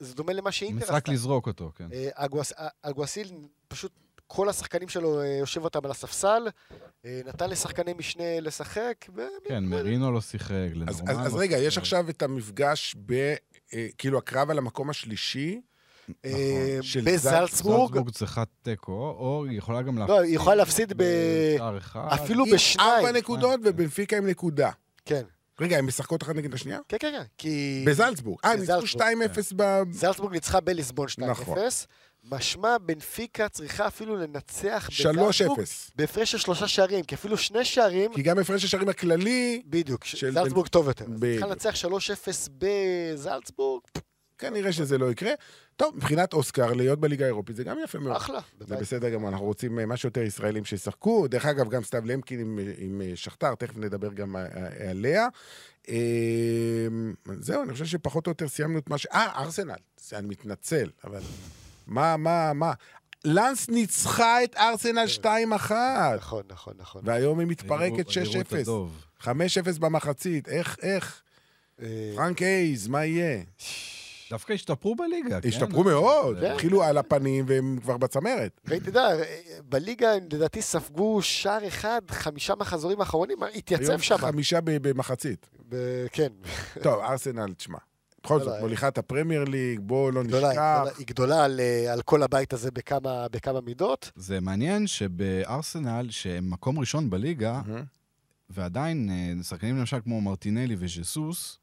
זה 0.00 0.14
דומה 0.14 0.32
למה 0.32 0.52
שאינטר 0.52 0.84
משחק 0.84 1.08
לזרוק 1.08 1.46
אותו, 1.46 1.72
כן. 1.76 1.88
אה, 1.92 2.08
אגואס- 2.14 2.52
אה, 2.58 2.68
אגואסיל, 2.82 3.32
פשוט 3.68 3.92
כל 4.26 4.48
השחקנים 4.48 4.88
שלו 4.88 5.20
אה, 5.20 5.26
יושב 5.26 5.64
אותם 5.64 5.84
על 5.84 5.90
הספסל, 5.90 6.42
אה, 7.04 7.20
נתן 7.26 7.50
לשחקני 7.50 7.92
משנה 7.92 8.40
לשחק, 8.40 9.06
ו- 9.16 9.22
כן, 9.48 9.64
מרינו 9.64 10.12
לא 10.12 10.20
שיחק, 10.20 10.52
אז, 10.52 11.00
לנורמן 11.00 11.20
אז, 11.20 11.26
אז 11.26 11.34
לא 11.34 11.40
רגע, 11.40 11.58
יש. 11.58 11.78
עכשיו 11.78 12.10
את 12.10 12.22
המפגש 12.22 12.94
ב... 13.06 13.34
אה, 13.74 13.86
כאילו, 13.98 14.18
הקרב 14.18 14.50
על 14.50 14.58
המקום 14.58 14.90
השלישי. 14.90 15.60
אה, 16.24 16.30
נכון, 16.30 16.82
של 16.82 17.00
בזלצבורג, 17.00 17.92
זלצבורג 17.92 18.10
צריכה 18.10 18.42
תיקו, 18.62 18.92
או 18.92 19.44
היא 19.48 19.58
יכולה 19.58 19.82
גם 19.82 19.98
לא, 19.98 20.20
היא 20.20 20.36
יכולה 20.36 20.56
להפסיד 20.56 20.92
ב... 20.96 21.02
אפילו 21.92 22.44
עם 22.44 22.52
בשניים. 22.54 22.90
ארבע 22.90 23.12
נקודות 23.12 23.60
ובנפיקה 23.64 24.16
עם 24.16 24.26
נקודה. 24.26 24.70
כן, 25.04 25.22
רגע, 25.60 25.78
הן 25.78 25.84
משחקות 25.84 26.22
אחת 26.22 26.34
נגד 26.34 26.54
השנייה? 26.54 26.78
כן, 26.88 26.96
כן, 27.00 27.12
כן, 27.12 27.22
כי... 27.38 27.84
בזלצבורג. 27.86 28.38
אה, 28.44 28.52
הם 28.52 28.60
ניצחו 28.60 28.80
בזלצבורג, 28.80 29.52
2-0 29.52 29.54
ב... 29.56 29.82
זלצבורג 29.90 30.32
ניצחה 30.32 30.60
בליסבון 30.60 31.06
2-0. 31.08 31.26
נכון. 31.26 31.58
משמע, 32.30 32.78
בנפיקה 32.78 33.48
צריכה 33.48 33.86
אפילו 33.86 34.16
לנצח 34.16 34.88
3-0. 34.90 34.92
בזלצבורג 34.92 35.60
בהפרש 35.96 36.32
של 36.32 36.38
שלושה 36.38 36.68
שערים, 36.68 37.04
כי 37.04 37.14
אפילו 37.14 37.36
שני 37.36 37.64
שערים, 37.64 38.12
כי 38.14 38.22
גם 38.22 38.38
הפרש 38.38 38.64
השערים 38.64 38.88
הכללי, 38.88 39.62
בדיוק, 39.66 40.04
של 40.04 40.32
זלצבורג 40.32 40.66
טוב 40.66 40.88
יותר. 40.88 41.04
בדיוק. 41.08 41.40
צריכה 41.40 41.46
לנצח 41.46 41.74
3-0 41.74 42.50
בזלצבורג, 42.58 43.82
כנראה 44.38 44.72
שזה 44.72 44.98
לא 44.98 45.10
יקרה. 45.10 45.30
טוב, 45.76 45.96
מבחינת 45.96 46.32
אוסקר, 46.32 46.72
להיות 46.72 47.00
בליגה 47.00 47.24
האירופית 47.24 47.56
זה 47.56 47.64
גם 47.64 47.76
יפה 47.84 47.98
מאוד. 47.98 48.16
אחלה. 48.16 48.40
זה. 48.60 48.76
בסדר 48.76 49.08
גמור, 49.10 49.28
אנחנו 49.28 49.46
רוצים 49.46 49.78
אה, 49.78 49.86
משהו 49.86 50.06
יותר 50.06 50.22
ישראלים 50.22 50.64
שישחקו. 50.64 51.26
דרך 51.28 51.46
אגב, 51.46 51.68
גם 51.68 51.82
סתיו 51.84 52.02
למקין 52.06 52.40
עם, 52.40 52.58
עם 52.78 53.00
אה, 53.04 53.12
שכתר, 53.14 53.54
תכף 53.54 53.76
נדבר 53.76 54.12
גם 54.12 54.36
אה, 54.36 54.42
אה, 54.42 54.90
עליה. 54.90 55.26
אה, 55.88 55.94
זהו, 57.40 57.62
אני 57.62 57.72
חושב 57.72 57.84
שפחות 57.84 58.26
או 58.26 58.30
יותר 58.30 58.48
סיימנו 58.48 58.78
את 58.78 58.90
מה 58.90 58.98
ש... 58.98 59.06
אה, 59.06 59.32
ארסנל. 59.42 59.74
זה- 60.00 60.18
אני 60.18 60.26
מתנצל, 60.28 60.90
אבל... 61.04 61.20
מה, 61.86 62.16
מה, 62.16 62.52
מה? 62.52 62.72
לנס 63.24 63.68
ניצחה 63.68 64.44
את 64.44 64.56
ארסנל 64.56 65.04
2-1, 65.22 65.24
נכון, 66.16 66.42
נכון, 66.50 66.74
נכון. 66.78 67.02
והיום 67.04 67.38
היא 67.38 67.46
מתפרקת 67.48 67.92
הראו 68.16 68.40
את 68.40 68.52
6-0. 68.52 68.56
הדוב. 68.60 69.04
5-0 69.20 69.26
במחצית, 69.80 70.48
איך, 70.48 70.76
איך? 70.82 71.22
אה, 71.82 72.12
פרנק 72.16 72.42
אייז, 72.42 72.88
מה 72.88 73.04
יהיה? 73.04 73.42
דווקא 74.34 74.52
השתפרו 74.52 74.96
בליגה, 74.96 75.40
כן? 75.40 75.48
השתפרו 75.48 75.84
מאוד, 75.84 76.38
זה- 76.40 76.52
התחילו 76.52 76.82
על 76.82 76.98
הפנים 76.98 77.44
והם 77.48 77.78
כבר 77.82 77.96
בצמרת. 77.96 78.60
ראיתי, 78.68 78.90
אתה 78.90 78.98
יודע, 79.00 79.24
בליגה 79.68 80.12
הם 80.12 80.22
לדעתי 80.32 80.62
ספגו 80.62 81.22
שער 81.22 81.68
אחד, 81.68 82.00
חמישה 82.10 82.54
מחזורים 82.54 83.00
האחרונים, 83.00 83.38
התייצב 83.54 83.98
שם. 84.00 84.16
חמישה 84.18 84.60
ב- 84.60 84.88
במחצית. 84.88 85.50
ב- 85.68 86.06
כן, 86.12 86.28
טוב, 86.82 87.00
ארסנל, 87.02 87.52
תשמע. 87.54 87.78
בכל 88.24 88.34
לא, 88.34 88.44
זאת, 88.44 88.54
לא, 88.54 88.60
מוליכה 88.60 88.88
את 88.88 88.98
הפרמייר 88.98 89.44
ליג, 89.44 89.80
בואו 89.82 90.10
לא 90.10 90.22
גדולה, 90.22 90.48
נשכח. 90.48 90.60
גדולה- 90.80 90.96
היא 90.98 91.06
גדולה 91.06 91.44
על, 91.44 91.60
אה, 91.60 91.92
על 91.92 92.02
כל 92.02 92.22
הבית 92.22 92.52
הזה 92.52 92.70
בכמה, 92.70 93.26
בכמה 93.32 93.60
מידות. 93.60 94.10
זה 94.16 94.40
מעניין 94.40 94.86
שבארסנל, 94.86 96.06
שהם 96.10 96.50
מקום 96.50 96.78
ראשון 96.78 97.10
בליגה. 97.10 97.60
ועדיין 98.50 99.10
אה, 99.10 99.42
שחקנים 99.42 99.76
למשל 99.78 99.96
כמו 100.04 100.20
מרטינלי 100.20 100.76
וז'סוס, 100.78 101.58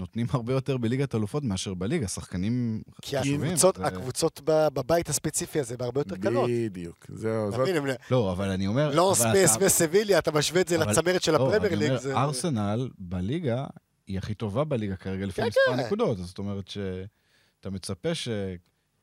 נותנים 0.00 0.26
הרבה 0.30 0.52
יותר 0.52 0.76
בליגת 0.76 1.14
אלופות 1.14 1.44
מאשר 1.44 1.74
בליגה, 1.74 2.08
שחקנים 2.08 2.82
כי 3.02 3.18
חשובים. 3.20 3.42
הקבוצות, 3.42 3.76
זה- 3.76 3.86
הקבוצות 3.86 4.40
ב- 4.44 4.68
בבית 4.74 5.08
הספציפי 5.08 5.60
הזה 5.60 5.76
בהרבה 5.76 6.00
יותר 6.00 6.16
קלות. 6.16 6.50
בדיוק. 6.50 7.06
זהו, 7.08 7.50
זאת... 7.52 7.68
הם 7.68 7.84
לא, 8.10 8.32
אבל 8.32 8.50
אני 8.50 8.66
אומר... 8.66 8.94
לא 8.94 9.12
ספייס 9.16 9.56
אתה- 9.56 9.66
וסביליה, 9.66 10.18
אתה 10.18 10.32
משווה 10.32 10.60
את 10.60 10.68
זה 10.68 10.76
אבל- 10.82 10.90
לצמרת 10.92 11.22
של 11.22 11.32
לא, 11.32 11.48
הפרמייר 11.48 11.74
ליג. 11.78 11.96
זה- 11.96 12.16
ארסנל 12.16 12.88
בליגה 12.98 13.64
היא 14.06 14.18
הכי 14.18 14.34
טובה 14.34 14.64
בליגה 14.64 14.96
כרגע 14.96 15.26
לפי 15.26 15.42
כן, 15.42 15.48
מספר 15.48 15.76
כן. 15.76 15.86
נקודות. 15.86 16.18
זאת 16.18 16.38
אומרת 16.38 16.68
שאתה 16.68 17.70
מצפה 17.70 18.14
ש... 18.14 18.28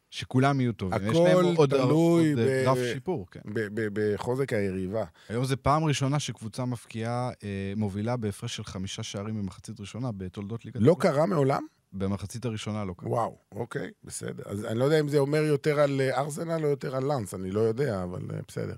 שכולם 0.10 0.62
יהיו 0.62 0.74
טובים. 0.74 1.02
יש 1.04 1.10
הכל 1.10 1.24
להם 1.28 1.56
עוד, 1.56 1.70
תלוי 1.70 2.32
עוד 2.34 2.40
ב- 2.40 2.68
רף 2.68 2.78
שיפור, 2.94 3.26
כן. 3.32 3.40
ב- 3.46 3.68
ב- 3.74 3.88
בחוזק 3.94 4.54
היריבה. 4.54 5.06
היום 5.30 5.46
זו 5.46 5.56
פעם 5.62 5.84
ראשונה 5.84 6.20
שקבוצה 6.20 6.66
מפקיעה, 6.66 7.32
אה, 7.44 7.74
מובילה 7.76 8.18
בהפרש 8.18 8.56
של 8.56 8.64
חמישה 8.64 9.04
שערים 9.04 9.38
במחצית 9.42 9.80
ראשונה 9.80 10.12
בתולדות 10.12 10.66
ליגת... 10.66 10.82
לא 10.82 10.96
קרה 11.00 11.26
מעולם? 11.26 11.66
במחצית 11.94 12.46
הראשונה 12.46 12.86
לא 12.86 12.94
קרה. 12.98 13.10
וואו, 13.10 13.38
אוקיי, 13.52 13.92
בסדר. 14.04 14.44
אז 14.46 14.66
אני 14.66 14.80
לא 14.80 14.84
יודע 14.84 15.00
אם 15.00 15.08
זה 15.08 15.18
אומר 15.18 15.44
יותר 15.44 15.80
על 15.80 16.02
אה, 16.02 16.20
ארסנל 16.20 16.64
או 16.66 16.70
יותר 16.70 16.96
על 16.96 17.04
לאנס, 17.04 17.34
אני 17.34 17.52
לא 17.52 17.60
יודע, 17.60 18.04
אבל 18.04 18.22
אה, 18.34 18.40
בסדר. 18.48 18.76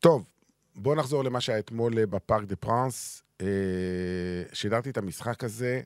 טוב, 0.00 0.26
בואו 0.76 0.94
נחזור 0.94 1.24
למה 1.24 1.40
שהיה 1.40 1.58
אתמול 1.58 1.98
אה, 1.98 2.06
בפארק 2.06 2.44
דה 2.44 2.56
פרנס. 2.56 3.22
אה, 3.40 3.46
שידרתי 4.52 4.90
את 4.90 4.98
המשחק 4.98 5.44
הזה. 5.44 5.80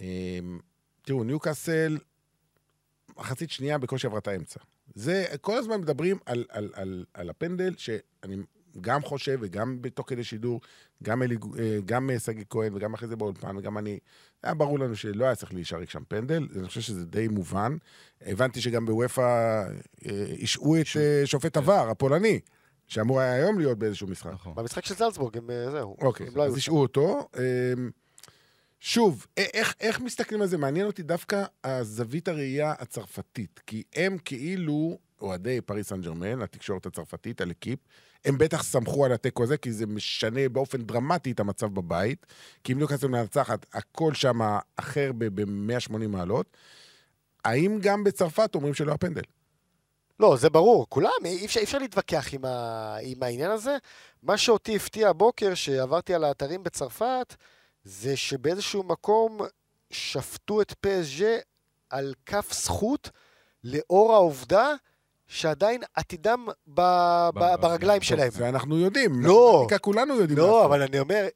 אה, 0.00 0.38
תראו, 1.02 1.24
ניוקאסל, 1.24 1.98
מחצית 3.18 3.50
שנייה 3.50 3.78
בקושי 3.78 4.06
עברה 4.06 4.18
את 4.18 4.28
האמצע. 4.28 4.60
זה, 4.94 5.24
כל 5.40 5.58
הזמן 5.58 5.80
מדברים 5.80 6.18
על, 6.26 6.44
על, 6.48 6.70
על, 6.74 7.04
על 7.14 7.30
הפנדל, 7.30 7.74
שאני 7.76 8.36
גם 8.80 9.02
חושב, 9.02 9.38
וגם 9.40 9.82
בתוך 9.82 10.08
כדי 10.08 10.24
שידור, 10.24 10.60
גם, 11.02 11.22
אלי, 11.22 11.36
אה, 11.58 11.78
גם 11.84 12.10
אה, 12.10 12.18
שגיא 12.18 12.44
כהן, 12.50 12.74
וגם 12.74 12.94
אחרי 12.94 13.08
זה 13.08 13.16
באולפן, 13.16 13.56
וגם 13.56 13.78
אני, 13.78 13.98
היה 14.42 14.54
ברור 14.54 14.78
לנו 14.78 14.96
שלא 14.96 15.24
היה 15.24 15.34
צריך 15.34 15.54
להישרק 15.54 15.90
שם 15.90 16.02
פנדל, 16.08 16.48
אני 16.56 16.68
חושב 16.68 16.80
שזה 16.80 17.06
די 17.06 17.28
מובן. 17.28 17.76
הבנתי 18.20 18.60
שגם 18.60 18.86
בוופא 18.86 19.62
השעו 20.42 20.76
את 20.76 20.86
אה, 20.96 21.22
שופט 21.24 21.56
עבר, 21.56 21.90
הפולני, 21.90 22.40
שאמור 22.86 23.20
היה 23.20 23.32
היום 23.32 23.58
להיות 23.58 23.78
באיזשהו 23.78 24.06
משחק. 24.06 24.32
נכון. 24.32 24.54
במשחק 24.54 24.84
של 24.84 24.94
זלצבורג, 24.94 25.36
הם 25.36 25.50
זהו. 25.70 25.96
אוקיי, 26.00 26.26
לא 26.34 26.44
אז. 26.44 26.56
השעו 26.56 26.80
אותו. 26.80 27.28
שוב, 28.84 29.26
איך, 29.36 29.74
איך 29.80 30.00
מסתכלים 30.00 30.42
על 30.42 30.48
זה? 30.48 30.58
מעניין 30.58 30.86
אותי 30.86 31.02
דווקא 31.02 31.44
הזווית 31.64 32.28
הראייה 32.28 32.74
הצרפתית. 32.78 33.60
כי 33.66 33.82
הם 33.94 34.18
כאילו 34.24 34.98
אוהדי 35.20 35.60
פריס 35.60 35.88
סן 35.88 36.00
ג'רמן, 36.00 36.42
התקשורת 36.42 36.86
הצרפתית, 36.86 37.40
על 37.40 37.50
אקיפ. 37.50 37.78
הם 38.24 38.38
בטח 38.38 38.62
סמכו 38.62 39.04
על 39.04 39.12
התיקו 39.12 39.42
הזה, 39.42 39.56
כי 39.56 39.72
זה 39.72 39.86
משנה 39.86 40.48
באופן 40.48 40.82
דרמטי 40.82 41.32
את 41.32 41.40
המצב 41.40 41.66
בבית. 41.66 42.26
כי 42.64 42.72
אם 42.72 42.78
ניוקאסל 42.78 43.06
מנצחת, 43.06 43.66
הכל 43.72 44.14
שם 44.14 44.40
אחר 44.76 45.10
ב-180 45.18 46.08
מעלות. 46.08 46.56
האם 47.44 47.78
גם 47.82 48.04
בצרפת 48.04 48.54
אומרים 48.54 48.74
שלא 48.74 48.92
הפנדל? 48.92 49.22
לא, 50.20 50.36
זה 50.36 50.50
ברור, 50.50 50.86
כולם, 50.88 51.10
אי 51.24 51.46
אפשר, 51.46 51.60
אי 51.60 51.64
אפשר 51.64 51.78
להתווכח 51.78 52.34
עם, 52.34 52.44
ה, 52.44 52.96
עם 53.02 53.22
העניין 53.22 53.50
הזה. 53.50 53.76
מה 54.22 54.36
שאותי 54.36 54.76
הפתיע 54.76 55.08
הבוקר, 55.08 55.54
שעברתי 55.54 56.14
על 56.14 56.24
האתרים 56.24 56.62
בצרפת, 56.62 57.34
זה 57.84 58.16
שבאיזשהו 58.16 58.82
מקום 58.82 59.38
שפטו 59.90 60.60
את 60.60 60.72
PSG 60.86 61.22
על 61.90 62.14
כף 62.26 62.52
זכות, 62.52 63.10
לאור 63.64 64.14
העובדה 64.14 64.74
שעדיין 65.26 65.82
עתידם 65.94 66.46
ב, 66.66 66.80
ב, 67.34 67.54
ברגליים 67.60 68.02
שלהם. 68.02 68.30
ואנחנו 68.32 68.78
יודעים. 68.78 69.20
לא. 69.20 69.66
כולנו 69.78 70.14
יודעים. 70.14 70.38
לא. 70.38 70.64
אבל 70.64 70.82
אני 70.82 70.98
אומר, 70.98 71.26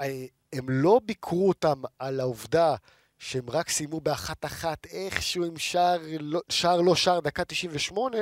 אה, 0.00 0.26
הם 0.52 0.70
לא 0.70 1.00
ביקרו 1.04 1.48
אותם 1.48 1.82
על 1.98 2.20
העובדה 2.20 2.74
שהם 3.18 3.50
רק 3.50 3.68
סיימו 3.68 4.00
באחת-אחת, 4.00 4.86
איכשהו 4.86 5.44
עם 5.44 5.56
שער 5.56 5.98
לא, 6.20 6.40
שער 6.48 6.80
לא 6.80 6.94
שער, 6.94 7.20
דקה 7.20 7.44
98, 7.44 8.18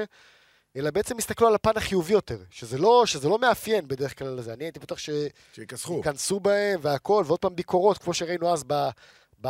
אלא 0.77 0.91
בעצם 0.91 1.19
הסתכלו 1.19 1.49
על 1.49 1.55
הפן 1.55 1.77
החיובי 1.77 2.13
יותר, 2.13 2.39
שזה 2.51 2.79
לא, 2.79 3.03
שזה 3.07 3.29
לא 3.29 3.39
מאפיין 3.39 3.89
בדרך 3.89 4.19
כלל 4.19 4.29
לזה. 4.29 4.53
אני 4.53 4.65
הייתי 4.65 4.81
בטוח 4.81 4.99
שיכסחו. 4.99 5.95
שייכנסו 5.95 6.41
בהם 6.41 6.81
והכל, 6.83 7.25
ועוד 7.27 7.41
פעם 7.41 7.57
ביקורות, 7.57 7.99
כמו 7.99 8.15
שראינו 8.15 8.53
אז 8.53 8.65
ב-4-1 8.65 9.47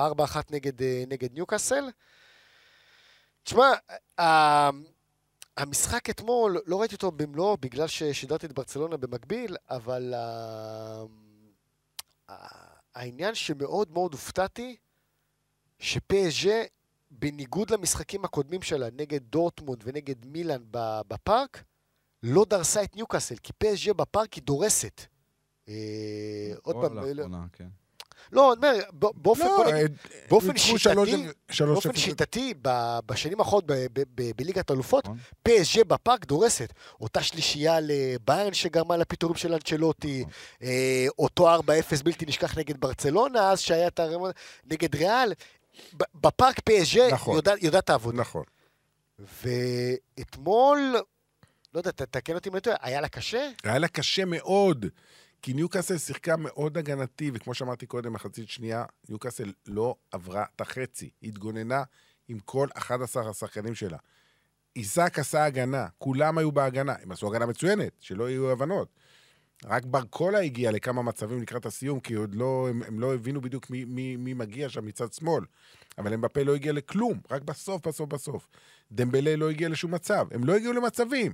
נגד, 0.51 0.83
אה, 0.83 1.05
נגד 1.09 1.33
ניוקאסל. 1.33 1.85
תשמע, 3.43 3.73
המשחק 5.57 6.11
אתמול, 6.11 6.61
לא 6.67 6.81
ראיתי 6.81 6.95
אותו 6.95 7.11
במלואו 7.11 7.57
בגלל 7.57 7.87
ששידרתי 7.87 8.47
את 8.47 8.53
ברצלונה 8.53 8.97
במקביל, 8.97 9.57
אבל 9.71 10.15
העניין 12.95 13.35
שמאוד 13.35 13.91
מאוד 13.93 14.13
הופתעתי, 14.13 14.77
שפז'ה, 15.79 16.63
בניגוד 17.18 17.70
למשחקים 17.70 18.24
הקודמים 18.24 18.62
שלה 18.62 18.87
נגד 18.96 19.20
דורטמונד 19.22 19.83
ונגד 19.85 20.27
מילאן 20.27 20.62
ב- 20.70 21.00
בפארק, 21.09 21.62
לא 22.22 22.46
דרסה 22.50 22.83
את 22.83 22.96
ניוקאסל, 22.96 23.35
כי 23.42 23.53
פז'ה 23.59 23.92
בפארק 23.92 24.33
היא 24.35 24.42
דורסת. 24.42 25.00
אה, 25.68 25.74
עוד 26.62 26.77
או 26.77 26.83
פעם, 26.83 26.98
לאחרונה, 26.98 27.44
כן. 27.53 27.68
לא, 28.33 28.53
אני 28.53 28.57
אומר, 28.57 28.81
באופן, 29.14 29.44
לא, 29.44 29.57
בוא 29.57 29.64
נגיד, 29.72 29.96
אה, 30.14 30.20
באופן 30.31 30.57
שיטתי, 30.57 30.94
באופן. 31.64 31.96
שיטתי, 31.96 32.55
בשנים 33.07 33.40
האחרונות 33.40 33.64
בליגת 34.37 34.70
האלופות, 34.70 35.05
נכון. 35.05 35.18
פסג'ה 35.42 35.85
בפארק 35.85 36.27
דורסת. 36.27 36.72
אותה 37.00 37.22
שלישייה 37.22 37.79
לביירן 37.83 38.55
שגרמה 38.55 38.96
לפיטורים 38.96 39.37
של 39.37 39.53
אנצ'לוטי, 39.53 40.20
נכון. 40.20 40.33
אה, 40.62 41.07
אותו 41.18 41.57
4-0 41.57 42.03
בלתי 42.05 42.27
נשכח 42.27 42.59
נגד 42.59 42.81
ברצלונה, 42.81 43.50
אז 43.50 43.61
שהיה 43.61 43.87
את 43.87 44.00
הרמון, 44.00 44.31
נגד 44.64 44.96
ריאל. 44.96 45.33
בפארק 46.15 46.61
פסג'ה 46.61 47.09
נכון. 47.13 47.37
יודעת 47.37 47.63
יודעת 47.63 47.91
העבודה. 47.91 48.19
נכון. 48.19 48.45
ואתמול, 49.19 50.79
לא 51.75 51.79
יודע, 51.79 51.91
תקן 51.91 52.35
אותי 52.35 52.49
אם 52.49 52.55
אני 52.55 52.61
טועה, 52.61 52.77
היה 52.81 53.01
לה 53.01 53.09
קשה? 53.09 53.51
היה 53.65 53.79
לה 53.79 53.89
קשה 53.89 54.25
מאוד, 54.25 54.87
כי 55.43 55.53
ניוקאסל 55.53 55.99
שיחקה 55.99 56.37
מאוד 56.37 56.79
הגנתי, 56.79 57.31
וכמו 57.35 57.55
שאמרתי 57.55 57.87
קודם, 57.87 58.13
מחצית 58.13 58.49
שנייה, 58.49 58.85
ניוקאסל 59.09 59.53
לא 59.67 59.95
עברה 60.11 60.45
את 60.57 60.61
החצי. 60.61 61.11
היא 61.21 61.29
התגוננה 61.29 61.83
עם 62.29 62.39
כל 62.39 62.69
11 62.75 63.31
השחקנים 63.31 63.75
שלה. 63.75 63.99
איסק 64.77 65.19
עשה 65.19 65.45
הגנה, 65.45 65.87
כולם 65.99 66.39
היו 66.39 66.53
בהגנה. 66.53 66.95
הם 67.03 67.13
עשו 67.13 67.29
הגנה 67.29 67.47
מצוינת, 67.47 67.93
שלא 68.01 68.31
יהיו 68.31 68.51
הבנות. 68.51 68.89
רק 69.64 69.85
ברקולה 69.85 70.38
הגיע 70.38 70.71
לכמה 70.71 71.03
מצבים 71.03 71.43
לקראת 71.43 71.67
הסיום, 71.67 72.01
כי 72.01 72.14
עוד 72.14 72.35
לא, 72.35 72.67
הם, 72.71 72.83
הם 72.83 73.01
לא 73.01 73.14
הבינו 73.14 73.40
בדיוק 73.40 73.71
מי, 73.71 73.85
מי, 73.85 74.17
מי 74.17 74.35
מגיע 74.35 74.69
שם 74.69 74.87
מצד 74.87 75.12
שמאל. 75.12 75.45
אבל 75.99 76.14
אמבפה 76.14 76.43
לא 76.43 76.55
הגיע 76.55 76.73
לכלום, 76.73 77.21
רק 77.31 77.43
בסוף, 77.43 77.87
בסוף, 77.87 78.09
בסוף. 78.09 78.49
דמבלה 78.93 79.37
לא 79.37 79.51
הגיע 79.51 79.69
לשום 79.69 79.95
מצב, 79.95 80.27
הם 80.31 80.45
לא 80.45 80.55
הגיעו 80.55 80.73
למצבים. 80.73 81.33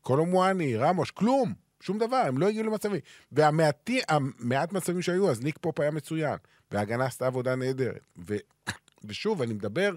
קולומואני, 0.00 0.76
רמוש, 0.76 1.10
כלום, 1.10 1.54
שום 1.80 1.98
דבר, 1.98 2.16
הם 2.26 2.38
לא 2.38 2.48
הגיעו 2.48 2.64
למצבים. 2.66 3.00
והמעט 3.32 4.72
מצבים 4.72 5.02
שהיו, 5.02 5.30
אז 5.30 5.42
ניק 5.42 5.58
פופ 5.60 5.80
היה 5.80 5.90
מצוין, 5.90 6.36
וההגנה 6.70 7.06
עשתה 7.06 7.26
עבודה 7.26 7.56
נהדרת. 7.56 8.06
ו, 8.28 8.36
ושוב, 9.04 9.42
אני 9.42 9.54
מדבר 9.54 9.90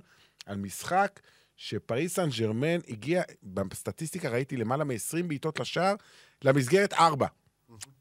על 0.45 0.57
משחק 0.57 1.19
שפריס 1.55 2.15
סן 2.15 2.29
ג'רמן 2.39 2.79
הגיע, 2.89 3.21
בסטטיסטיקה 3.43 4.29
ראיתי 4.29 4.57
למעלה 4.57 4.83
מ-20 4.83 5.23
בעיטות 5.27 5.59
לשער, 5.59 5.95
למסגרת 6.43 6.93
4. 6.93 7.27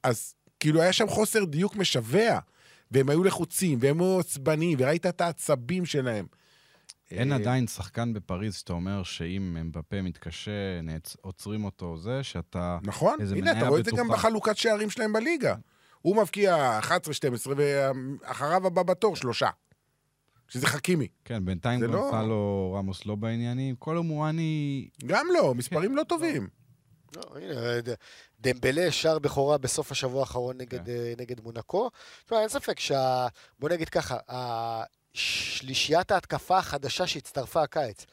אז 0.02 0.34
כאילו 0.60 0.82
היה 0.82 0.92
שם 0.92 1.08
חוסר 1.08 1.44
דיוק 1.44 1.76
משווע, 1.76 2.38
והם 2.90 3.08
היו 3.10 3.24
לחוצים, 3.24 3.78
והם 3.82 4.00
היו 4.00 4.20
עצבניים, 4.20 4.78
וראית 4.80 5.06
את 5.06 5.20
העצבים 5.20 5.86
שלהם. 5.86 6.26
אין 7.10 7.32
אה, 7.32 7.36
עדיין 7.36 7.66
שחקן 7.66 8.12
בפריז 8.12 8.54
שאתה 8.54 8.72
אומר 8.72 9.02
שאם 9.02 9.56
אמבפה 9.60 10.02
מתקשה, 10.02 10.80
נעצ... 10.82 11.16
עוצרים 11.20 11.64
אותו, 11.64 11.96
זה 11.96 12.22
שאתה... 12.22 12.78
נכון, 12.82 13.18
הנה, 13.20 13.50
אתה 13.50 13.54
מניה 13.54 13.68
רואה 13.68 13.80
את 13.80 13.84
זה 13.84 13.90
גם 13.90 14.08
בטוחה. 14.08 14.18
בחלוקת 14.18 14.56
שערים 14.56 14.90
שלהם 14.90 15.12
בליגה. 15.12 15.54
הוא 16.02 16.16
מבקיע 16.16 16.80
11-12, 16.82 16.90
ואחריו 17.56 18.66
הבא 18.66 18.82
בתור 18.82 19.16
שלושה. 19.16 19.48
שזה 20.48 20.66
חכימי. 20.66 21.08
כן, 21.24 21.44
בינתיים 21.44 21.80
זה 21.80 21.86
לא- 21.86 22.10
גונסלו 22.10 22.74
רמוס 22.78 23.06
לא 23.06 23.14
בעניינים. 23.14 23.74
כל 23.78 23.98
המואני... 23.98 24.88
גם 25.06 25.26
לא, 25.34 25.54
מספרים 25.54 25.96
לא 25.96 26.02
טובים. 26.02 26.48
לא, 27.16 27.22
הנה, 27.36 27.60
דמבלה 28.40 28.92
שר 28.92 29.18
בכורה 29.18 29.58
בסוף 29.58 29.92
השבוע 29.92 30.20
האחרון 30.20 30.58
נגד, 30.58 30.84
כן. 30.86 30.90
אה, 30.92 31.12
נגד 31.18 31.40
מונקו. 31.40 31.90
תשמע, 32.24 32.40
אין 32.40 32.48
ספק 32.48 32.80
שה... 32.80 33.26
בוא 33.58 33.68
נגיד 33.68 33.88
ככה, 33.88 34.16
שלישיית 35.14 36.10
ההתקפה 36.10 36.58
החדשה 36.58 37.06
שהצטרפה 37.06 37.62
הקיץ, 37.62 38.06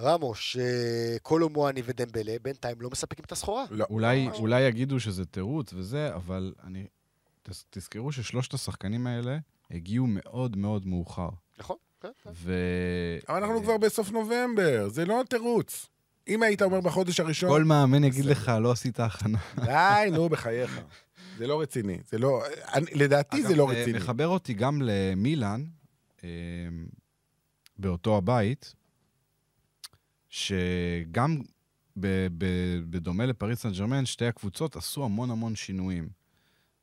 רמוש, 0.00 0.56
אה, 0.56 1.16
קולומואני 1.22 1.82
ודמבלה, 1.84 2.36
בינתיים 2.42 2.80
לא 2.80 2.90
מספקים 2.90 3.24
את 3.24 3.32
הסחורה. 3.32 3.64
לא. 3.70 3.84
אולי. 3.90 4.28
אולי 4.34 4.60
יגידו 4.62 5.00
שזה 5.00 5.24
תירוץ 5.24 5.72
וזה, 5.72 6.14
אבל 6.14 6.54
אני... 6.64 6.86
תז- 7.48 7.64
תזכרו 7.70 8.12
ששלושת 8.12 8.54
השחקנים 8.54 9.06
האלה 9.06 9.38
הגיעו 9.70 10.06
מאוד 10.08 10.56
מאוד 10.56 10.86
מאוחר. 10.86 11.28
נכון? 11.58 11.76
כן, 12.00 12.08
כן. 12.24 12.30
ו... 12.34 12.52
אבל 13.28 13.42
אנחנו 13.42 13.62
כבר 13.62 13.76
בסוף 13.78 14.10
נובמבר, 14.10 14.88
זה 14.88 15.04
לא 15.04 15.22
תירוץ. 15.28 15.86
אם 16.28 16.42
היית 16.42 16.62
אומר 16.62 16.80
בחודש 16.80 17.20
הראשון... 17.20 17.50
כל 17.50 17.64
מאמן 17.64 18.04
יגיד 18.04 18.24
לך, 18.24 18.52
לא 18.60 18.72
עשית 18.72 19.00
הכנה. 19.00 19.38
די, 19.64 20.10
נו, 20.12 20.28
בחייך. 20.28 20.80
זה 21.38 21.46
לא 21.46 21.60
רציני. 21.60 21.98
זה 22.10 22.18
לא... 22.18 22.42
אני- 22.74 22.90
לדעתי 22.94 23.42
זה 23.42 23.48
אגב, 23.48 23.56
לא 23.56 23.70
אה, 23.72 23.80
רציני. 23.82 23.98
מחבר 23.98 24.26
אותי 24.28 24.54
גם 24.54 24.82
למילאן, 24.84 25.64
אה, 26.24 26.28
באותו 27.78 28.16
הבית, 28.16 28.74
שגם 30.28 31.38
ב- 31.96 32.26
ב- 32.38 32.80
בדומה 32.90 33.26
לפריס 33.26 33.62
סן 33.62 33.70
ג'רמן, 33.72 34.06
שתי 34.06 34.26
הקבוצות 34.26 34.76
עשו 34.76 35.04
המון 35.04 35.30
המון 35.30 35.56
שינויים. 35.56 36.08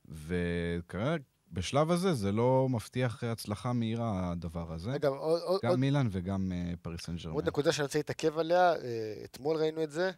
וכרגע, 0.05 1.23
בשלב 1.55 1.91
הזה, 1.91 2.13
זה 2.13 2.31
לא 2.31 2.67
מבטיח 2.69 3.23
הצלחה 3.23 3.73
מהירה, 3.73 4.31
הדבר 4.31 4.73
הזה. 4.73 4.95
אגב, 4.95 5.11
עוד- 5.13 5.41
עוד- 5.41 5.59
גם 5.63 5.69
עוד- 5.69 5.79
מילאן 5.79 6.07
וגם 6.11 6.51
אה, 6.51 6.73
פריס 6.81 7.01
סן 7.05 7.15
ג'רמן. 7.15 7.35
עוד 7.35 7.47
נקודה 7.47 7.71
שאני 7.71 7.83
רוצה 7.85 7.99
להתעכב 7.99 8.37
עליה, 8.37 8.73
אה, 8.73 8.77
אתמול 9.25 9.57
ראינו 9.57 9.83
את 9.83 9.91
זה. 9.91 10.11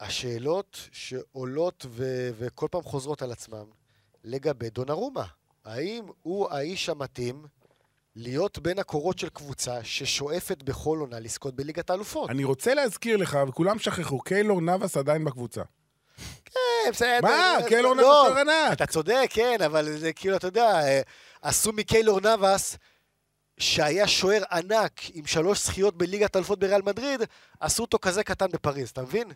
השאלות 0.00 0.88
שעולות 0.92 1.86
ו- 1.88 2.30
וכל 2.38 2.68
פעם 2.70 2.82
חוזרות 2.82 3.22
על 3.22 3.32
עצמן 3.32 3.64
לגבי 4.24 4.70
דונרומה. 4.70 5.24
האם 5.64 6.04
הוא 6.22 6.50
האיש 6.50 6.88
המתאים 6.88 7.44
להיות 8.16 8.58
בין 8.58 8.78
הקורות 8.78 9.18
של 9.18 9.28
קבוצה 9.28 9.84
ששואפת 9.84 10.62
בכל 10.62 10.98
עונה 11.00 11.20
לזכות 11.20 11.54
בליגת 11.54 11.90
האלופות? 11.90 12.30
אני 12.30 12.44
רוצה 12.44 12.74
להזכיר 12.74 13.16
לך, 13.16 13.38
וכולם 13.48 13.78
שכחו, 13.78 14.18
קיילור 14.20 14.60
נאבס 14.60 14.96
עדיין 14.96 15.24
בקבוצה. 15.24 15.62
כן, 16.44 16.90
בסדר. 16.90 17.18
מה? 17.22 17.56
קיילור 17.68 17.94
נאבס 17.94 18.38
ענק. 18.40 18.72
אתה 18.72 18.86
צודק, 18.86 19.26
כן, 19.30 19.56
אבל 19.66 19.96
זה 19.98 20.12
כאילו, 20.12 20.36
אתה 20.36 20.46
יודע, 20.46 20.80
אה, 20.80 21.00
עשו 21.42 21.72
מקיילור 21.72 22.20
נאבס, 22.20 22.76
שהיה 23.58 24.08
שוער 24.08 24.42
ענק 24.52 25.00
עם 25.14 25.26
שלוש 25.26 25.64
זכיות 25.64 25.98
בליגת 25.98 26.36
האלופות 26.36 26.58
בריאל 26.58 26.82
מדריד, 26.82 27.20
עשו 27.60 27.82
אותו 27.82 27.98
כזה 27.98 28.24
קטן 28.24 28.46
בפריז, 28.46 28.90
אתה 28.90 29.02
מבין? 29.02 29.32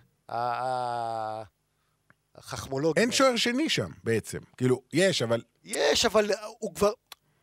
החכמולוגיה. 2.36 3.02
אין 3.02 3.12
שוער 3.12 3.37
שני 3.37 3.68
שם, 3.68 3.90
בעצם. 4.04 4.38
כאילו, 4.56 4.83
יש, 4.92 5.22
אבל... 5.22 5.42
יש, 5.64 6.04
אבל 6.04 6.31
הוא 6.58 6.74
כבר... 6.74 6.92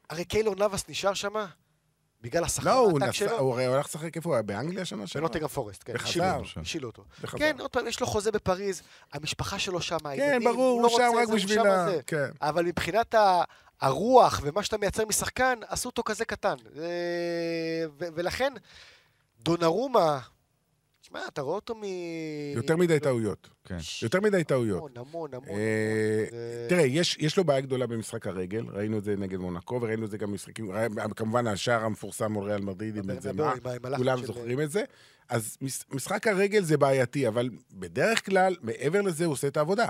הרי 0.10 0.26
קיילור 0.26 0.56
נאבס 0.56 0.90
נשאר 0.90 1.14
שם 1.14 1.46
בגלל 2.26 2.44
השכר 2.44 2.66
לא, 2.66 2.80
הוא 2.80 3.00
העתק 3.02 3.12
שלו. 3.14 3.40
הוא 3.40 3.62
הולך 3.62 3.86
לשחק 3.86 4.16
איפה 4.18 4.30
הוא 4.30 4.36
היה? 4.36 4.42
באנגליה 4.44 4.86
שנה 4.86 5.08
שעברה? 5.08 5.22
בנוטינגרם 5.22 5.48
פורסט, 5.50 5.82
כן. 5.86 5.94
וחזר. 5.96 6.42
השילו 6.62 6.90
אותו, 6.90 7.04
שם. 7.18 7.24
וחזר. 7.24 7.38
כן, 7.40 7.56
עוד 7.60 7.72
פעם, 7.72 7.88
יש 7.88 8.00
לו 8.00 8.08
חוזה 8.08 8.32
בפריז, 8.32 8.82
המשפחה 9.14 9.60
שלו 9.60 9.82
שם, 9.82 9.98
כן, 10.00 10.08
הילדים, 10.08 10.44
ברור, 10.52 10.82
לא 10.82 10.88
הוא 10.88 10.98
שם 10.98 11.04
רוצה 11.08 11.22
רק 11.22 11.30
בשביל 11.30 11.56
שם 11.56 11.66
ה... 11.66 11.88
כן. 12.08 12.30
אבל 12.42 12.66
מבחינת 12.66 13.14
ה- 13.16 13.44
הרוח 13.82 14.40
ומה 14.44 14.64
שאתה 14.64 14.78
מייצר 14.78 15.06
משחקן, 15.06 15.60
עשו 15.68 15.90
אותו 15.90 16.04
כזה 16.04 16.26
קטן. 16.26 16.56
אה, 16.78 16.84
ו- 18.00 18.08
ולכן, 18.16 18.54
דונרומה, 19.40 20.20
תשמע, 21.06 21.20
אתה 21.28 21.42
רואה 21.42 21.56
אותו 21.56 21.76
מ... 21.76 21.82
יותר 22.56 22.78
מדי 22.78 23.00
טעויות. 23.00 23.50
כן. 23.66 23.78
יותר 24.02 24.22
מדי 24.22 24.44
טעויות. 24.44 24.78
המון, 24.98 25.08
המון, 25.08 25.34
המון. 25.34 25.50
אה, 25.60 26.26
תראה, 26.70 26.82
יש, 26.82 27.18
יש 27.20 27.38
לו 27.38 27.44
בעיה 27.44 27.62
גדולה 27.62 27.88
במשחק 27.88 28.28
הרגל, 28.28 28.66
ראינו 28.70 28.98
את 28.98 29.04
זה 29.04 29.16
נגד 29.16 29.38
מונקו, 29.38 29.80
וראינו 29.82 30.06
את 30.06 30.12
זה 30.12 30.18
גם 30.18 30.32
במשחקים, 30.32 30.72
רא- 30.72 31.14
כמובן 31.16 31.48
השער 31.48 31.84
המפורסם 31.84 32.32
מול 32.32 32.44
ריאל 32.50 32.62
מדריד 32.62 32.98
עם 32.98 33.08
בנזמה, 33.08 33.54
כולם 33.98 34.26
זוכרים 34.26 34.62
את 34.62 34.72
זה. 34.72 34.84
אז 35.30 35.58
מש- 35.62 35.84
משחק 35.92 36.28
הרגל 36.28 36.64
זה 36.64 36.78
בעייתי, 36.78 37.28
אבל 37.28 37.50
בדרך 37.74 38.26
כלל, 38.26 38.56
מעבר 38.62 39.02
לזה, 39.02 39.26
הוא 39.26 39.34
עושה 39.34 39.48
את 39.48 39.58
העבודה. 39.58 39.88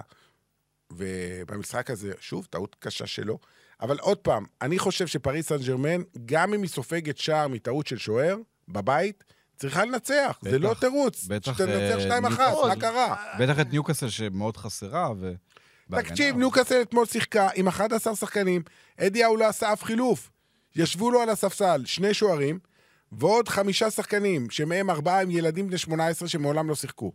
ובמשחק 0.94 1.90
הזה, 1.90 2.12
שוב, 2.20 2.48
טעות 2.50 2.76
קשה 2.80 3.08
שלו. 3.08 3.40
אבל 3.82 4.00
עוד 4.00 4.18
פעם, 4.18 4.46
אני 4.62 4.80
חושב 4.80 5.08
שפריס 5.08 5.48
סן 5.50 5.58
ג'רמן, 5.68 6.02
גם 6.26 6.54
אם 6.54 6.62
היא 6.62 6.70
סופגת 6.70 7.18
שער 7.18 7.48
מטעות 7.48 7.88
של 7.88 7.98
שוער, 7.98 8.38
בבית, 8.68 9.24
צריכה 9.56 9.86
לנצח. 9.86 10.40
זה 10.42 10.60
לא 10.60 10.74
תירוץ. 10.80 11.26
בטח, 11.28 11.54
שתנצח 11.54 11.72
אה, 12.12 12.18
2-1, 12.20 12.22
ניוקאסל- 12.22 12.68
מה 12.68 12.76
קרה? 12.76 13.16
בטח 13.40 13.60
את 13.60 13.72
ניוקאסל 13.72 14.10
שמאוד 14.10 14.58
חסרה, 14.58 15.10
ו... 15.20 15.34
תקשיב, 15.92 16.36
ניוקאסל 16.38 16.82
אתמול 16.82 17.06
שיחקה 17.06 17.50
עם 17.56 17.68
11 17.68 18.16
שחקנים, 18.16 18.62
אדי 19.00 19.24
האו 19.24 19.38
לא 19.38 19.48
עשה 19.48 19.74
אף 19.74 19.84
חילוף. 19.84 20.32
ישבו 20.76 21.12
לו 21.12 21.22
על 21.22 21.30
הספסל 21.30 21.82
שני 21.86 22.14
שוערים, 22.14 22.60
ועוד 23.12 23.50
חמישה 23.50 23.92
שחקנים, 23.92 24.50
שמהם 24.50 24.90
ארבעה 24.90 25.22
הם 25.22 25.32
ילדים 25.32 25.68
בני 25.68 25.78
18 25.78 26.28
שמעולם 26.28 26.70
לא 26.70 26.76
שיחקו. 26.76 27.12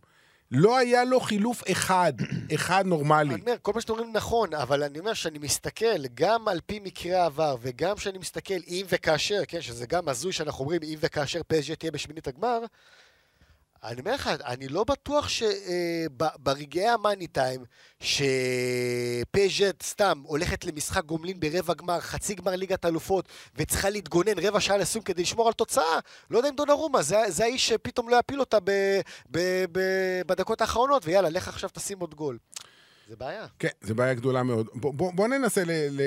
לא 0.51 0.79
היה 0.79 1.05
לו 1.05 1.21
חילוף 1.21 1.63
אחד, 1.73 2.13
אחד 2.55 2.87
נורמלי. 2.87 3.35
אני 3.35 3.41
אומר, 3.41 3.57
כל 3.63 3.73
מה 3.75 3.81
שאתם 3.81 3.93
אומרים 3.93 4.13
נכון, 4.13 4.55
אבל 4.55 4.83
אני 4.83 4.99
אומר 4.99 5.15
שאני 5.15 5.39
מסתכל 5.39 6.07
גם 6.15 6.49
על 6.49 6.61
פי 6.67 6.81
מקרה 6.81 7.23
העבר, 7.23 7.57
וגם 7.63 7.97
שאני 7.97 8.19
מסתכל 8.19 8.55
אם 8.69 8.87
וכאשר, 8.89 9.43
כן, 9.49 9.61
שזה 9.61 9.87
גם 9.87 10.09
הזוי 10.09 10.33
שאנחנו 10.33 10.65
אומרים 10.65 10.81
אם 10.83 10.99
וכאשר 11.01 11.41
פסג'ה 11.49 11.77
תהיה 11.77 11.91
בשמינית 11.91 12.29
הגמר, 12.29 12.61
אני 13.85 14.01
אומר 14.01 14.15
לך, 14.15 14.31
אני 14.47 14.69
לא 14.69 14.85
בטוח 14.85 15.29
שברגעי 15.29 16.89
המאני 16.89 17.27
טיים, 17.27 17.65
שפז'ט 18.01 19.83
סתם 19.83 20.23
הולכת 20.25 20.65
למשחק 20.65 21.05
גומלין 21.05 21.41
ברבע 21.41 21.75
גמר, 21.75 22.01
חצי 22.01 22.35
גמר 22.35 22.57
ליגת 22.57 22.85
אלופות, 22.85 23.29
וצריכה 23.57 23.91
להתגונן 23.91 24.39
רבע 24.43 24.61
שעה 24.61 24.77
לסיום 24.77 25.05
כדי 25.05 25.23
לשמור 25.23 25.47
על 25.47 25.53
תוצאה, 25.53 25.99
לא 26.31 26.39
יודע 26.39 26.49
אם 26.49 26.57
דונרומה, 26.57 27.03
זה, 27.03 27.17
זה 27.29 27.45
האיש 27.45 27.69
שפתאום 27.69 28.09
לא 28.09 28.17
יפיל 28.17 28.41
אותה 28.41 28.59
ב, 28.65 28.71
ב, 29.31 29.65
ב, 29.73 29.81
בדקות 30.27 30.61
האחרונות, 30.61 31.07
ויאללה, 31.07 31.29
לך 31.29 31.49
עכשיו 31.49 31.71
תשים 31.73 32.01
עוד 32.01 32.15
גול. 32.15 32.39
זה 33.09 33.17
בעיה. 33.17 33.47
כן, 33.59 33.69
זו 33.81 33.95
בעיה 33.95 34.15
גדולה 34.15 34.43
מאוד. 34.43 34.69
בוא, 34.75 34.95
בוא, 34.95 35.13
בוא 35.13 35.29
ננסה, 35.29 35.65
ל, 35.65 35.71
ל, 35.71 36.01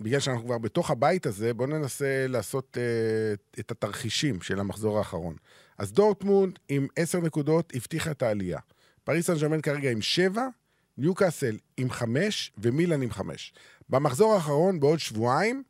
בגלל 0.00 0.20
שאנחנו 0.20 0.44
כבר 0.44 0.58
בתוך 0.58 0.90
הבית 0.90 1.26
הזה, 1.26 1.54
בוא 1.54 1.66
ננסה 1.66 2.26
לעשות 2.28 2.76
uh, 2.76 3.60
את 3.60 3.70
התרחישים 3.70 4.42
של 4.42 4.60
המחזור 4.60 4.98
האחרון. 4.98 5.34
אז 5.82 5.92
דורטמונד 5.92 6.58
עם 6.68 6.86
10 6.96 7.20
נקודות 7.20 7.72
הבטיחה 7.74 8.10
את 8.10 8.22
העלייה. 8.22 8.58
פריס 9.04 9.26
סן 9.26 9.38
ג'רמן 9.38 9.60
כרגע 9.60 9.90
עם 9.90 10.02
7, 10.02 10.46
ניוקאסל 10.98 11.56
עם 11.76 11.90
5 11.90 12.52
ומילאן 12.58 13.02
עם 13.02 13.10
5. 13.10 13.52
במחזור 13.88 14.34
האחרון, 14.34 14.80
בעוד 14.80 14.98
שבועיים, 14.98 15.62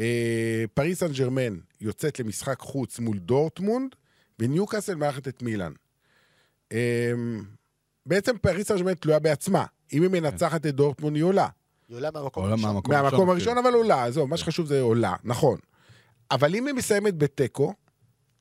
אה, 0.00 0.64
פריס 0.74 1.00
סן 1.00 1.12
ג'רמן 1.12 1.58
יוצאת 1.80 2.20
למשחק 2.20 2.58
חוץ 2.58 2.98
מול 2.98 3.18
דורטמונד, 3.18 3.94
וניוקאסל 4.38 4.94
מארחת 4.94 5.28
את 5.28 5.42
מילאן. 5.42 5.72
אה, 6.72 7.12
בעצם 8.06 8.38
פריס 8.38 8.68
סן 8.68 8.76
ג'רמן 8.76 8.94
תלויה 8.94 9.18
בעצמה. 9.18 9.64
אם 9.92 10.02
היא 10.02 10.10
מנצחת 10.10 10.66
את 10.66 10.74
דורטמונד, 10.74 11.16
היא 11.16 11.24
עולה. 11.24 11.48
היא 11.88 11.96
עולה 11.96 12.10
מהמקום 12.10 12.42
עולה 12.42 12.54
הראשון. 12.54 12.90
מהמקום 12.90 13.30
הראשון, 13.30 13.58
אבל 13.58 13.72
עולה, 13.74 14.04
עזוב, 14.04 14.28
מה 14.30 14.36
שחשוב 14.36 14.66
זה 14.66 14.80
עולה, 14.80 15.14
נכון. 15.24 15.58
אבל 16.30 16.54
אם 16.54 16.66
היא 16.66 16.74
מסיימת 16.74 17.18
בתיקו, 17.18 17.74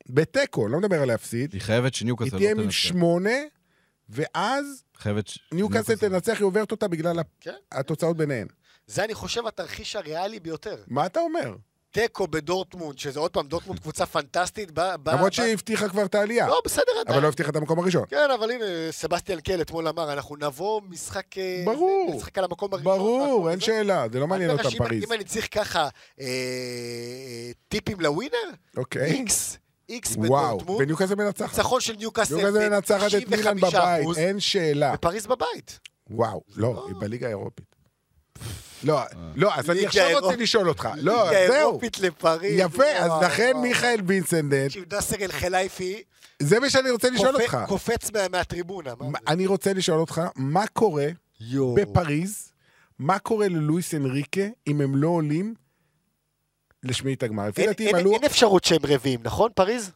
בתיקו, 0.09 0.67
לא 0.67 0.79
מדבר 0.79 1.01
על 1.01 1.07
להפסיד, 1.07 1.53
היא 1.53 1.61
חייבת 1.61 1.93
היא 1.93 1.99
שניוקאסל 1.99 2.33
לא 2.33 2.37
תהיה 2.37 2.51
עם 2.51 2.57
תנצח. 2.57 2.71
שמונה, 2.71 3.35
ואז 4.09 4.83
ניוקאסל 5.51 5.95
תנצח, 5.95 6.37
היא 6.37 6.45
עוברת 6.45 6.71
אותה 6.71 6.87
בגלל 6.87 7.19
כן. 7.41 7.51
התוצאות 7.71 8.17
ביניהן. 8.17 8.47
זה, 8.87 9.03
אני 9.03 9.13
חושב, 9.13 9.47
התרחיש 9.47 9.95
הריאלי 9.95 10.39
ביותר. 10.39 10.75
מה 10.87 11.05
אתה 11.05 11.19
אומר? 11.19 11.55
תיקו 11.91 12.27
בדורטמונד, 12.27 12.97
שזה 12.99 13.19
עוד 13.19 13.31
פעם, 13.31 13.47
דורטמונד 13.47 13.79
קבוצה 13.79 14.05
פנטסטית. 14.05 14.71
ב- 14.73 14.95
ב- 15.03 15.09
למרות 15.09 15.31
ב- 15.31 15.35
שהיא 15.35 15.53
הבטיחה 15.53 15.89
כבר 15.89 16.05
את 16.05 16.15
העלייה, 16.15 16.47
לא, 16.47 16.61
בסדר, 16.65 16.83
עדיין. 17.01 17.13
אבל 17.15 17.23
לא 17.23 17.27
הבטיחה 17.27 17.49
את 17.49 17.55
המקום 17.55 17.79
הראשון. 17.79 18.03
כן, 18.09 18.29
אבל 18.39 18.51
הנה, 18.51 18.65
סבסטיאן 18.91 19.39
קל 19.39 19.61
אתמול 19.61 19.87
אמר, 19.87 20.13
אנחנו 20.13 20.35
נבוא 20.35 20.81
משחק... 20.89 21.37
אה, 21.37 21.61
ברור. 21.65 22.07
זה, 22.11 22.17
נשחק 22.17 22.37
על 22.37 22.43
המקום 22.43 22.73
הראשון. 22.73 22.97
ברור, 22.97 23.49
אין. 23.51 23.59
שאלה, 23.59 24.05
זה 24.13 24.19
לא 24.19 24.27
מעניין 24.27 24.49
אותם 24.49 24.69
פריז. 24.77 25.03
אם 25.03 25.13
אני 25.13 25.23
צריך 25.23 25.47
ככה 25.51 25.79
אה, 26.19 26.25
אה, 26.25 27.51
טיפים 27.67 28.01
לווינר, 28.01 28.37
אוקיי. 28.77 29.11
איקס, 29.11 29.57
איקס 29.89 30.15
וואו, 30.15 30.47
בדורטמונד, 30.57 30.81
וניוקאסל 30.81 31.15
מנצחת. 31.15 31.49
ניצחון 31.57 31.81
של 31.81 31.95
ניוקאסל, 31.95 32.35
ניוקאסל 32.35 32.69
מנצחת 32.69 33.07
את 33.17 33.27
מילאן 33.29 33.57
95%, 33.57 33.61
בבית, 33.61 34.17
אין 34.17 34.39
שאלה. 34.39 34.91
ופריז 34.95 35.27
בבית. 35.27 35.79
וואו, 36.09 36.41
לא, 36.55 36.85
היא 36.87 36.95
בליגה 36.99 37.27
האירופית. 37.27 37.75
לא, 38.83 38.99
לא, 39.35 39.55
אז 39.55 39.69
אני 39.69 39.75
ליגה 39.77 39.87
עכשיו 39.87 40.19
רוצה. 40.21 40.35
לשאול 40.35 40.69
אותך. 40.69 40.89
לא, 40.97 41.23
ליגה 41.29 41.47
זהו. 41.47 41.55
אירופית 41.69 41.99
לפריז. 41.99 42.59
יפה, 42.59 42.83
אז 42.99 43.11
לכן. 43.23 43.53
מיכאל 43.61 43.99
תקשיב, 44.67 44.83
דסר 44.87 45.15
אל-חלייפי 45.21 46.03
זה 46.39 46.59
מה 46.59 46.69
שאני 46.69 46.91
רוצה 46.91 47.09
לשאול 47.09 47.35
אותך. 47.35 47.57
קופץ 47.67 48.11
מה- 48.11 48.27
מהטריבונה. 48.31 48.93
אני 49.27 49.47
רוצה 49.47 49.73
לשאול 49.73 49.99
אותך, 49.99 50.21
מה 50.35 50.67
קורה. 50.73 51.07
בפריז, 51.75 52.51
מה 52.99 53.19
קורה 53.19 53.47
ללואיס 53.47 53.93
אנריקה 53.93 54.41
אם 54.67 54.81
הם 54.81 54.95
לא 54.95 55.07
עולים 55.07 55.53
לשמינית 56.83 57.23
הגמר? 57.23 57.47
לפי 57.47 57.65
דעתי 57.65 57.89
הם 57.89 57.95
עלו... 57.95 58.11
אין 58.11 58.23
אפשרות 58.25 58.63
שהם 58.63 58.79
רביעים, 58.87 59.19
נכון, 59.23 59.51
פריז? 59.55 59.91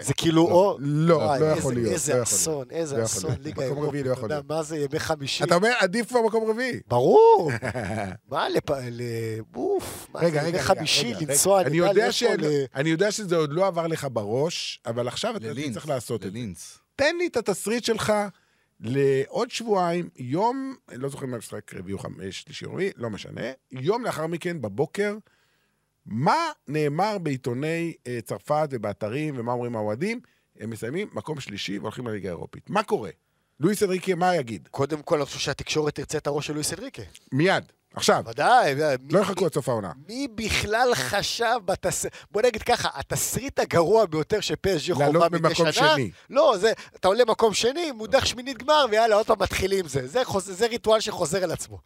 זה 0.00 0.14
כאילו 0.16 0.42
או... 0.42 0.76
לא, 0.80 1.14
וואי, 1.14 1.40
לא 1.40 1.46
איזה- 1.46 1.58
יכול 1.58 1.74
להיות. 1.74 1.86
לא 1.88 1.92
איזה 1.92 2.12
יכול 2.12 2.22
אסון. 2.22 2.64
איזה 2.70 2.96
לא 2.98 3.04
אסון. 3.04 3.30
ליגה 3.40 3.50
מקום 3.50 3.62
אירופית, 3.62 3.88
רביעי 3.88 4.02
לא 4.04 4.12
יכול 4.12 4.28
להיות. 4.28 4.48
מה 4.48 4.62
זה 4.62 4.78
ימי 4.78 4.98
חמישי? 5.00 5.44
אתה 5.44 5.54
אומר, 5.54 5.72
עדיף 5.78 6.08
כבר 6.08 6.22
מקום 6.22 6.50
רביעי. 6.50 6.80
ברור. 6.88 7.50
מה 8.30 8.48
לפ... 8.48 8.64
אוף, 9.54 10.06
מה 10.14 10.20
רגע, 10.20 10.30
זה, 10.30 10.38
רגע, 10.38 10.48
ימי 10.48 10.58
רגע, 10.58 10.62
חמישי, 10.62 11.14
לנסוע. 11.20 11.60
אני 11.62 11.76
יודע 11.76 12.02
איפה 12.02 12.12
ש- 12.12 12.22
ל- 12.22 12.64
אני 12.74 12.90
יודע 12.90 13.12
שזה 13.12 13.36
עוד 13.36 13.52
לא 13.52 13.66
עבר 13.66 13.86
לך 13.86 14.06
בראש, 14.12 14.80
אבל 14.86 15.08
עכשיו 15.08 15.36
אתה. 15.36 15.46
צריך 15.72 15.88
לעשות 15.88 16.26
את 16.26 16.32
זה. 16.32 16.38
ללינץ. 16.38 16.78
תן 16.96 17.16
לי 17.18 17.26
את 17.26 17.36
התסריט 17.36 17.84
שלך 17.84 18.12
לעוד 18.80 19.50
שבועיים, 19.50 20.08
יום, 20.16 20.74
לא 20.92 21.08
זוכר 21.08 21.26
אם 21.26 21.34
המשחק 21.34 21.74
רביעי 21.74 21.92
או 21.92 21.98
חמש, 21.98 22.40
שלישי 22.40 22.64
או 22.64 22.72
רביעי, 22.72 22.90
לא 22.96 23.10
משנה, 23.10 23.42
יום 23.72 24.04
לאחר 24.04 24.26
מכן, 24.26 24.62
בבוקר, 24.62 25.16
מה 26.06 26.36
נאמר 26.68 27.18
בעיתוני 27.18 27.92
אה, 28.06 28.18
צרפת 28.24 28.68
ובאתרים, 28.70 29.34
ומה 29.38 29.52
אומרים 29.52 29.76
האוהדים? 29.76 30.20
הם 30.60 30.70
מסיימים 30.70 31.08
מקום 31.12 31.40
שלישי 31.40 31.78
והולכים 31.78 32.06
לליגה 32.06 32.28
האירופית. 32.28 32.70
מה 32.70 32.82
קורה? 32.82 33.10
לואיס 33.60 33.82
אנריקה, 33.82 34.14
מה 34.14 34.36
יגיד? 34.36 34.68
קודם 34.70 35.02
כל, 35.02 35.16
אני 35.16 35.24
חושב 35.24 35.38
שהתקשורת 35.38 35.94
תרצה 35.94 36.18
את 36.18 36.26
הראש 36.26 36.46
של 36.46 36.52
לואיס 36.52 36.72
אנריקה. 36.72 37.02
מיד, 37.32 37.64
עכשיו, 37.94 38.24
ודאי. 38.26 38.74
מי- 38.74 39.12
לא 39.12 39.20
יחכו 39.20 39.44
עד 39.46 39.54
סוף 39.54 39.68
העונה. 39.68 39.92
מי 40.08 40.28
בכלל 40.34 40.90
חשב 40.94 41.56
בתס... 41.64 42.06
בוא 42.30 42.42
נגיד 42.42 42.62
ככה, 42.62 42.88
התסריט 42.94 43.58
הגרוע 43.58 44.06
ביותר 44.06 44.40
שפסג'י 44.40 44.92
חובה 44.94 45.06
לעלות 45.06 45.32
מדי 45.32 45.42
במקום 45.42 45.72
שנה... 45.72 45.92
שני. 45.94 46.10
לא, 46.30 46.54
זה, 46.60 46.72
אתה 46.96 47.08
עולה 47.08 47.24
מקום 47.24 47.54
שני, 47.54 47.92
מודח 47.92 48.24
שמינית 48.24 48.58
גמר, 48.58 48.86
ויאללה, 48.90 49.16
עוד 49.16 49.26
פעם 49.26 49.42
מתחילים 49.42 49.88
זה. 49.88 50.06
זה, 50.06 50.24
חוז... 50.24 50.44
זה 50.44 50.66
ריטואל 50.66 51.00
שחוזר 51.00 51.44
על 51.44 51.50
עצמו. 51.52 51.78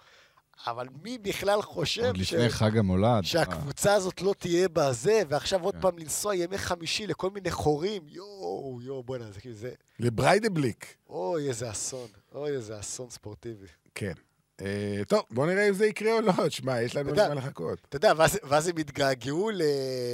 אבל 0.67 0.89
מי 1.03 1.19
בכלל 1.19 1.63
חושב 1.63 2.05
עוד 2.05 2.17
לפני 2.17 2.49
חג 2.49 2.79
המולד. 2.79 3.25
שהקבוצה 3.25 3.95
הזאת 3.95 4.23
לא 4.23 4.35
תהיה 4.39 4.69
בזה, 4.73 5.23
ועכשיו 5.29 5.65
עוד 5.65 5.75
כן. 5.75 5.81
פעם 5.81 5.99
לנסוע 5.99 6.35
ימי 6.35 6.59
חמישי 6.59 7.07
לכל 7.07 7.31
מיני 7.31 7.51
חורים? 7.51 8.03
יואו, 8.09 8.79
יואו, 8.83 9.03
בוא'נה, 9.03 9.31
זה 9.33 9.41
כאילו 9.41 9.55
זה... 9.55 9.71
לבריידבליק. 10.01 10.95
אוי, 11.09 11.49
איזה 11.49 11.71
אסון. 11.71 12.09
אוי, 12.35 12.51
איזה 12.51 12.81
אסון 12.81 13.11
ספורטיבי. 13.11 13.67
כן. 13.95 14.13
אה, 14.61 15.03
טוב, 15.09 15.23
בוא 15.31 15.47
נראה 15.47 15.69
אם 15.69 15.75
זה 15.75 15.87
יקרה 15.87 16.13
או 16.13 16.21
לא. 16.21 16.33
תשמע, 16.49 16.83
יש 16.83 16.97
לנו 16.97 17.15
זמן 17.15 17.37
לחכות. 17.37 17.79
אתה 17.89 17.97
יודע, 17.97 18.13
ואז, 18.17 18.69
הם 18.69 18.77
התגעגעו 18.79 19.51
ל... 19.51 19.63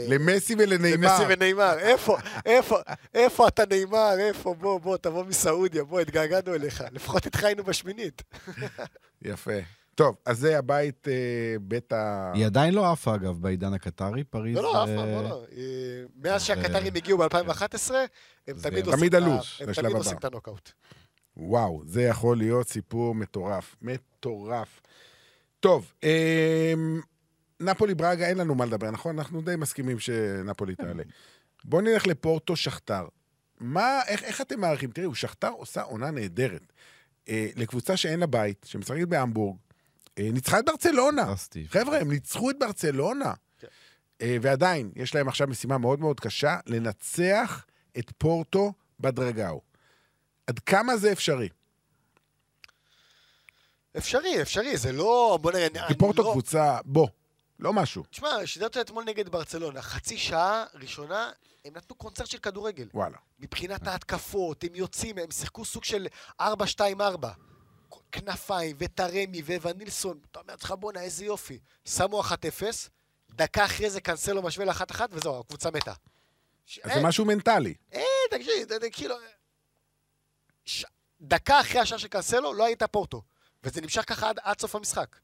למסי 0.08 0.54
ולנעימר. 0.58 1.08
למסי 1.08 1.22
ונאמר. 1.28 1.78
איפה, 1.78 2.16
איפה, 2.46 2.78
איפה 3.14 3.48
אתה 3.48 3.62
נאמר? 3.70 4.14
איפה? 4.18 4.54
בוא, 4.54 4.80
בוא, 4.80 4.96
תבוא 4.96 5.24
מסעודיה, 5.24 5.84
בוא, 5.84 6.00
התגעגענו 6.00 6.54
אליך. 6.54 6.84
לפחות 6.92 7.26
איתך 7.26 7.44
היינו 7.44 7.64
בשמינית. 7.64 8.22
יפה. 9.22 9.58
טוב, 9.94 10.16
אז 10.26 10.38
זה 10.38 10.58
הבית, 10.58 11.08
אה, 11.08 11.56
בית 11.60 11.92
ה... 11.92 12.32
היא 12.34 12.46
עדיין 12.46 12.74
לא 12.74 12.92
עפה, 12.92 13.14
אגב, 13.14 13.38
בעידן 13.40 13.72
הקטרי, 13.72 14.24
פריז. 14.24 14.56
לא, 14.56 14.62
לא, 14.62 14.80
אה, 14.80 14.86
פעם, 14.86 15.08
לא, 15.08 15.22
לא. 15.22 15.44
אה, 15.56 16.04
מאז 16.16 16.42
שהקטרים 16.42 16.94
הגיעו 16.96 17.18
ב-2011, 17.18 17.94
הם 18.48 18.56
תמיד 18.62 18.84
תמיד 18.84 19.14
עושים 19.96 20.16
את 20.16 20.24
הנוקאוט. 20.24 20.70
וואו, 21.36 21.82
זה 21.86 22.02
יכול 22.02 22.36
להיות 22.36 22.68
סיפור 22.68 23.14
מטורף. 23.14 23.76
מטורף. 23.82 24.80
טוב, 25.60 25.92
אה, 26.04 26.74
נפולי 27.60 27.94
ברגה, 27.94 28.26
אין 28.26 28.38
לנו 28.38 28.54
מה 28.54 28.66
לדבר, 28.66 28.90
נכון? 28.90 29.18
אנחנו 29.18 29.42
די 29.42 29.56
מסכימים 29.56 29.98
שנפולי 29.98 30.74
תעלה. 30.74 31.02
בואו 31.64 31.82
נלך 31.82 32.06
לפורטו 32.06 32.56
שכתר. 32.56 33.06
מה, 33.60 34.00
איך, 34.06 34.22
איך 34.22 34.40
אתם 34.40 34.60
מעריכים? 34.60 34.90
תראו, 34.90 35.14
שכתר 35.14 35.50
עושה 35.50 35.82
עונה 35.82 36.10
נהדרת. 36.10 36.72
אה, 37.28 37.48
לקבוצה 37.56 37.96
שאין 37.96 38.20
לה 38.20 38.26
בית, 38.26 38.66
שמשחקת 38.68 39.08
בהמבורג, 39.08 39.56
ניצחה 40.32 40.58
את 40.58 40.64
ברצלונה. 40.64 41.34
חבר'ה, 41.68 41.98
הם 41.98 42.12
ניצחו 42.12 42.50
את 42.50 42.58
ברצלונה. 42.58 43.32
כן. 43.58 43.68
אה, 44.22 44.36
ועדיין, 44.42 44.92
יש 44.96 45.14
להם 45.14 45.28
עכשיו 45.28 45.46
משימה 45.46 45.78
מאוד 45.78 46.00
מאוד 46.00 46.20
קשה, 46.20 46.56
לנצח 46.66 47.66
את 47.98 48.12
פורטו 48.18 48.72
בדרגאו. 49.00 49.60
עד 50.46 50.58
כמה 50.58 50.96
זה 50.96 51.12
אפשרי? 51.12 51.48
אפשרי, 53.96 54.42
אפשרי, 54.42 54.76
זה 54.76 54.92
לא... 54.92 55.38
בוא 55.42 55.52
נראה, 55.52 55.88
כי 55.88 55.94
פורטו 55.94 56.22
לא... 56.22 56.30
קבוצה, 56.32 56.78
בוא, 56.84 57.08
לא 57.58 57.72
משהו. 57.72 58.04
תשמע, 58.10 58.46
שידרת 58.46 58.76
אתמול 58.76 59.04
נגד 59.04 59.28
ברצלונה, 59.28 59.82
חצי 59.82 60.18
שעה 60.18 60.64
ראשונה, 60.74 61.30
הם 61.64 61.72
נתנו 61.76 61.96
קונצרט 61.96 62.26
של 62.26 62.38
כדורגל. 62.38 62.88
וואלה. 62.94 63.16
מבחינת 63.40 63.86
ההתקפות, 63.86 64.64
הם 64.64 64.74
יוצאים, 64.74 65.18
הם 65.18 65.30
שיחקו 65.30 65.64
סוג 65.64 65.84
של 65.84 66.06
4-2-4. 66.40 66.44
כנפיים, 68.12 68.76
וטרמי, 68.78 69.42
וונילסון, 69.62 70.18
אתה 70.30 70.38
אומר 70.38 70.52
לעצמך, 70.52 70.74
בואנה, 70.78 71.00
איזה 71.00 71.24
יופי. 71.24 71.58
שמו 71.84 72.22
1-0, 72.22 72.32
דקה 73.30 73.64
אחרי 73.64 73.90
זה 73.90 74.00
קנסלו 74.00 74.42
משווה 74.42 74.66
ל-1-1, 74.66 75.00
וזהו, 75.10 75.40
הקבוצה 75.40 75.70
מתה. 75.70 75.92
אז 76.82 76.90
אה, 76.90 76.94
זה 76.94 77.00
משהו 77.02 77.24
מנטלי. 77.24 77.74
אה, 77.94 78.00
תקשיב, 78.30 78.68
כאילו... 78.92 79.14
ש... 80.64 80.84
דקה 81.20 81.60
אחרי 81.60 81.80
השער 81.80 81.98
של 81.98 82.08
קנסלו, 82.08 82.52
לא 82.52 82.64
הייתה 82.64 82.86
פורטו. 82.86 83.22
וזה 83.64 83.80
נמשך 83.80 84.04
ככה 84.06 84.28
עד, 84.28 84.38
עד 84.42 84.60
סוף 84.60 84.74
המשחק. 84.74 85.16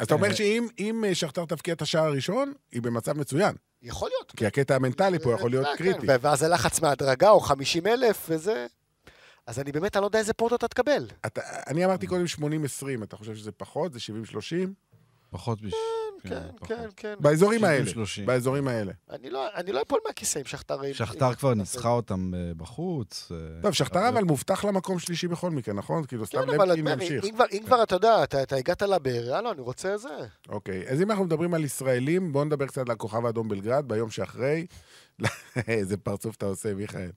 אז 0.00 0.06
אתה 0.06 0.14
אומר 0.14 0.34
שאם 0.34 0.68
אם 0.78 1.04
אה, 1.04 1.14
שכתר 1.14 1.44
תבקיע 1.44 1.74
את 1.74 1.82
השער 1.82 2.04
הראשון, 2.04 2.52
היא 2.72 2.82
במצב 2.82 3.18
מצוין. 3.18 3.54
יכול 3.82 4.10
להיות. 4.10 4.32
כי 4.36 4.46
הקטע 4.46 4.74
המנטלי 4.74 5.18
פה 5.18 5.32
יכול 5.32 5.50
להיות 5.50 5.66
אה, 5.66 5.76
כן, 5.76 5.84
קריטי. 5.84 6.06
ואז 6.20 6.42
הלחץ 6.42 6.80
מהדרגה, 6.80 7.30
או 7.30 7.40
50 7.40 7.86
אלף, 7.86 8.26
וזה... 8.28 8.66
אז 9.46 9.58
אני 9.58 9.72
באמת, 9.72 9.96
אני 9.96 10.00
לא 10.02 10.06
יודע 10.06 10.18
איזה 10.18 10.32
פורטו 10.34 10.56
אתה 10.56 10.68
תקבל. 10.68 11.06
אתה- 11.26 11.40
אני 11.66 11.84
אמרתי 11.84 12.06
קודם 12.06 12.24
80-20, 12.24 12.42
אתה 13.02 13.16
חושב 13.16 13.34
שזה 13.36 13.52
פחות? 13.52 13.92
זה 13.92 13.98
70-30? 13.98 14.40
פחות 15.30 15.62
מש... 15.62 15.72
כן, 16.22 16.40
פחות. 16.56 16.68
כן, 16.68 16.88
כן. 16.96 17.14
באזורים 17.20 17.60
70-30. 17.64 17.66
האלה. 17.66 17.84
באזורים 18.24 18.68
האלה. 18.68 18.92
אני 19.10 19.30
לא, 19.30 19.46
אני 19.54 19.72
לא 19.72 19.82
אפול 19.82 20.00
מהכיסא 20.06 20.38
עם 20.38 20.44
שכתר... 20.44 20.82
עם- 20.82 20.94
שכתר 20.94 21.34
כבר 21.34 21.54
ניצחה 21.54 21.88
אותם 21.88 22.32
אה, 22.34 22.52
בחוץ. 22.56 23.32
אה, 23.32 23.36
טוב, 23.62 23.72
שכתר 23.72 24.08
אבל- 24.08 24.24
מובטח 24.24 24.64
למקום 24.64 24.98
שלישי 24.98 25.28
בכל 25.28 25.50
מקרה, 25.50 25.74
נכון? 25.74 26.04
כאילו, 26.04 26.26
סתם 26.26 26.38
כן, 26.46 26.48
למקין 26.68 26.88
אם- 26.88 26.92
ימשיך. 27.00 27.24
אם 27.52 27.62
כבר- 27.66 27.82
אתה 27.82 27.94
יודע, 27.94 28.22
אתה 28.24 28.56
הגעת 28.56 28.82
לבאר, 28.82 29.24
יאללה, 29.28 29.50
אני 29.50 29.60
רוצה 29.60 29.96
זה. 29.96 30.08
אוקיי, 30.48 30.88
אז 30.88 31.02
אם 31.02 31.10
אנחנו 31.10 31.24
מדברים 31.24 31.54
על 31.54 31.64
ישראלים, 31.64 32.32
בואו 32.32 32.44
נדבר 32.44 32.66
קצת 32.66 32.78
על 32.78 32.90
הכוכב 32.90 33.26
האדום 33.26 33.48
בלגרד, 33.48 33.88
ביום 33.88 34.10
שאחרי. 34.10 34.66
איזה 35.68 35.96
פרצוף 35.96 36.36
אתה 36.36 36.46
עושה, 36.46 36.74
מיכאל. 36.74 37.10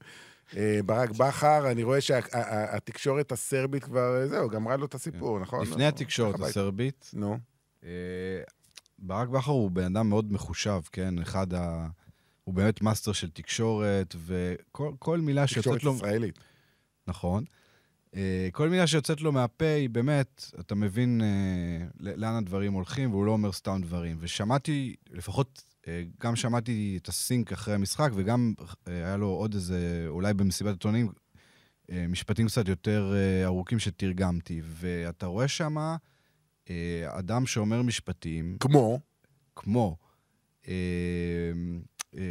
אה, 0.58 0.80
ברק 0.86 1.10
בכר, 1.12 1.72
אני 1.72 1.84
רואה 1.84 2.02
שהתקשורת 2.02 3.32
הסרבית 3.32 3.84
כבר, 3.84 4.22
אה, 4.22 4.28
זהו, 4.28 4.50
גמרה 4.50 4.78
לו 4.78 4.86
את 4.86 4.96
הסיפור, 4.96 5.40
נכון? 5.40 5.62
לפני 5.62 5.86
התקשורת 5.86 6.36
הביתה. 6.36 6.50
הסרבית, 6.50 7.12
אה, 7.84 7.90
ברק 9.00 9.30
בכר 9.30 9.52
הוא 9.52 9.72
בן 9.72 9.84
אדם 9.84 10.10
מאוד 10.10 10.34
מחושב, 10.34 10.82
כן? 10.92 11.20
אחד 11.20 11.54
ה... 11.54 11.88
הוא 12.44 12.56
באמת 12.56 12.82
מאסטר 12.82 13.12
של 13.12 13.30
תקשורת, 13.30 14.16
וכל 14.26 14.92
כל 15.00 15.20
מילה 15.20 15.46
תקשורת 15.46 15.64
שיוצאת 15.64 15.84
לו... 15.84 15.96
ישראלית. 15.96 16.40
נכון. 17.08 17.44
כל 18.52 18.70
מילה 18.70 18.88
שיוצאת 18.88 19.22
לו 19.22 19.32
מהפה 19.32 19.66
היא 19.66 19.90
באמת, 19.90 20.46
אתה 20.60 20.76
מבין 20.76 21.22
לאן 22.00 22.36
הדברים 22.36 22.74
הולכים, 22.74 23.12
והוא 23.12 23.26
לא 23.26 23.32
אומר 23.32 23.52
סתם 23.52 23.82
דברים. 23.82 24.18
ושמעתי, 24.20 24.96
לפחות 25.12 25.64
גם 26.22 26.36
שמעתי 26.36 27.00
את 27.02 27.08
הסינק 27.08 27.52
אחרי 27.52 27.74
המשחק, 27.74 28.10
וגם 28.16 28.54
אה, 28.88 28.94
היה 29.06 29.18
לו 29.18 29.28
עוד 29.28 29.54
איזה, 29.54 30.06
אולי 30.08 30.34
במסיבת 30.34 30.72
עיתונאים, 30.72 31.12
אה, 31.92 32.06
משפטים 32.10 32.48
קצת 32.48 32.68
יותר 32.68 33.14
אה, 33.16 33.46
ארוכים 33.46 33.80
שתרגמתי. 33.80 34.62
ואתה 34.66 35.26
רואה 35.26 35.48
שם 35.48 35.78
אה, 36.70 36.76
אדם 37.08 37.46
שאומר 37.46 37.82
משפטים, 37.82 38.58
כמו, 38.60 39.00
כמו, 39.56 39.98
אה, 40.68 40.74
אה, 42.18 42.22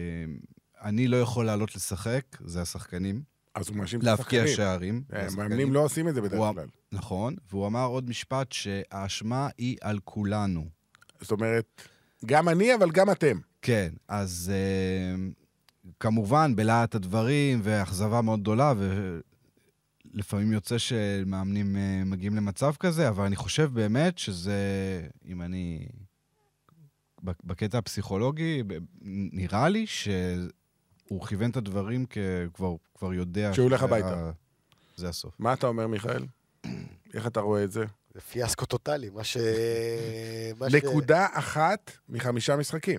אני 0.83 1.09
לא 1.09 1.17
יכול 1.17 1.47
לעלות 1.47 1.75
לשחק, 1.77 2.25
זה 2.45 2.63
השחקנים, 2.63 3.23
אז 3.55 3.69
הוא 3.69 3.77
מאשים 3.77 3.99
את 4.01 4.05
להבקיע 4.05 4.43
השחקנים. 4.43 4.57
שערים. 4.57 5.03
אה, 5.13 5.21
זה 5.21 5.27
השחקנים. 5.27 5.49
מאמנים 5.49 5.73
לא 5.73 5.85
עושים 5.85 6.09
את 6.09 6.15
זה 6.15 6.21
בדרך 6.21 6.41
הוא- 6.41 6.55
כלל. 6.55 6.67
נכון, 6.93 7.37
והוא 7.51 7.67
אמר 7.67 7.85
עוד 7.87 8.09
משפט 8.09 8.53
שהאשמה 8.53 9.49
היא 9.59 9.77
על 9.81 9.99
כולנו. 10.05 10.67
זאת 11.21 11.31
אומרת, 11.31 11.83
גם 12.27 12.49
אני, 12.49 12.75
אבל 12.75 12.91
גם 12.91 13.11
אתם. 13.11 13.39
כן, 13.63 13.89
אז 14.09 14.53
אה, 14.55 15.29
כמובן, 16.01 16.57
בלהט 16.57 16.95
הדברים, 16.95 17.61
ואכזבה 17.63 18.21
מאוד 18.21 18.41
גדולה, 18.41 18.75
ולפעמים 20.15 20.53
יוצא 20.53 20.79
שמאמנים 20.79 21.77
אה, 21.77 22.03
מגיעים 22.05 22.37
למצב 22.37 22.73
כזה, 22.81 23.09
אבל 23.09 23.25
אני 23.25 23.37
חושב 23.37 23.71
באמת 23.73 24.19
שזה, 24.19 24.57
אם 25.27 25.43
אני... 25.43 25.87
בק- 27.23 27.45
בקטע 27.45 27.79
הפסיכולוגי, 27.79 28.63
נראה 29.33 29.69
לי 29.69 29.87
שהוא 29.87 31.27
כיוון 31.29 31.51
את 31.51 31.57
הדברים 31.57 32.07
הוא 32.59 32.79
כבר, 32.95 33.15
יודע... 33.15 33.55
שהוא 33.55 33.65
הולך 33.65 33.83
הביתה. 33.83 34.31
זה 34.97 35.09
הסוף. 35.09 35.35
מה 35.39 35.53
אתה 35.53 35.67
אומר, 35.67 35.87
מיכאל? 35.87 36.25
איך 37.15 37.27
אתה 37.27 37.41
רואה 37.41 37.65
את 37.65 37.73
זה? 37.73 37.85
זה 38.19 38.23
פיאסקו 38.23 38.67
טוטאלי, 38.67 39.11
מה 39.11 39.25
ש... 39.25 39.37
נקודה 40.61 41.27
אחת 41.33 41.91
מחמישה 42.09 42.57
משחקים. 42.57 42.99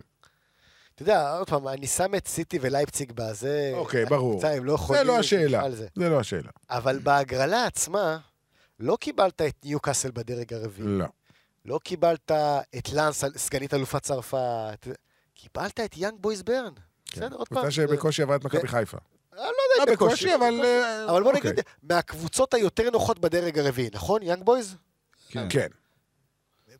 אתה 0.95 1.03
יודע, 1.03 1.37
עוד 1.37 1.49
פעם, 1.49 1.67
אני 1.67 1.87
שם 1.87 2.15
את 2.15 2.27
סיטי 2.27 2.59
ולייפציג 2.61 3.11
בזה... 3.11 3.71
אוקיי, 3.73 4.05
ברור. 4.05 4.45
הם 4.45 4.65
לא 4.65 4.73
יכולים... 4.73 5.01
זה 5.01 5.07
לא 5.07 5.19
השאלה. 5.19 5.71
זה. 5.71 5.87
זה 5.95 6.09
לא 6.09 6.19
השאלה. 6.19 6.49
אבל 6.69 6.99
בהגרלה 6.99 7.65
עצמה, 7.65 8.17
לא 8.79 8.97
קיבלת 9.01 9.41
את 9.41 9.55
ניוקאסל 9.65 10.11
בדרג 10.11 10.53
הרביעי. 10.53 10.87
לא. 10.87 11.05
לא 11.65 11.79
קיבלת 11.83 12.31
את 12.77 12.89
לאנס, 12.93 13.23
סגנית 13.37 13.73
אלופת 13.73 14.03
צרפת. 14.03 14.87
קיבלת 15.33 15.79
את 15.79 15.97
יאנג 15.97 16.15
בויז 16.19 16.43
ברן. 16.43 16.73
בסדר, 17.11 17.35
עוד 17.35 17.47
פעם. 17.47 17.57
קבוצה 17.57 17.71
שבקושי 17.71 18.21
עברה 18.21 18.35
את 18.35 18.43
מכבי 18.43 18.67
חיפה. 18.67 18.97
אני 19.33 19.39
לא 19.41 19.45
יודע 19.45 19.85
לא 19.85 19.91
אם 19.91 19.93
בקושי, 19.93 20.35
אבל... 20.35 20.65
אה, 20.65 21.11
אבל 21.11 21.23
בוא 21.23 21.33
אוקיי. 21.33 21.51
נגיד, 21.51 21.63
מהקבוצות 21.83 22.53
היותר 22.53 22.89
נוחות 22.89 23.19
בדרג 23.19 23.59
הרביעי, 23.59 23.89
נכון? 23.93 24.23
יאנג 24.23 24.43
בויז? 24.43 24.75
כן. 25.31 25.47
כן. 25.49 25.67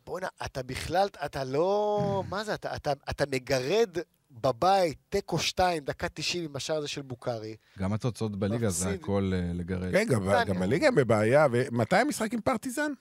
בוא'נה, 0.06 0.26
אתה 0.44 0.62
בכלל, 0.62 1.08
אתה 1.24 1.44
לא... 1.44 2.24
מה 2.28 2.44
זה, 2.44 2.54
אתה, 2.54 2.76
אתה, 2.76 2.92
אתה 3.10 3.24
מגרד 3.32 3.96
בבית, 4.30 4.98
תיקו 5.08 5.38
2, 5.38 5.84
דקה 5.84 6.08
90 6.08 6.44
עם 6.44 6.56
השער 6.56 6.76
הזה 6.76 6.88
של 6.88 7.02
בוקארי. 7.02 7.56
גם 7.78 7.92
התוצאות 7.92 8.36
בליגה 8.36 8.70
זה. 8.70 8.90
הכל 8.90 9.32
אה, 9.34 9.52
לגרד. 9.54 9.92
כן, 9.92 10.04
גם- 10.10 10.24
גם 10.46 10.58
בליגה 10.60 10.88
הם 10.88 10.94
בבעיה. 10.94 11.46
ומתי 11.52 11.96
המשחק 11.96 12.32
עם 12.32 12.40
פרטיזן? 12.40 12.92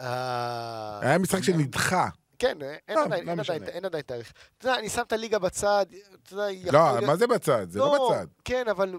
אה, 0.00 0.98
היה 1.02 1.18
משחק 1.18 1.42
שנדחה. 1.42 2.08
כן, 2.38 2.58
אין 2.88 2.96
טוב, 2.96 3.04
עדיין, 3.06 3.26
לא 3.26 3.30
אין 3.30 3.40
עדיין, 3.40 3.62
משנה. 3.62 3.74
אין 3.74 3.84
עדיין 3.84 4.02
תאריך. 4.02 4.32
אתה 4.58 4.68
יודע, 4.68 4.78
אני 4.78 4.88
שם 4.88 5.02
את 5.02 5.12
הליגה 5.12 5.38
בצד, 5.38 5.86
אתה 6.22 6.34
יודע, 6.34 6.50
יכול 6.50 6.72
לא, 6.74 7.06
מה 7.06 7.16
זה 7.16 7.26
בצד? 7.26 7.70
זה 7.70 7.78
לא 7.78 8.08
בצד. 8.10 8.26
כן, 8.44 8.68
אבל 8.70 8.94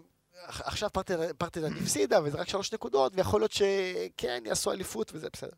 עכשיו 0.45 0.89
פרטיזן 1.37 1.73
הפסידה, 1.73 2.23
וזה 2.23 2.37
רק 2.37 2.49
שלוש 2.49 2.73
נקודות, 2.73 3.13
ויכול 3.15 3.41
להיות 3.41 3.51
שכן, 3.51 4.43
יעשו 4.45 4.71
אליפות 4.71 5.11
וזה 5.13 5.27
בסדר. 5.33 5.55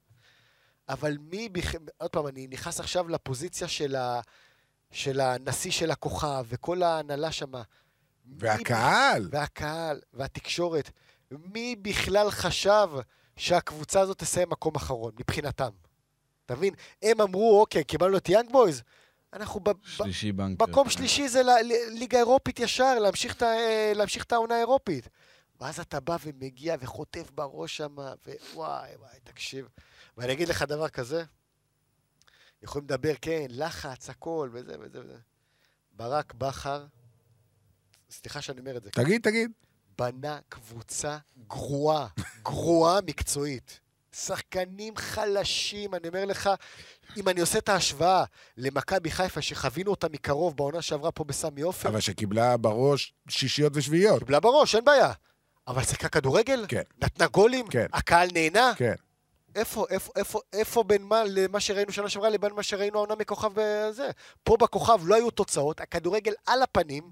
אבל 0.90 1.18
מי. 1.22 1.50
עוד 1.98 2.12
פעם, 2.12 2.28
אני 2.28 2.48
נכנס 2.48 2.80
עכשיו 2.80 3.10
לפוזיציה 3.10 3.68
של, 3.68 3.96
ה... 3.96 4.22
של 4.92 5.20
הנשיא 5.20 5.72
של 5.72 5.92
הכוכב, 5.92 6.46
וכל 6.50 6.84
ההנהלה 6.84 7.32
שמה. 7.32 7.62
מי 8.26 8.36
והקהל. 8.40 9.28
והקהל, 9.32 10.02
והתקשורת. 10.14 10.90
מי 11.32 11.76
בכלל 11.76 12.32
חשב 12.32 12.90
שהקבוצה 13.38 14.02
הזאת 14.02 14.20
תסיים 14.20 14.50
מקום 14.50 14.76
אחרון, 14.76 15.12
מבחינתם? 15.20 15.70
אתה 16.46 16.56
מבין? 16.56 16.74
הם 17.02 17.22
אמרו, 17.22 17.60
אוקיי, 17.62 17.84
קיבלנו 17.84 18.18
את 18.18 18.30
יאנג 18.30 18.52
בויז, 18.52 18.82
אנחנו 19.34 19.60
ב- 19.60 19.70
ב- 19.70 19.74
שלישי 19.84 20.32
בנקר. 20.32 20.66
מקום 20.66 20.90
שלישי 20.90 21.28
זה 21.28 21.44
ל- 21.44 21.50
ל- 21.64 21.90
ליגה 22.00 22.18
אירופית 22.18 22.60
ישר, 22.60 23.00
להמשיך 23.00 23.36
את 23.36 23.42
ה- 23.42 23.56
להמשיך 23.96 24.24
את 24.24 24.32
העונה 24.32 24.56
האירופית. 24.56 25.08
ואז 25.62 25.80
אתה 25.80 26.00
בא 26.00 26.18
ומגיע 26.24 26.76
וחוטף 26.80 27.32
בראש 27.32 27.78
שם, 27.78 27.96
ווואי, 28.54 28.96
וואי, 28.96 29.20
תקשיב. 29.24 29.68
ואני 30.18 30.34
אגיד 30.34 30.48
לך 30.50 30.62
דבר 30.62 30.90
כזה, 30.90 31.24
יכולים 32.64 32.86
לדבר, 32.86 33.14
כן, 33.22 33.46
לחץ, 33.50 34.10
הכל, 34.10 34.50
וזה 34.54 34.76
וזה 34.80 35.00
וזה. 35.02 35.18
ברק 35.92 36.34
בכר, 36.34 36.86
סליחה 38.12 38.42
שאני 38.42 38.60
אומר 38.60 38.78
את 38.78 38.84
זה, 38.84 38.92
תגיד, 38.92 39.22
תגיד. 39.22 39.52
בנה 39.98 40.40
קבוצה 40.50 41.18
גרועה, 41.48 42.08
גרועה 42.44 43.00
מקצועית. 43.06 43.80
שחקנים 44.16 44.98
חלשים, 44.98 45.96
אני 45.96 46.08
אומר 46.08 46.26
לך, 46.26 46.50
אם 47.18 47.30
אני 47.30 47.42
עושה 47.42 47.58
את 47.58 47.70
ההשוואה 47.70 48.24
למכבי 48.58 49.12
חיפה, 49.12 49.42
שחווינו 49.42 49.92
אותה 49.92 50.10
מקרוב 50.10 50.58
בעונה 50.58 50.82
שעברה 50.82 51.12
פה 51.12 51.24
בסמי 51.24 51.62
עופר, 51.62 51.90
אבל 51.90 52.00
שקיבלה 52.00 52.58
בראש 52.58 53.14
שישיות 53.30 53.74
ושביעיות. 53.76 54.20
קיבלה 54.20 54.40
בראש, 54.40 54.76
אין 54.76 54.86
בעיה. 54.86 55.12
אבל 55.68 55.84
שיחקה 55.84 56.10
כדורגל? 56.10 56.66
כן. 56.68 56.82
נתנה 57.04 57.28
גולים? 57.28 57.68
כן. 57.68 57.86
הקהל 57.94 58.30
נהנה? 58.34 58.72
כן. 58.78 58.94
איפה, 59.56 59.86
איפה, 59.90 60.12
איפה, 60.16 60.40
איפה 60.54 60.84
בין 60.84 61.04
מה 61.04 61.24
למה 61.24 61.60
שראינו 61.60 61.92
שנה 61.92 62.10
שעברה 62.10 62.30
לבין 62.30 62.54
מה 62.54 62.64
שראינו 62.64 62.98
העונה 62.98 63.16
מכוכב 63.16 63.52
בזה? 63.56 64.10
פה 64.44 64.58
בכוכב 64.58 65.00
לא 65.04 65.16
היו 65.16 65.32
תוצאות, 65.32 65.82
הכדורגל 65.82 66.34
על 66.46 66.62
הפנים, 66.62 67.12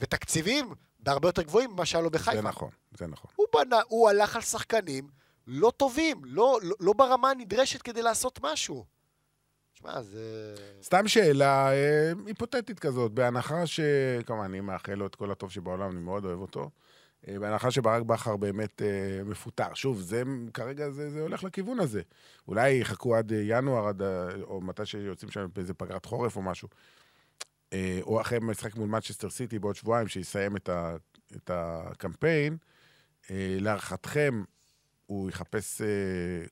ותקציבים 0.00 0.74
בהרבה 1.00 1.28
יותר 1.28 1.42
גבוהים 1.42 1.70
ממה 1.70 1.86
שהיה 1.86 2.02
לו 2.02 2.10
בחיפה. 2.10 2.32
זה 2.32 2.42
נכון, 2.42 2.70
זה 2.98 3.06
נכון. 3.06 3.30
הוא 3.36 3.46
בנה, 3.54 3.80
הוא 3.88 4.08
הלך 4.08 4.36
על 4.36 4.42
שחקנים 4.42 5.08
לא 5.46 5.72
טובים, 5.76 6.24
לא, 6.24 6.58
לא, 6.62 6.74
לא 6.80 6.92
ברמה 6.92 7.30
הנדרשת 7.30 7.82
כדי 7.82 8.02
לעשות 8.02 8.40
משהו. 8.42 8.84
שמע, 9.74 10.02
זה... 10.02 10.54
סתם 10.82 11.08
שאלה 11.08 11.72
אה, 11.72 12.12
היפותטית 12.26 12.78
כזאת, 12.78 13.12
בהנחה 13.12 13.66
ש... 13.66 13.80
כמובן, 14.26 14.44
אני 14.44 14.60
מאחל 14.60 14.94
לו 14.94 15.06
את 15.06 15.14
כל 15.14 15.30
הטוב 15.30 15.50
שבעולם, 15.50 15.90
אני 15.90 16.00
מאוד 16.00 16.24
אוהב 16.24 16.40
אותו. 16.40 16.70
אה, 17.28 17.38
בהנחה 17.38 17.70
שברק 17.70 18.02
בכר 18.02 18.36
באמת 18.36 18.82
אה, 18.82 19.24
מפוטר. 19.24 19.74
שוב, 19.74 20.00
זה 20.00 20.22
כרגע 20.54 20.90
זה, 20.90 21.10
זה 21.10 21.20
הולך 21.20 21.44
לכיוון 21.44 21.80
הזה. 21.80 22.02
אולי 22.48 22.70
יחכו 22.70 23.16
עד 23.16 23.32
אה, 23.32 23.42
ינואר, 23.44 23.88
עד, 23.88 24.02
או 24.42 24.60
מתי 24.60 24.86
שיוצאים 24.86 25.30
שם 25.30 25.46
באיזה 25.54 25.74
פגרת 25.74 26.04
חורף 26.04 26.36
או 26.36 26.42
משהו. 26.42 26.68
אה, 27.72 28.00
או 28.02 28.20
אחרי 28.20 28.38
משחק 28.42 28.74
מול 28.74 28.88
מצ'סטר 28.88 29.30
סיטי 29.30 29.58
בעוד 29.58 29.76
שבועיים, 29.76 30.08
שיסיים 30.08 30.56
את, 30.56 30.68
ה, 30.68 30.96
את 31.36 31.50
הקמפיין. 31.54 32.56
אה, 33.30 33.56
להערכתכם, 33.60 34.42
הוא 35.12 35.28
יחפש 35.30 35.80
אה, 35.80 35.86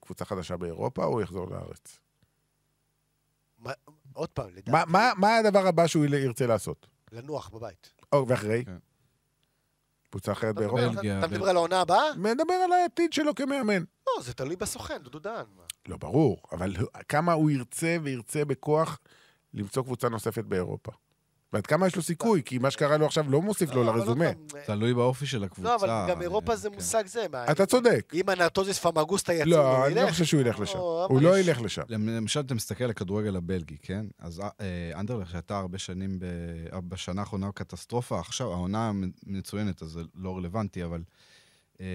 קבוצה 0.00 0.24
חדשה 0.24 0.56
באירופה, 0.56 1.04
או 1.04 1.08
הוא 1.12 1.22
יחזור 1.22 1.50
לארץ? 1.50 1.98
מה- 3.58 3.72
עוד 4.12 4.28
פעם, 4.28 4.48
לדעתי, 4.50 4.70
מה, 4.70 4.84
מה, 4.86 5.12
מה 5.16 5.36
הדבר 5.36 5.66
הבא 5.66 5.86
שהוא 5.86 6.04
ירצה 6.06 6.46
לעשות? 6.46 6.86
לנוח 7.12 7.48
בבית. 7.48 7.92
או, 8.12 8.28
ואחרי? 8.28 8.64
כן. 8.64 8.76
קבוצה 10.10 10.32
אחרת 10.32 10.50
אתה 10.50 10.60
באירופה? 10.60 10.82
אתה 11.18 11.26
מדבר 11.26 11.48
על 11.48 11.56
העונה 11.56 11.80
הבאה? 11.80 12.14
מדבר 12.16 12.54
על 12.54 12.72
העתיד 12.72 13.12
שלו 13.12 13.34
כמאמן. 13.34 13.82
לא, 14.06 14.22
זה 14.22 14.32
תלוי 14.34 14.56
בסוכן, 14.56 14.98
דודו 15.02 15.18
דהן. 15.18 15.46
מה? 15.56 15.62
לא, 15.88 15.96
ברור, 15.96 16.42
אבל 16.52 16.72
כמה 17.08 17.32
הוא 17.32 17.50
ירצה 17.50 17.96
וירצה 18.02 18.44
בכוח 18.44 18.98
למצוא 19.54 19.82
קבוצה 19.82 20.08
נוספת 20.08 20.44
באירופה. 20.44 20.92
ועד 21.52 21.66
כמה 21.66 21.86
יש 21.86 21.96
לו 21.96 22.02
סיכוי, 22.02 22.42
כי 22.44 22.58
מה 22.58 22.70
שקרה 22.70 22.96
לו 22.96 23.06
עכשיו 23.06 23.30
לא 23.30 23.42
מוסיף 23.42 23.70
לו 23.70 23.84
לרזומה. 23.84 24.24
פעם, 24.48 24.60
תלוי 24.66 24.94
באופי 24.94 25.26
של 25.26 25.44
הקבוצה. 25.44 25.68
לא, 25.68 25.76
אבל 25.76 25.88
גם 26.10 26.16
אה, 26.18 26.22
אירופה 26.22 26.56
זה 26.56 26.68
כן. 26.68 26.74
מושג 26.74 27.06
זה. 27.06 27.26
אתה 27.50 27.66
צודק. 27.66 28.12
אם 28.14 28.30
אנטוזיס 28.30 28.78
פמגוסטה 28.78 29.32
יציב, 29.32 29.46
לא, 29.46 29.86
אני 29.86 29.94
לא 29.94 30.00
ילך? 30.00 30.10
חושב 30.10 30.24
שהוא 30.24 30.40
ילך 30.40 30.60
לשם. 30.60 30.78
הוא 30.78 31.22
לא 31.22 31.38
ילך 31.38 31.60
לשם. 31.60 31.82
למשל, 31.88 32.40
אתה 32.40 32.54
מסתכל 32.54 32.84
על 32.84 32.90
הכדורגל 32.90 33.36
הבלגי, 33.36 33.76
כן? 33.82 34.06
אז 34.18 34.40
אה, 34.40 35.00
אנדרלך 35.00 35.30
שהייתה 35.30 35.58
הרבה 35.58 35.78
שנים, 35.78 36.18
ב... 36.18 36.24
בשנה 36.88 37.20
האחרונה 37.20 37.52
קטסטרופה, 37.54 38.20
עכשיו 38.20 38.52
העונה 38.52 38.92
מצוינת, 39.26 39.82
אז 39.82 39.88
זה 39.88 40.00
לא 40.14 40.36
רלוונטי, 40.36 40.84
אבל... 40.84 41.00
אה, 41.80 41.86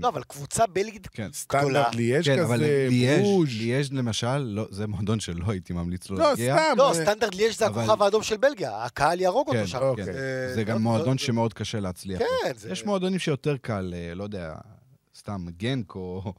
לא, 0.00 0.08
אבל 0.08 0.22
קבוצה 0.22 0.66
בלגית 0.66 1.06
כן. 1.06 1.32
סטנדרט 1.32 1.94
ליאז' 1.94 2.24
כן, 2.24 2.38
אבל 2.38 2.54
כזה, 2.56 2.86
ליאז', 2.90 3.20
ברוז'. 3.20 3.48
ליאז' 3.48 3.92
למשל, 3.92 4.38
לא, 4.38 4.66
זה 4.70 4.86
מועדון 4.86 5.20
שלא 5.20 5.44
הייתי 5.50 5.72
ממליץ 5.72 6.10
לו 6.10 6.18
לא, 6.18 6.28
להגיע. 6.30 6.56
סתם. 6.56 6.78
לא, 6.78 6.88
אה, 6.88 6.94
סטנדרט 6.94 7.34
ליאש 7.34 7.58
זה 7.58 7.66
אבל- 7.66 7.82
הכוכב 7.82 8.02
האדום 8.02 8.22
של 8.22 8.36
בלגיה, 8.36 8.84
הקהל 8.84 9.20
יהרוג 9.20 9.50
כן, 9.52 9.56
אותו 9.56 9.68
שם. 9.68 9.78
אוקיי. 9.78 10.04
כן. 10.04 10.12
אה, 10.14 10.54
זה 10.54 10.64
גם 10.64 10.74
לא- 10.76 10.80
מועדון 10.80 11.08
לא- 11.12 11.18
שמאוד 11.18 11.52
קשה 11.54 11.80
להצליח. 11.80 12.18
כן, 12.18 12.52
זה... 12.56 12.70
יש 12.70 12.84
מועדונים 12.84 13.18
שיותר 13.18 13.56
קל, 13.56 13.94
אה, 13.96 14.14
לא 14.14 14.24
יודע, 14.24 14.54
סתם 15.16 15.46
גנק 15.56 15.94
או, 15.94 16.34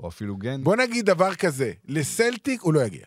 או 0.00 0.08
אפילו 0.08 0.36
גן. 0.36 0.64
בוא 0.64 0.76
נגיד 0.76 1.06
דבר 1.06 1.34
כזה, 1.34 1.72
לסלטיק 1.84 2.60
הוא 2.62 2.74
לא 2.74 2.80
יגיע. 2.80 3.06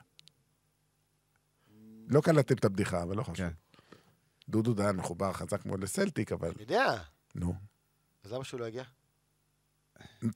לא 2.07 2.21
קלטתם 2.21 2.55
את 2.55 2.65
הבדיחה, 2.65 3.03
אבל 3.03 3.15
לא 3.17 3.23
חשוב. 3.23 3.35
כן. 3.35 3.49
דודו 4.49 4.73
דהן 4.73 4.95
מחובר 4.95 5.33
חזק 5.33 5.65
מאוד 5.65 5.83
לסלטיק, 5.83 6.31
אבל 6.31 6.47
אני 6.47 6.61
יודע, 6.61 6.93
נו, 7.35 7.53
אז 8.25 8.31
למה 8.33 8.43
שהוא 8.43 8.59
לא 8.59 8.65
יגיע? 8.65 8.83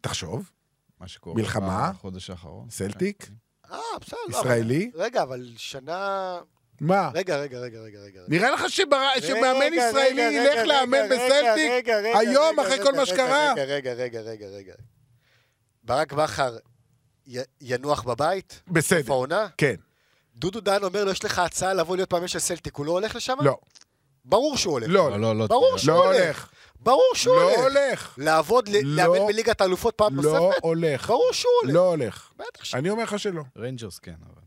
תחשוב, 0.01 0.51
מה 0.99 1.07
שקורה 1.07 1.35
מלחמה? 1.35 1.91
בחודש 1.91 2.29
האחרון. 2.29 2.69
סלטיק, 2.69 3.29
אה, 3.71 3.77
בסדר. 4.01 4.17
לא, 4.29 4.37
ישראלי? 4.37 4.91
רגע, 4.95 5.23
אבל 5.23 5.49
שנה... 5.57 6.39
מה? 6.81 7.11
רגע, 7.13 7.37
רגע, 7.37 7.59
רגע, 7.59 7.79
רגע, 7.79 7.99
רגע. 7.99 8.21
נראה 8.27 8.51
לך 8.51 8.69
שבר- 8.69 9.07
רגע, 9.15 9.27
שמאמן 9.27 9.59
רגע, 9.61 9.87
ישראלי 9.89 10.27
רגע, 10.27 10.31
ילך 10.41 10.51
רגע, 10.51 10.65
לאמן 10.65 10.97
רגע, 10.97 11.15
בסלטיק? 11.15 11.71
רגע, 11.71 11.97
רגע, 11.99 12.17
היום, 12.19 12.59
רגע, 12.59 12.61
אחרי 12.61 12.73
רגע, 12.73 12.83
כל 12.83 12.91
מה 12.91 12.97
רגע, 13.01 13.05
שקרה? 13.05 13.53
רגע, 13.53 13.63
רגע, 13.63 13.93
רגע, 13.93 14.19
רגע, 14.21 14.47
רגע. 14.47 14.73
ברק 15.83 16.13
בכר 16.13 16.57
י- 17.27 17.37
ינוח 17.61 18.03
בבית? 18.03 18.61
בסדר, 18.67 19.11
העונה? 19.13 19.47
כן, 19.57 19.75
דודו 20.35 20.59
דהן 20.59 20.83
אומר 20.83 21.03
לו, 21.03 21.11
יש 21.11 21.25
לך 21.25 21.39
הצעה 21.39 21.73
לבוא 21.73 21.95
להיות 21.95 22.13
מאמן 22.13 22.27
של 22.27 22.39
סלטיק, 22.39 22.75
הוא 22.75 22.85
לא 22.85 22.91
הולך 22.91 23.15
לשם? 23.15 23.37
לא, 23.41 23.57
ברור 24.25 24.57
שהוא 24.57 24.73
הולך. 24.73 24.87
לא, 24.89 25.11
לא, 25.11 25.17
לא, 25.17 25.35
לא. 25.35 25.47
ברור. 25.47 25.77
שהוא 25.77 25.95
לא 25.95 26.05
הולך. 26.05 26.17
הולך, 26.17 26.49
ברור 26.79 27.11
שהוא 27.13 27.35
לא 27.35 27.41
הולך. 27.41 27.59
הולך, 27.59 28.15
לעבוד, 28.17 28.69
לא. 28.69 28.79
לאמן 28.83 29.27
בליגת 29.27 29.61
האלופות 29.61 29.95
פעם 29.95 30.15
לא 30.15 30.23
נוספת? 30.23 30.61
הולך, 30.63 31.07
ברור 31.07 31.29
שהוא 31.31 31.51
הולך. 31.61 31.75
לא 31.75 31.89
הולך. 31.89 32.29
בטח 32.37 32.63
ש... 32.63 32.75
אני 32.75 32.89
אומר 32.89 33.03
לך 33.03 33.19
שלא. 33.19 33.41
ריינג'רס 33.57 33.99
כן, 33.99 34.15
אבל... 34.25 34.42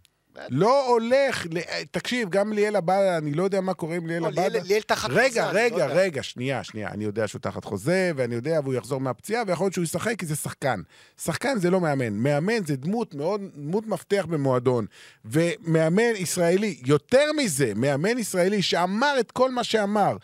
לא 0.49 0.89
הולך, 0.89 1.47
ל- 1.51 1.61
תקשיב, 1.91 2.29
גם 2.31 2.53
ליאל 2.53 2.77
עבדה, 2.77 3.19
אני 3.19 3.33
לא 3.35 3.43
יודע 3.45 3.61
מה 3.61 3.75
קורה 3.75 3.97
עם 3.97 4.07
ליאל 4.07 4.23
לא, 4.23 4.27
עבדה. 4.27 4.59
ליאל- 4.63 4.81
תחת 4.83 5.11
רגע, 5.13 5.47
חוזה, 5.47 5.59
רגע, 5.61 5.77
לא 5.77 5.83
יודע. 5.83 5.95
רגע, 6.01 6.23
שנייה, 6.23 6.65
שנייה. 6.65 6.89
אני 6.89 7.05
יודע 7.05 7.29
שהוא 7.29 7.41
תחת 7.41 7.65
חוזה, 7.65 8.11
ואני 8.17 8.35
יודע, 8.35 8.61
והוא 8.63 8.75
יחזור 8.75 9.01
מהפציעה, 9.01 9.43
ויכול 9.47 9.65
להיות 9.65 9.75
שהוא 9.75 9.83
ישחק, 9.85 10.19
כי 10.19 10.27
זה 10.27 10.37
שחקן. 10.37 10.81
שחקן 11.23 11.59
זה 11.59 11.71
לא 11.71 11.81
מאמן. 11.81 12.13
מאמן 12.13 12.65
זה 12.67 12.77
דמות 12.77 13.15
מאוד, 13.15 13.41
דמות 13.57 13.87
מפתח 13.87 14.27
במועדון. 14.31 14.87
ומאמן 15.25 16.17
ישראלי, 16.17 16.77
יותר 16.87 17.25
מזה, 17.37 17.73
מאמן 17.77 18.19
ישראלי 18.19 18.63
שאמר 18.63 19.17
את 19.21 19.31
כל 19.31 19.51
מה 19.51 19.65
שאמר, 19.65 20.17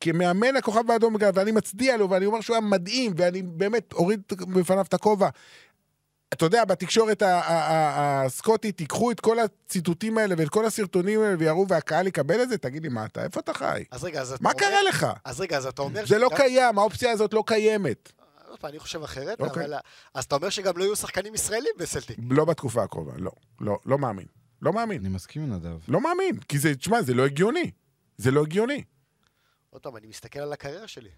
כמאמן 0.00 0.56
הכוכב 0.56 0.90
האדום, 0.90 1.16
ואני 1.34 1.52
מצדיע 1.52 1.96
לו, 1.96 2.10
ואני 2.10 2.26
אומר 2.26 2.40
שהוא 2.40 2.54
היה 2.56 2.60
מדהים, 2.66 3.12
ואני 3.16 3.42
באמת 3.42 3.92
אוריד 3.92 4.20
בפניו 4.54 4.84
את 4.88 4.94
הכובע. 4.94 5.28
אתה 6.32 6.44
יודע, 6.44 6.64
בתקשורת 6.64 7.22
הסקוטית, 7.26 8.76
תיקחו 8.76 9.10
את 9.10 9.20
כל 9.20 9.38
הציטוטים 9.38 10.18
האלה 10.18 10.34
ואת 10.38 10.48
כל 10.48 10.66
הסרטונים 10.66 11.20
האלה 11.20 11.36
ויראו, 11.38 11.68
והקהל 11.68 12.06
יקבל 12.06 12.42
את 12.42 12.48
זה? 12.48 12.58
תגיד 12.58 12.82
לי, 12.82 12.88
מה 12.88 13.04
אתה? 13.04 13.24
איפה 13.24 13.40
אתה 13.40 13.54
חי? 13.54 13.84
אז 13.90 14.04
רגע, 14.04 14.20
אז 14.20 14.32
אתה 14.32 14.42
מה 14.42 14.50
אומר... 14.50 14.60
קרה 14.60 14.82
לך? 14.82 15.06
אז 15.24 15.40
רגע, 15.40 15.56
אז 15.56 15.66
אתה 15.66 15.82
אומר... 15.82 16.06
זה 16.06 16.18
לא 16.18 16.30
קיים, 16.36 16.78
האופציה 16.78 17.10
הזאת 17.10 17.34
לא 17.34 17.44
קיימת. 17.46 18.12
פעם, 18.60 18.70
אני 18.70 18.78
חושב 18.78 19.02
אחרת, 19.02 19.40
אוקיי. 19.40 19.64
אבל... 19.64 19.74
אז 20.14 20.24
אתה 20.24 20.34
אומר 20.34 20.50
שגם 20.50 20.76
לא 20.76 20.84
יהיו 20.84 20.96
שחקנים 20.96 21.34
ישראלים 21.34 21.72
בסלטיק. 21.78 22.18
לא 22.30 22.44
בתקופה 22.44 22.82
הקרובה, 22.82 23.12
לא. 23.16 23.30
לא, 23.60 23.78
לא 23.86 23.98
מאמין. 23.98 24.26
לא 24.62 24.72
מאמין. 24.72 25.00
אני 25.00 25.08
מסכים 25.08 25.42
עם 25.42 25.52
נדב. 25.52 25.78
לא 25.88 26.00
מאמין. 26.00 26.40
כי 26.40 26.58
זה, 26.58 26.74
תשמע, 26.74 27.02
זה 27.02 27.14
לא 27.14 27.26
הגיוני. 27.26 27.70
זה 28.16 28.30
לא 28.30 28.42
הגיוני. 28.42 28.84
עוד 29.70 29.82
פעם, 29.82 29.96
אני 29.96 30.06
מסתכל 30.06 30.38
על 30.38 30.52
הקריירה 30.52 30.88
שלי. 30.88 31.10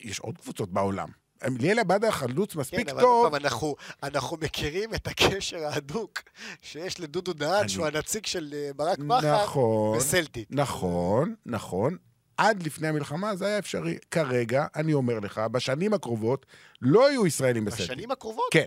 יש 0.00 0.20
עוד 0.20 0.38
קבוצות 0.38 0.72
בעולם. 0.72 1.08
ליאל 1.46 1.78
עבאדה 1.78 2.12
חלוץ 2.12 2.54
מספיק 2.56 2.80
כן, 2.86 2.88
אבל 2.88 3.00
טוב. 3.00 3.24
עוד 3.24 3.32
פעם, 3.32 3.44
אנחנו, 3.44 3.74
אנחנו 4.02 4.36
מכירים 4.40 4.94
את 4.94 5.06
הקשר 5.06 5.64
ההדוק 5.66 6.22
שיש 6.62 7.00
לדודו 7.00 7.32
דהן, 7.32 7.60
אני- 7.60 7.68
שהוא 7.68 7.86
הנציג 7.86 8.26
של 8.26 8.54
אה, 8.56 8.70
ברק 8.76 8.98
בכר, 8.98 9.44
נכון, 9.44 9.98
בסלטיק. 9.98 10.48
נכון, 10.50 11.34
נכון. 11.46 11.96
עד 12.36 12.62
לפני 12.62 12.88
המלחמה 12.88 13.36
זה 13.36 13.46
היה 13.46 13.58
אפשרי. 13.58 13.98
כרגע, 14.10 14.66
אני 14.76 14.92
אומר 14.92 15.18
לך, 15.20 15.38
בשנים 15.52 15.94
הקרובות 15.94 16.46
לא 16.82 17.10
יהיו 17.10 17.26
ישראלים 17.26 17.64
בסלטיק. 17.64 17.90
בשנים 17.90 18.10
הקרובות, 18.10 18.44
כן, 18.50 18.64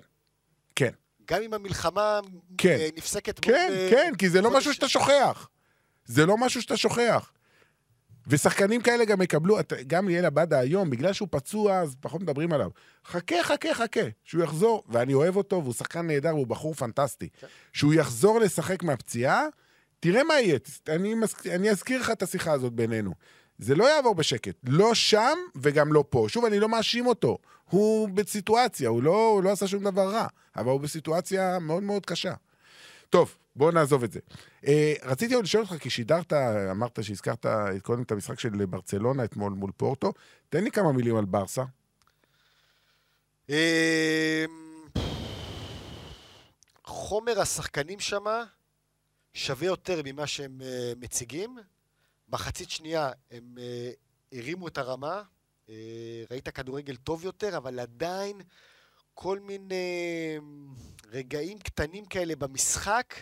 כן. 0.75 0.91
גם 1.27 1.41
אם 1.41 1.53
המלחמה 1.53 2.19
כן. 2.57 2.77
אה, 2.79 2.89
נפסקת... 2.97 3.39
כן, 3.39 3.51
בעוד, 3.51 3.77
אה, 3.79 3.87
כן, 3.91 4.13
כי 4.17 4.29
זה 4.29 4.41
לא 4.41 4.57
משהו 4.57 4.73
שאתה 4.73 4.87
שוכח. 4.87 5.49
זה 6.05 6.25
לא 6.25 6.37
משהו 6.37 6.61
שאתה 6.61 6.77
שוכח. 6.77 7.31
ושחקנים 8.31 8.81
כאלה 8.81 9.05
גם 9.05 9.21
יקבלו, 9.21 9.57
גם 9.87 10.07
ליאל 10.07 10.25
עבדה 10.25 10.59
היום, 10.59 10.89
בגלל 10.89 11.13
שהוא 11.13 11.27
פצוע, 11.31 11.79
אז 11.79 11.95
פחות 11.99 12.21
מדברים 12.21 12.53
עליו. 12.53 12.69
חכה, 13.05 13.35
חכה, 13.43 13.73
חכה, 13.73 14.01
שהוא 14.23 14.43
יחזור, 14.43 14.83
ואני 14.89 15.13
אוהב 15.13 15.35
אותו, 15.35 15.61
והוא 15.63 15.73
שחקן 15.73 16.07
נהדר, 16.07 16.35
והוא 16.35 16.47
בחור 16.47 16.73
פנטסטי. 16.73 17.29
שהוא 17.73 17.93
יחזור 17.93 18.39
לשחק 18.39 18.83
מהפציעה, 18.83 19.45
תראה 19.99 20.23
מה 20.23 20.39
יהיה. 20.39 20.57
אני. 20.89 21.13
אני 21.51 21.69
אזכיר 21.69 21.99
לך 21.99 22.09
את 22.09 22.23
השיחה 22.23 22.51
הזאת 22.51 22.73
בינינו. 22.73 23.13
זה 23.59 23.75
לא 23.75 23.89
יעבור 23.95 24.15
בשקט. 24.15 24.55
לא 24.63 24.93
שם 24.93 25.37
וגם 25.55 25.93
לא 25.93 26.03
פה. 26.09 26.25
שוב, 26.29 26.45
אני 26.45 26.59
לא 26.59 26.69
מאשים 26.69 27.07
אותו. 27.07 27.37
הוא 27.69 28.09
בסיטואציה, 28.09 28.89
הוא 28.89 29.03
לא, 29.03 29.31
הוא 29.33 29.43
לא 29.43 29.51
עשה 29.51 29.67
שום 29.67 29.83
דבר 29.83 30.09
רע, 30.09 30.27
אבל 30.55 30.71
הוא 30.71 30.79
בסיטואציה 30.79 31.59
מאוד 31.59 31.83
מאוד 31.83 32.05
קשה. 32.05 32.33
טוב, 33.09 33.35
בואו 33.55 33.71
נעזוב 33.71 34.03
את 34.03 34.11
זה. 34.11 34.19
אה, 34.67 34.93
רציתי 35.03 35.33
עוד 35.33 35.43
לשאול 35.43 35.63
אותך, 35.63 35.83
כי 35.83 35.89
שידרת, 35.89 36.33
אמרת 36.71 37.03
שהזכרת 37.03 37.45
קודם 37.81 38.01
את 38.01 38.11
המשחק 38.11 38.39
של 38.39 38.65
ברצלונה 38.65 39.23
אתמול 39.23 39.53
מול 39.53 39.71
פורטו. 39.77 40.13
תן 40.49 40.63
לי 40.63 40.71
כמה 40.71 40.91
מילים 40.91 41.15
על 41.15 41.25
ברסה. 41.25 41.63
אה, 43.49 44.45
חומר 46.85 47.39
השחקנים 47.41 47.99
שם 47.99 48.23
שווה 49.33 49.67
יותר 49.67 50.01
ממה 50.05 50.27
שהם 50.27 50.61
אה, 50.61 50.93
מציגים. 50.97 51.57
מחצית 52.29 52.69
שנייה 52.69 53.11
הם 53.31 53.57
אה, 53.57 53.91
הרימו 54.31 54.67
את 54.67 54.77
הרמה, 54.77 55.23
אה, 55.69 55.75
ראית 56.31 56.49
כדורגל 56.49 56.95
טוב 56.95 57.25
יותר, 57.25 57.57
אבל 57.57 57.79
עדיין 57.79 58.41
כל 59.13 59.39
מיני 59.39 60.37
רגעים 61.11 61.59
קטנים 61.59 62.05
כאלה 62.05 62.35
במשחק 62.35 63.15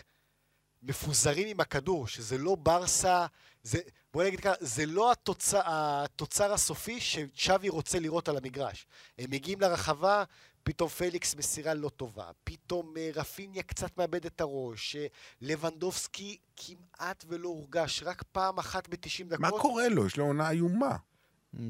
מפוזרים 0.82 1.48
עם 1.48 1.60
הכדור, 1.60 2.06
שזה 2.06 2.38
לא 2.38 2.54
ברסה, 2.54 3.26
זה, 3.62 3.78
בוא 4.12 4.24
נגיד 4.24 4.40
ככה, 4.40 4.54
זה 4.60 4.86
לא 4.86 5.12
התוצר, 5.12 5.60
התוצר 5.64 6.52
הסופי 6.52 7.00
שצ'אבי 7.00 7.68
רוצה 7.68 7.98
לראות 7.98 8.28
על 8.28 8.36
המגרש. 8.36 8.86
הם 9.18 9.30
מגיעים 9.30 9.60
לרחבה, 9.60 10.24
פתאום 10.62 10.88
פליקס 10.88 11.34
מסירה 11.34 11.74
לא 11.74 11.88
טובה, 11.88 12.30
פתאום 12.44 12.94
אה, 12.96 13.10
רפיניה 13.14 13.62
קצת 13.62 13.98
מאבד 13.98 14.26
את 14.26 14.40
הראש, 14.40 14.96
אה, 14.96 15.06
לבנדובסקי 15.40 16.38
כמעט 16.56 17.24
ולא 17.28 17.48
הורגש, 17.48 18.02
רק 18.02 18.22
פעם 18.32 18.58
אחת 18.58 18.88
ב-90 18.88 19.24
דקות. 19.24 19.40
מה 19.40 19.50
קורה 19.50 19.88
לו? 19.88 20.06
יש 20.06 20.16
לו 20.16 20.24
עונה 20.24 20.50
איומה. 20.50 20.96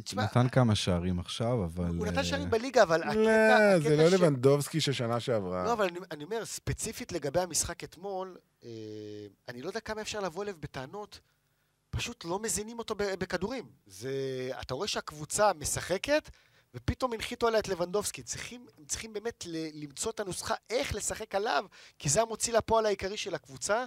תשמע, 0.05 0.24
נתן 0.24 0.49
כמה 0.49 0.74
שערים 0.74 1.18
עכשיו, 1.18 1.64
אבל... 1.64 1.97
הוא 1.99 2.07
נתן 2.07 2.18
אה, 2.18 2.24
שערים 2.24 2.51
בליגה, 2.51 2.83
אבל 2.83 3.03
הקטע... 3.03 3.14
לא, 3.14 3.78
זה 3.78 3.97
לא 3.97 4.09
לבנדובסקי 4.09 4.81
של 4.81 4.93
שנה 4.93 5.20
שעברה. 5.20 5.64
לא, 5.64 5.72
אבל 5.72 5.89
אני, 6.11 6.24
אומר, 6.24 6.45
ספציפית 6.45 7.12
לגבי 7.12 7.41
המשחק 7.41 7.85
אתמול, 7.85 8.37
אה, 8.64 8.70
אני 9.49 9.62
לא 9.62 9.68
יודע 9.68 9.81
כמה 9.81 10.01
אפשר 10.01 10.20
לבוא 10.20 10.43
אליו 10.43 10.55
בטענות, 10.61 11.20
פשוט 11.91 12.24
לא 12.24 12.39
מזינים 12.39 12.78
אותו 12.78 12.95
בכדורים. 12.99 13.64
זה, 13.87 14.12
אתה 14.61 14.74
רואה 14.74 14.89
שהקבוצה 14.89 15.53
משחקת, 15.53 16.31
ופתאום 16.74 17.12
הנחיתו 17.12 17.47
עליה 17.47 17.61
את 17.61 17.68
לבנדובסקי. 17.68 18.22
צריכים, 18.22 18.66
צריכים 18.87 19.12
באמת 19.12 19.45
למצוא 19.74 20.11
את 20.11 20.20
הנוסחה 20.20 20.55
איך 20.70 20.95
לשחק 20.95 21.35
עליו, 21.35 21.64
כי 21.99 22.09
זה 22.09 22.22
המוציא 22.22 22.53
לפועל 22.53 22.87
העיקרי 22.87 23.16
של 23.16 23.35
הקבוצה. 23.35 23.85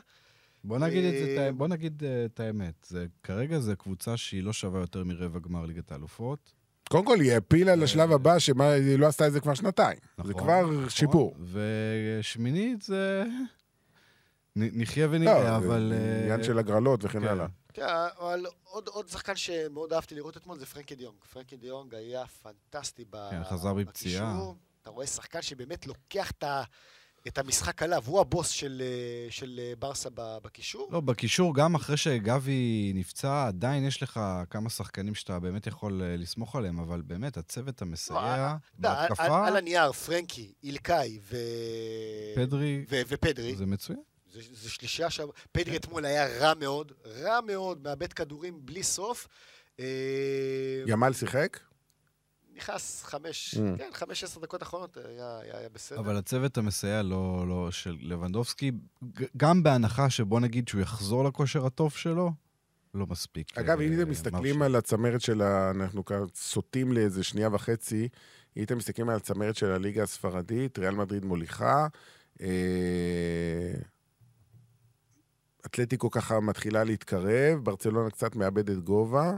בוא 0.63 0.77
נגיד, 0.79 1.05
את 1.05 1.11
זה, 1.11 1.45
אה, 1.45 1.51
בוא 1.51 1.67
נגיד 1.67 2.03
אה, 2.03 2.25
את 2.25 2.39
האמת. 2.39 2.85
זה, 2.87 3.05
כרגע 3.23 3.59
זו 3.59 3.71
קבוצה 3.77 4.17
שהיא 4.17 4.43
לא 4.43 4.53
שווה 4.53 4.79
יותר 4.79 5.03
מרבע 5.03 5.39
גמר 5.39 5.65
ליגת 5.65 5.91
האלופות. 5.91 6.53
קודם 6.89 7.05
כל, 7.05 7.19
היא 7.19 7.31
העפילה 7.31 7.75
לשלב 7.75 8.11
הבא, 8.11 8.39
שהיא 8.39 8.99
לא 8.99 9.07
עשתה 9.07 9.27
את 9.27 9.33
זה 9.33 9.39
כבר 9.39 9.53
שנתיים. 9.53 9.97
זה 10.17 10.29
נכון, 10.29 10.43
כבר 10.43 10.61
נכון. 10.61 10.89
שיפור. 10.89 11.37
ושמינית 11.51 12.81
זה... 12.81 13.23
נ- 14.55 14.81
נחיה 14.81 15.07
לא, 15.07 15.11
ונראה, 15.15 15.43
זה 15.43 15.55
אבל... 15.55 15.93
אה, 15.95 16.21
עניין 16.21 16.43
של 16.43 16.59
הגרלות 16.59 17.05
וכן 17.05 17.19
כן. 17.19 17.27
הלאה. 17.27 17.47
כן, 17.73 17.85
אבל 18.19 18.45
עוד, 18.63 18.87
עוד 18.87 19.09
שחקן 19.09 19.35
שמאוד 19.35 19.93
אהבתי 19.93 20.15
לראות 20.15 20.37
אתמול 20.37 20.59
זה 20.59 20.65
פרנקי 20.65 20.95
דיונג. 20.95 21.15
פרנקי 21.33 21.57
דיונג 21.57 21.95
היה 21.95 22.25
פנטסטי 22.27 23.05
ב... 23.09 23.29
כן, 23.31 23.43
חזר 23.43 23.73
בפציעה. 23.73 24.33
בקישור. 24.33 24.55
אתה 24.81 24.89
רואה 24.89 25.07
שחקן 25.07 25.41
שבאמת 25.41 25.87
לוקח 25.87 26.31
את, 26.31 26.43
ה... 26.43 26.63
את 27.27 27.37
המשחק 27.37 27.83
עליו, 27.83 28.03
הוא 28.05 28.21
הבוס 28.21 28.49
של, 28.49 28.81
אה, 28.85 29.31
של 29.31 29.59
אה, 29.63 29.73
ברסה 29.79 30.09
בקישור. 30.15 30.89
לא, 30.91 30.99
בקישור, 31.01 31.55
גם 31.55 31.75
אחרי 31.75 31.97
שגבי 31.97 32.91
נפצע, 32.95 33.47
עדיין 33.47 33.85
יש 33.85 34.03
לך 34.03 34.19
כמה 34.49 34.69
שחקנים 34.69 35.15
שאתה 35.15 35.39
באמת 35.39 35.67
יכול 35.67 36.01
אה, 36.03 36.17
לסמוך 36.17 36.55
עליהם, 36.55 36.79
אבל 36.79 37.01
באמת, 37.01 37.37
הצוות 37.37 37.81
המסייע, 37.81 38.19
לא, 38.19 38.27
יודע, 38.27 38.51
על, 38.91 39.07
בהתקפה, 39.07 39.47
על 39.47 39.57
הנייר, 39.57 39.91
פרנקי, 39.91 40.53
אילקאי 40.63 41.19
ו... 41.21 41.37
פדרי, 42.35 42.85
ו... 42.89 43.01
ופדרי. 43.07 43.55
זה 43.55 43.65
מצוין. 43.65 43.99
זה, 44.33 44.41
זה 44.51 44.69
שלישייה 44.69 45.09
שם. 45.09 45.27
פדרי 45.51 45.77
אתמול 45.77 46.05
היה 46.05 46.27
רע 46.27 46.53
מאוד, 46.59 46.91
רע 47.05 47.41
מאוד, 47.41 47.83
מאבד 47.83 48.13
כדורים 48.13 48.59
בלי 48.65 48.83
סוף. 48.83 49.27
ימל 50.87 51.13
שיחק? 51.13 51.59
נכנס 52.55 53.03
חמש, 53.03 53.55
Mm. 53.55 53.77
כן, 53.77 53.89
חמש, 53.93 54.23
עשר 54.23 54.39
דקות 54.39 54.63
אחרונות, 54.63 54.97
היה, 54.97 55.39
היה, 55.39 55.57
היה 55.57 55.69
בסדר. 55.69 55.99
אבל 55.99 56.17
הצוות 56.17 56.57
המסייע 56.57 57.01
לא, 57.01 57.45
לא, 57.47 57.71
של 57.71 57.97
לבנדובסקי, 58.01 58.71
גם 59.37 59.63
בהנחה 59.63 60.09
שבוא 60.09 60.39
נגיד 60.39 60.67
שהוא 60.67 60.81
יחזור 60.81 61.23
לכושר 61.23 61.65
הטוב 61.65 61.91
שלו, 61.91 62.31
לא 62.93 63.05
מספיק. 63.09 63.57
אגב, 63.57 63.79
אה, 63.79 63.85
אם 63.85 63.89
אתם 63.89 63.97
מרשים. 63.97 64.11
מסתכלים 64.11 64.61
על 64.61 64.75
הצמרת 64.75 65.21
של 65.21 65.41
ה... 65.41 65.71
אנחנו 65.71 66.05
כאן 66.05 66.23
סוטים 66.35 66.91
לאיזה 66.91 67.23
שנייה 67.23 67.49
וחצי, 67.51 68.09
אם 68.57 68.63
אתם 68.63 68.77
מסתכלים 68.77 69.09
על 69.09 69.15
הצמרת 69.15 69.55
של 69.55 69.71
הליגה 69.71 70.03
הספרדית, 70.03 70.79
ריאל 70.79 70.95
מדריד 70.95 71.25
מוליכה, 71.25 71.87
אה, 72.41 72.47
אתלטיקו 75.65 76.11
ככה 76.11 76.39
מתחילה 76.39 76.83
להתקרב, 76.83 77.59
ברצלונה 77.63 78.09
קצת 78.09 78.35
מאבדת 78.35 78.77
גובה, 78.77 79.29
אה, 79.29 79.37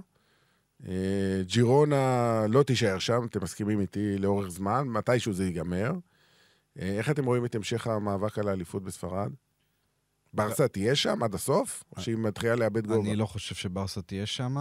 ג'ירונה 1.46 2.46
לא 2.50 2.64
תישאר 2.64 3.00
שם, 3.00 3.26
אתם 3.26 3.44
מסכימים 3.44 3.80
איתי 3.82 4.18
לאורך 4.18 4.48
זמן, 4.48 4.88
מתישהו 4.88 5.34
זה 5.34 5.46
ייגמר. 5.46 5.92
אה, 6.80 6.98
איך 6.98 7.10
אתם 7.10 7.26
רואים 7.26 7.46
את 7.46 7.56
המשך 7.56 7.88
המאבק 7.88 8.40
על 8.40 8.48
האליפות 8.48 8.84
בספרד? 8.84 9.32
ברסה 10.34 10.68
תהיה 10.68 10.96
שם 10.96 11.24
עד 11.24 11.36
הסוף, 11.36 11.84
או 11.98 12.02
שהיא 12.02 12.16
מתחילה 12.16 12.56
לאבד 12.56 12.88
גובה? 12.88 13.10
אני 13.10 13.16
לא 13.16 13.26
חושב 13.26 13.56
שברסה 13.56 14.02
תהיה 14.02 14.26
שם. 14.26 14.56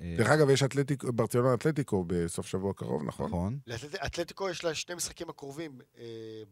דרך 0.00 0.28
אגב, 0.28 0.50
יש 0.50 0.62
אתלטיקו, 0.62 1.12
ברצלונה 1.12 1.54
אתלטיקו 1.54 2.04
בסוף 2.06 2.46
שבוע 2.46 2.74
קרוב, 2.74 3.02
נכון? 3.04 3.26
נכון. 3.26 3.58
לאתלטיקו 3.66 4.50
יש 4.50 4.64
לה 4.64 4.74
שני 4.74 4.94
משחקים 4.94 5.30
הקרובים, 5.30 5.78
אה, 5.98 6.04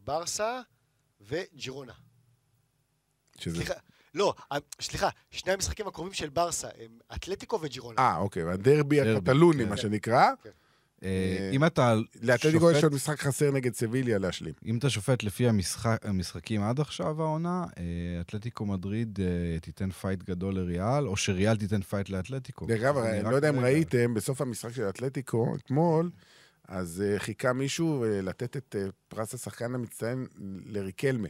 ברסה 0.04 0.60
וג'ירונה. 1.20 1.92
שזה... 3.38 3.56
סליחה, 3.56 3.74
לא, 4.18 4.34
אה, 4.52 4.58
סליחה, 4.80 5.08
שני 5.30 5.52
המשחקים 5.52 5.86
הקרובים 5.86 6.12
של 6.12 6.28
ברסה 6.28 6.68
הם 6.78 6.98
אתלטיקו 7.14 7.58
וג'ירונה. 7.62 7.98
אה, 7.98 8.16
אוקיי, 8.16 8.42
הדרבי 8.42 8.96
דרבי, 9.00 9.00
הקטלוני, 9.16 9.62
כן. 9.64 9.68
מה 9.68 9.76
שנקרא. 9.76 10.30
אה, 11.02 11.50
אם 11.52 11.64
אתה 11.64 11.94
לאתלטיקו 12.22 12.70
יש 12.70 12.76
שופט- 12.76 12.84
עוד 12.84 12.94
משחק 12.94 13.20
חסר 13.20 13.50
נגד 13.50 13.74
סביליה 13.74 14.18
להשלים. 14.18 14.54
אם 14.66 14.78
אתה 14.78 14.90
שופט 14.90 15.22
לפי 15.22 15.48
המשחק, 15.48 15.98
המשחקים 16.04 16.62
עד 16.62 16.80
עכשיו 16.80 17.22
העונה, 17.22 17.64
אה, 17.78 17.82
אתלטיקו 18.20 18.66
מדריד 18.66 19.18
אה, 19.22 19.60
תיתן 19.60 19.90
פייט 19.90 20.22
גדול 20.22 20.54
לריאל, 20.54 21.06
או 21.08 21.16
שריאל 21.16 21.56
תיתן 21.56 21.82
פייט 21.82 22.10
לאתלטיקו. 22.10 22.66
דרך 22.66 22.80
אגב, 22.82 22.96
אני 22.96 23.22
לא 23.30 23.36
יודע 23.36 23.48
אם. 23.50 23.58
ראיתם, 23.58 24.14
בסוף 24.14 24.40
המשחק 24.40 24.72
של 24.72 24.88
אתלטיקו, 24.88 25.56
אתמול, 25.56 26.10
אז 26.68 27.04
אה, 27.06 27.18
חיכה 27.18 27.52
מישהו 27.52 28.04
אה, 28.04 28.20
לתת 28.20 28.56
את 28.56 28.76
אה, 28.78 28.86
פרס 29.08 29.34
השחקן 29.34 29.74
המצטיין 29.74 30.26
לריקלמה. 30.66 31.28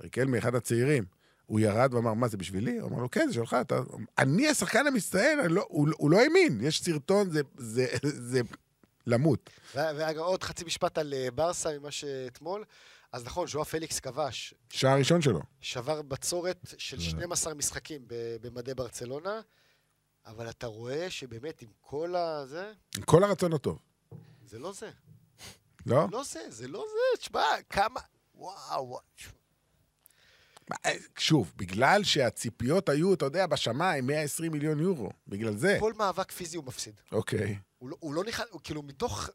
ריקלמה, 0.00 0.38
אחד 0.38 0.54
הצעירים. 0.54 1.15
הוא 1.46 1.60
ירד 1.60 1.94
ואמר, 1.94 2.14
מה, 2.14 2.28
זה 2.28 2.36
בשבילי? 2.36 2.78
הוא 2.78 2.90
אמר 2.90 2.98
לו, 3.02 3.10
כן, 3.10 3.26
זה 3.28 3.34
שלך, 3.34 3.56
אתה... 3.60 3.78
אני 4.18 4.48
השחקן 4.48 4.86
המצטיין, 4.86 5.38
לא, 5.50 5.64
הוא, 5.68 5.88
הוא 5.98 6.10
לא 6.10 6.20
האמין. 6.20 6.60
יש 6.62 6.82
סרטון, 6.82 7.30
זה, 7.30 7.40
זה, 7.56 7.86
זה 8.02 8.40
למות. 9.06 9.50
ואגב, 9.74 10.18
עוד 10.22 10.42
חצי 10.42 10.64
משפט 10.64 10.98
על 10.98 11.14
אה, 11.14 11.30
ברסה 11.30 11.78
ממה 11.78 11.90
שאתמול. 11.90 12.64
אז 13.12 13.24
נכון, 13.24 13.46
ז'ואר 13.48 13.64
פליקס 13.64 14.00
כבש, 14.00 14.54
שער 14.70 14.98
ראשון 14.98 15.22
שלו. 15.22 15.40
שבר 15.60 16.02
בצורת 16.02 16.74
של 16.78 16.98
זה- 16.98 17.04
12 17.04 17.54
משחקים 17.54 18.02
במדי 18.40 18.74
ברצלונה, 18.74 19.40
אבל 20.26 20.50
אתה 20.50 20.66
רואה 20.66 21.10
שבאמת 21.10 21.62
עם 21.62 21.68
כל 21.80 22.14
הזה, 22.16 22.72
עם 22.96 23.02
כל 23.02 23.24
הרצון 23.24 23.52
הטוב. 23.52 23.78
זה 24.46 24.58
לא 24.58 24.72
זה. 24.72 24.90
לא? 25.86 26.06
לא 26.12 26.22
זה, 26.24 26.40
זה 26.48 26.68
לא 26.68 26.84
זה. 26.88 27.18
תשמע, 27.20 27.44
כמה... 27.70 28.00
וואו, 28.34 28.88
וואו. 28.88 29.00
אה, 30.72 30.92
שוב, 31.18 31.52
בגלל 31.56 32.04
שהציפיות 32.04 32.88
היו, 32.88 33.14
אתה 33.14 33.24
יודע, 33.24 33.46
בשמיים, 33.46 34.06
120 34.06 34.52
מיליון 34.52 34.80
יורו. 34.80 35.10
בגלל 35.28 35.56
זה. 35.56 35.76
כל 35.80 35.92
מאבק 35.96 36.32
פיזי 36.32 36.56
הוא 36.56 36.64
מפסיד. 36.64 37.00
אוקיי. 37.12 37.58
הוא 37.78 37.90
לא, 37.90 37.96
הוא 38.00 38.14
לא 38.14 38.24
נכנס, 38.24 38.46
הוא 38.50 38.60
כאילו 38.64 38.82
מתוך... 38.82 39.30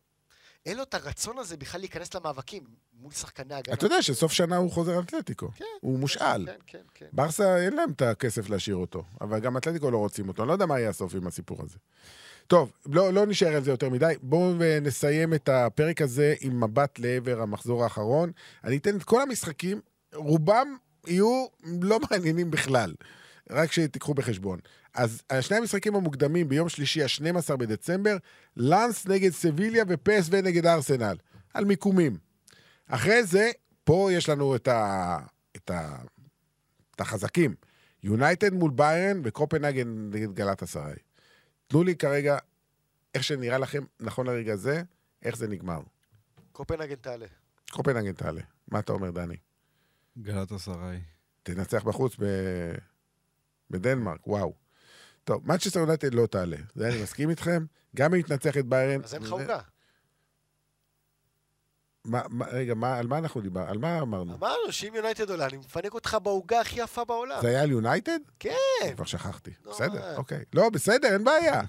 אין 0.65 0.77
לו 0.77 0.83
את 0.83 0.93
הרצון 0.93 1.37
הזה 1.37 1.57
בכלל 1.57 1.81
להיכנס 1.81 2.13
למאבקים 2.13 2.63
מול 2.93 3.11
שחקני 3.11 3.55
הגנה. 3.55 3.75
אתה 3.75 3.85
יודע 3.85 4.01
שסוף 4.01 4.31
שנה 4.31 4.57
הוא 4.57 4.71
חוזר 4.71 4.99
לאתלטיקו. 4.99 5.51
כן. 5.55 5.65
הוא 5.81 5.99
מושאל. 5.99 6.45
כן, 6.45 6.57
כן, 6.67 6.81
כן. 6.93 7.05
ברסה 7.13 7.57
אין 7.57 7.73
להם 7.75 7.91
את 7.91 8.01
הכסף 8.01 8.49
להשאיר 8.49 8.75
אותו, 8.75 9.03
אבל 9.21 9.39
גם 9.39 9.57
אתלטיקו 9.57 9.91
לא 9.91 9.97
רוצים 9.97 10.27
אותו. 10.27 10.43
אני 10.43 10.47
לא 10.47 10.53
יודע 10.53 10.65
מה 10.65 10.79
יהיה 10.79 10.89
הסוף 10.89 11.15
עם 11.15 11.27
הסיפור 11.27 11.57
הזה. 11.63 11.77
טוב, 12.47 12.71
לא, 12.85 13.13
לא 13.13 13.25
נשאר 13.25 13.55
על 13.55 13.63
זה 13.63 13.71
יותר 13.71 13.89
מדי. 13.89 14.13
בואו 14.21 14.53
נסיים 14.81 15.33
את 15.33 15.49
הפרק 15.49 16.01
הזה 16.01 16.35
עם 16.41 16.63
מבט 16.63 16.99
לעבר 16.99 17.41
המחזור 17.41 17.83
האחרון. 17.83 18.31
אני 18.63 18.77
אתן 18.77 18.97
את 18.97 19.03
כל 19.03 19.21
המשחקים, 19.21 19.81
רובם 20.13 20.77
יהיו 21.07 21.45
לא 21.81 21.99
מעניינים 21.99 22.51
בכלל. 22.51 22.93
רק 23.49 23.71
שתיקחו 23.71 24.13
בחשבון. 24.13 24.59
אז 24.93 25.21
שני 25.41 25.57
המשחקים 25.57 25.95
המוקדמים 25.95 26.49
ביום 26.49 26.69
שלישי, 26.69 27.03
ה-12 27.03 27.55
בדצמבר, 27.55 28.17
לאנס 28.57 29.07
נגד 29.07 29.29
סביליה 29.29 29.83
ופסו 29.87 30.31
נגד 30.43 30.65
ארסנל. 30.65 31.17
על 31.53 31.65
מיקומים. 31.65 32.17
אחרי 32.87 33.23
זה, 33.23 33.51
פה 33.83 34.09
יש 34.11 34.29
לנו 34.29 34.55
את, 34.55 34.67
ה... 34.67 35.17
את, 35.55 35.71
ה... 35.71 35.97
את 36.95 37.01
החזקים. 37.01 37.55
יונייטד 38.03 38.53
מול 38.53 38.71
ביירן 38.71 39.21
וקופנהגן 39.23 40.09
נגד 40.13 40.33
גלת 40.33 40.63
אסריי. 40.63 40.95
תנו 41.67 41.83
לי 41.83 41.95
כרגע, 41.95 42.37
איך 43.15 43.23
שנראה 43.23 43.57
לכם, 43.57 43.83
נכון 43.99 44.27
לרגע 44.27 44.55
זה, 44.55 44.83
איך 45.23 45.37
זה 45.37 45.47
נגמר. 45.47 45.81
קופנהגן 46.51 46.95
תעלה. 46.95 47.25
קופנהגן 47.71 48.13
תעלה. 48.13 48.41
מה 48.67 48.79
אתה 48.79 48.93
אומר, 48.93 49.11
דני? 49.11 49.35
גלת 50.17 50.51
אסריי. 50.51 51.01
תנצח 51.43 51.83
בחוץ 51.83 52.15
ב... 52.19 52.25
בדנמרק, 53.69 54.27
וואו. 54.27 54.53
טוב, 55.23 55.51
מצ'סטר 55.51 55.79
יונייטד 55.79 56.13
לא 56.13 56.25
תעלה. 56.25 56.57
זה 56.75 56.87
אני 56.87 57.03
מסכים 57.03 57.29
איתכם. 57.29 57.65
גם 57.95 58.15
אם 58.15 58.21
תנצח 58.21 58.57
את 58.57 58.65
ביירן... 58.65 59.03
אז 59.03 59.13
אין 59.13 59.23
לך 59.23 59.31
עוגה. 59.31 59.59
מה, 62.05 62.21
מה, 62.29 62.45
רגע, 62.45 62.73
מה, 62.73 62.97
על 62.97 63.07
מה 63.07 63.17
אנחנו 63.17 63.41
דיברנו? 63.41 63.69
על 63.69 63.77
מה 63.77 63.99
אמרנו? 64.01 64.35
אמרנו 64.35 64.71
שאם 64.71 64.95
יונייטד 64.95 65.29
עולה, 65.29 65.45
אני 65.45 65.57
מפנק 65.57 65.93
אותך 65.93 66.17
בעוגה 66.23 66.61
הכי 66.61 66.81
יפה 66.81 67.05
בעולם. 67.05 67.41
זה 67.41 67.47
היה 67.47 67.61
על 67.61 67.71
יונייטד? 67.71 68.19
כן. 68.39 68.49
כבר 68.95 69.05
שכחתי. 69.05 69.51
נו, 69.65 69.71
בסדר, 69.71 70.01
מה? 70.01 70.15
אוקיי. 70.15 70.43
לא, 70.53 70.69
בסדר, 70.69 71.13
אין 71.13 71.23
בעיה. 71.23 71.61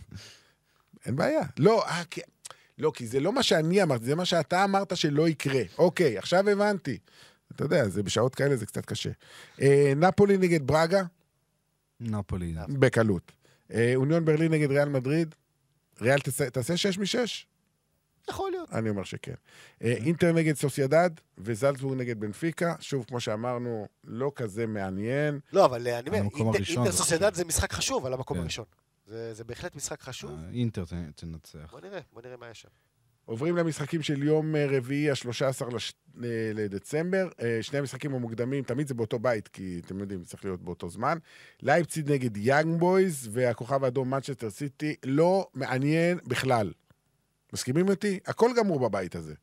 אין 1.07 1.17
בעיה. 1.17 1.43
לא, 1.59 1.87
אה, 1.87 2.05
כי... 2.11 2.21
לא, 2.79 2.93
כי 2.95 3.07
זה 3.07 3.21
לא 3.21 3.33
מה 3.33 3.43
שאני 3.43 3.83
אמרתי, 3.83 4.05
זה 4.05 4.15
מה 4.15 4.25
שאתה 4.25 4.65
אמרת 4.65 4.97
שלא 4.97 5.29
יקרה. 5.29 5.63
אוקיי, 5.79 6.19
עכשיו 6.19 6.49
הבנתי. 6.49 6.99
אתה 7.57 7.65
יודע, 7.65 7.89
זה 7.89 8.03
בשעות 8.03 8.35
כאלה 8.35 8.57
זה 8.57 8.67
קצת 8.67 8.87
קשה. 8.87 9.11
אה, 9.61 9.93
נפולי 9.97 10.37
נגד 10.39 10.67
ברגה, 10.67 11.03
נפולי. 12.01 12.55
בקלות. 12.79 13.33
אה, 13.73 13.93
אוניון 13.95 14.25
ברלין 14.25 14.53
נגד 14.53 14.71
ריאל 14.71 14.89
מדריד, 14.89 15.35
ריאל 16.01 16.19
תעשה- 16.21 16.51
תעשה 16.51 16.77
6 16.77 16.99
מ-6? 16.99 17.45
יכול 18.31 18.51
להיות. 18.51 18.73
אני 18.73 18.89
אומר 18.91 19.05
שכן. 19.05 19.35
אה, 19.83 19.93
אינטר 19.93 20.33
נגד 20.33 20.57
סוסיידד 20.57 21.11
וזלצבורג 21.39 21.99
נגד 21.99 22.21
בנפיקה. 22.21 22.75
שוב, 22.81 23.05
כמו 23.09 23.21
שאמרנו, 23.21 23.87
לא 24.05 24.33
כזה 24.37 24.67
מעניין. 24.67 25.41
לא, 25.53 25.65
אבל 25.65 25.89
אני 25.89 26.09
אומר, 26.09 26.19
אינטר- 26.19 26.45
הראשון 26.57 26.77
אינטר 26.77 26.91
זה 26.91 26.97
סוסיידד. 26.99 27.35
זה 27.35 27.45
משחק 27.45 27.73
חשוב 27.73 28.07
על 28.07 28.13
המקום 28.13 28.37
כן. 28.37 28.43
הראשון. 28.43 28.65
זה 29.07 29.35
זה 29.35 29.45
בהחלט 29.45 29.77
משחק 29.77 30.01
חשוב. 30.03 30.31
אה, 30.31 30.51
אינטר 30.53 30.85
ת- 30.85 30.93
תנצח. 31.17 31.71
בוא 31.71 31.81
נראה, 31.81 32.01
בוא 32.13 32.23
נראה 32.23 32.37
מה 32.37 32.51
יש 32.51 32.63
שם. 32.63 32.69
עוברים 33.25 33.57
למשחקים 33.57 34.03
של 34.03 34.23
יום 34.23 34.57
אה, 34.57 34.67
רביעי, 34.71 35.11
ה-13 35.11 35.75
לש... 35.75 35.93
אה, 36.25 36.29
לדצמבר. 36.55 37.29
אה, 37.43 37.59
שני 37.63 37.79
המשחקים 37.79 38.15
המוקדמים, 38.15 38.65
תמיד 38.65 38.87
זה 38.87 38.95
באותו 38.95 39.19
בית, 39.19 39.49
כי 39.49 39.81
אתם 39.87 39.99
יודעים, 39.99 40.25
צריך 40.25 40.45
להיות 40.45 40.63
באותו 40.63 40.89
זמן. 40.89 41.19
לייפציג 41.63 42.13
נגד 42.13 42.37
יאנג 42.37 42.81
בויז, 42.81 43.29
והכוכב 43.33 43.85
האדום 43.85 44.11
מנצ'סטר 44.11 44.51
סיטי, 44.51 44.95
לא 45.05 45.49
מעניין 45.55 46.19
בכלל. 46.27 46.73
מסכימים 47.53 47.91
איתי? 47.91 48.19
הכל 48.27 48.51
גמור 48.57 48.89
בבית 48.89 49.17
הזה. 49.17 49.35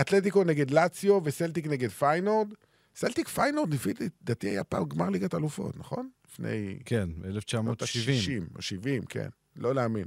אתלטיקו 0.00 0.44
נגד 0.44 0.70
לאציו 0.70 1.20
וסלטיק 1.24 1.66
נגד 1.66 1.88
פיינורד. 1.88 2.48
סלטיק 2.96 3.28
פיינורד, 3.28 3.74
לפי 3.74 3.92
דעתי, 4.22 4.48
היה 4.48 4.64
פעם 4.64 4.84
גמר 4.84 5.08
ליגת 5.08 5.34
אלופות, 5.34 5.76
נכון? 5.78 6.08
לפני... 6.28 6.78
כן, 6.84 7.08
שנות 7.46 7.82
ב-1970. 7.82 7.86
ה-60 7.86 8.56
או 8.56 8.62
70, 8.62 9.02
כן. 9.02 9.28
לא 9.56 9.74
להאמין. 9.74 10.06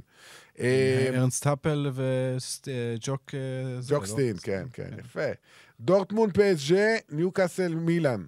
אה, 0.58 1.10
ארנסט 1.14 1.46
האפל 1.46 1.90
וג'וק... 1.94 3.34
אה, 3.34 3.80
ג'וקסטין, 3.88 4.36
כן, 4.42 4.66
כן, 4.72 4.90
יפה. 4.98 5.30
דורטמונד 5.80 6.32
פסג'ה, 6.38 6.96
ניוקאסל 7.08 7.74
מילאן. 7.74 8.24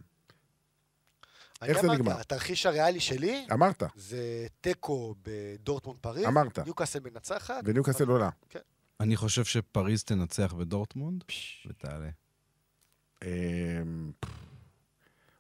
איך 1.63 1.81
זה 1.81 1.89
נגמר? 1.89 2.21
התרחיש 2.21 2.67
הריאלי 2.67 3.01
שלי 3.01 3.47
אמרת, 3.53 3.83
זה 3.97 4.47
תיקו 4.61 5.15
בדורטמונד 5.23 5.99
פריז. 6.01 6.27
אמרת. 6.27 6.59
ניוקאסל 6.59 6.99
מנצחת. 7.01 7.63
וניוקאסל 7.65 8.09
עולה. 8.09 8.31
אני 9.01 9.17
חושב 9.17 9.45
שפריז 9.45 10.05
תנצח 10.05 10.53
בדורטמונד 10.53 11.25
ותעלה. 11.67 12.09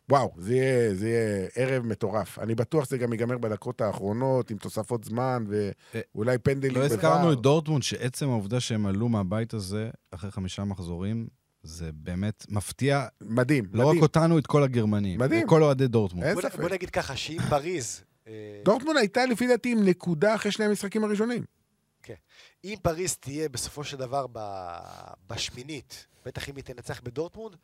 וואו, 0.08 0.34
זה 0.38 0.54
יהיה, 0.54 0.94
זה 0.94 1.08
יהיה 1.08 1.48
ערב 1.54 1.86
מטורף. 1.86 2.38
אני 2.38 2.54
בטוח 2.54 2.84
שזה 2.84 2.98
גם 2.98 3.12
ייגמר 3.12 3.38
בדקות 3.38 3.80
האחרונות, 3.80 4.50
עם 4.50 4.58
תוספות 4.58 5.04
זמן, 5.04 5.44
ואולי 5.48 6.38
פנדלים 6.38 6.74
לא 6.74 6.80
בVAR. 6.80 6.84
הזכרנו 6.84 7.32
את 7.32 7.38
דורטמונד, 7.38 7.82
שעצם 7.82 8.28
העובדה 8.28 8.60
שהם 8.60 8.86
עלו 8.86 9.08
מהבית 9.08 9.54
הזה 9.54 9.90
אחרי 10.10 10.30
חמישה 10.30 10.64
מחזורים, 10.64 11.28
זה 11.62 11.90
באמת 11.92 12.46
מפתיע, 12.48 13.06
מדהים, 13.20 13.64
לא 13.72 13.82
רק 13.82 13.88
מדהים. 13.88 14.02
אותנו, 14.02 14.38
את 14.38 14.46
כל 14.46 14.62
הגרמנים. 14.62 15.20
מדהים. 15.20 15.46
כל 15.46 15.62
אוהדי 15.62 15.86
דורטמונד. 15.86 16.26
אין 16.26 16.34
בוא, 16.34 16.42
ספק. 16.42 16.60
בוא 16.60 16.68
נגיד 16.68 16.90
ככה, 16.90 17.16
שאם 17.16 17.38
פריז... 17.48 18.02
אה, 18.28 18.60
דורטמונד 18.64 18.98
הייתה 18.98 19.26
לפי 19.26 19.46
דעתי 19.46 19.72
עם 19.72 19.84
נקודה 19.84 20.34
אחרי 20.34 20.52
שני 20.52 20.64
המשחקים 20.64 21.04
הראשונים. 21.04 21.44
אם 22.64 22.74
פריז 22.82 23.16
תהיה 23.16 23.48
בסופו 23.48 23.84
של 23.84 23.96
דבר. 23.96 24.26
בשמינית, 25.28 26.06
בטח 26.24 26.48
אם 26.48 26.56
היא 26.56 26.64
תנצח 26.64 27.00
בדורטמונד, 27.00 27.56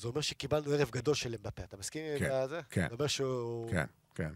זה 0.00 0.08
אומר 0.08 0.20
שקיבלנו 0.20 0.72
ערב 0.72 0.90
גדול 0.90 1.14
של 1.14 1.34
אמבפה. 1.34 1.62
אתה 1.62 1.76
מסכים 1.76 2.02
כן, 2.18 2.32
עם 2.32 2.48
זה? 2.48 2.60
כן. 2.70 2.86
זה 2.88 2.94
אומר 2.94 3.06
שהוא... 3.06 3.70
כן, 3.70 3.84
כן. 4.14 4.30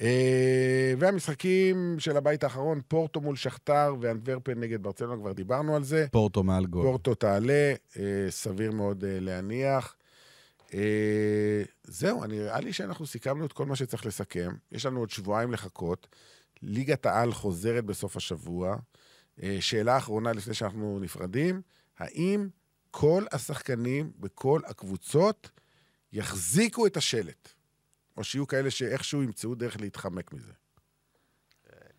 אה, 0.00 0.94
והמשחקים 0.98 1.96
של 1.98 2.16
הבית 2.16 2.44
האחרון, 2.44 2.80
פורטו 2.88 3.20
מול 3.20 3.36
שכתר 3.36 3.94
ואנטוורפן 4.00 4.60
נגד 4.60 4.82
ברצלונה, 4.82 5.16
כבר 5.16 5.32
דיברנו 5.32 5.76
על 5.76 5.84
זה. 5.84 6.06
פורטו 6.12 6.42
מעל 6.42 6.66
גול. 6.66 6.82
פורטו 6.82 7.14
תעלה, 7.14 7.74
אה, 7.98 8.26
סביר 8.30 8.72
מאוד 8.72 9.04
אה, 9.04 9.20
להניח. 9.20 9.96
אה, 10.74 11.62
זהו, 11.84 12.24
נראה 12.24 12.60
לי 12.60 12.72
שאנחנו 12.72 13.06
סיכמנו 13.06 13.46
את 13.46 13.52
כל 13.52 13.66
מה 13.66 13.76
שצריך 13.76 14.06
לסכם. 14.06 14.54
יש 14.72 14.86
לנו 14.86 15.00
עוד 15.00 15.10
שבועיים 15.10 15.52
לחכות. 15.52 16.06
ליגת 16.62 17.06
העל 17.06 17.32
חוזרת 17.32 17.84
בסוף 17.84 18.16
השבוע. 18.16 18.76
אה, 19.42 19.56
שאלה 19.60 19.96
אחרונה 19.98 20.32
לפני 20.32 20.54
שאנחנו 20.54 20.98
נפרדים, 21.00 21.62
האם 21.98 22.48
כל 22.92 23.24
השחקנים 23.32 24.12
בכל 24.20 24.60
הקבוצות 24.66 25.50
יחזיקו 26.12 26.86
את 26.86 26.96
השלט? 26.96 27.48
או 28.16 28.24
שיהיו 28.24 28.46
כאלה 28.46 28.70
שאיכשהו 28.70 29.22
ימצאו 29.22 29.54
דרך 29.54 29.80
להתחמק 29.80 30.32
מזה? 30.32 30.52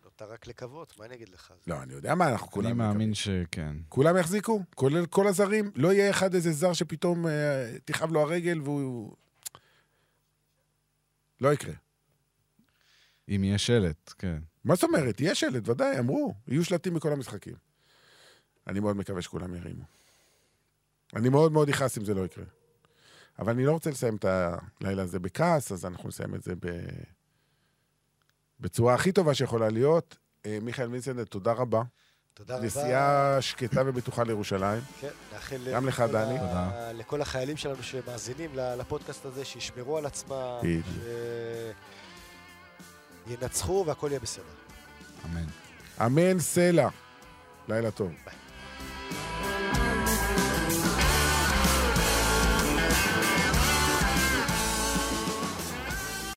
נותר 0.04 0.32
רק 0.32 0.46
לקוות, 0.46 0.98
מה 0.98 1.04
אני 1.04 1.14
אגיד 1.14 1.28
לך? 1.28 1.52
לא, 1.66 1.82
אני 1.82 1.94
יודע 1.94 2.14
מה, 2.14 2.28
אנחנו 2.28 2.50
כולם... 2.50 2.66
אני. 2.66 2.74
מאמין 2.74 3.14
שכן. 3.14 3.76
כולם 3.88 4.16
יחזיקו? 4.16 4.62
כולל 4.74 5.06
כל 5.06 5.26
הזרים? 5.26 5.70
לא 5.74 5.92
יהיה 5.92 6.10
אחד 6.10 6.34
איזה 6.34 6.52
זר 6.52 6.72
שפתאום 6.72 7.26
אה, 7.26 7.72
תכאב 7.84 8.12
לו 8.12 8.20
הרגל 8.20 8.60
והוא... 8.60 9.16
לא 11.40 11.52
יקרה. 11.52 11.74
אם 13.28 13.44
יהיה 13.44 13.58
שלט, 13.58 14.12
כן. 14.18 14.38
מה 14.64 14.74
זאת 14.74 14.84
אומרת? 14.84 15.20
יהיה 15.20 15.34
שלט, 15.34 15.68
ודאי, 15.68 15.98
אמרו. 15.98 16.34
יהיו 16.48 16.64
שלטים 16.64 16.94
בכל 16.94 17.12
המשחקים. 17.12 17.54
אני 18.66 18.80
מאוד 18.80 18.96
מקווה 18.96 19.22
שכולם 19.22 19.54
ירימו. 19.54 19.84
אני 21.16 21.28
מאוד 21.28 21.52
מאוד 21.52 21.68
אכעס 21.68 21.98
אם 21.98 22.04
זה 22.04 22.14
לא 22.14 22.24
יקרה. 22.24 22.44
אבל 23.38 23.52
אני 23.52 23.64
לא 23.66 23.72
רוצה 23.72 23.90
לסיים 23.90 24.16
את 24.16 24.24
הלילה 24.80 25.02
הזה 25.02 25.18
בכעס, 25.18 25.72
אז 25.72 25.84
אנחנו 25.86 26.08
נסיים 26.08 26.34
את 26.34 26.42
זה 26.42 26.54
ב... 26.54 26.66
בצורה 28.60 28.94
הכי 28.94 29.12
טובה 29.12 29.34
שיכולה 29.34 29.68
להיות. 29.68 30.16
אה, 30.46 30.58
מיכאל 30.62 30.88
וינסנדל, 30.90 31.24
תודה 31.24 31.52
רבה. 31.52 31.82
תודה 32.34 32.56
רבה. 32.56 32.64
נסיעה 32.66 33.36
שקטה 33.40 33.82
ובטוחה 33.86 34.24
לירושלים. 34.24 34.80
כן, 35.00 35.08
נאחל 35.32 35.70
גם 35.74 35.86
לך, 35.86 36.00
לכל 36.00 36.12
דני. 36.12 36.38
ה- 36.38 36.40
תודה. 36.40 36.92
לכל 36.92 37.22
החיילים 37.22 37.56
שלנו 37.56 37.82
שמאזינים 37.82 38.50
ל- 38.54 38.74
לפודקאסט 38.74 39.26
הזה, 39.26 39.44
שישמרו 39.44 39.98
על 39.98 40.06
עצמם, 40.06 40.58
בדיוק. 40.62 40.86
ינצחו 43.26 43.84
והכל 43.86 44.06
יהיה 44.10 44.20
בסדר. 44.20 44.44
אמן. 45.24 45.44
אמן 46.06 46.38
סלע. 46.40 46.88
לילה 47.68 47.90
טוב. 47.90 48.08
ביי. 48.24 48.34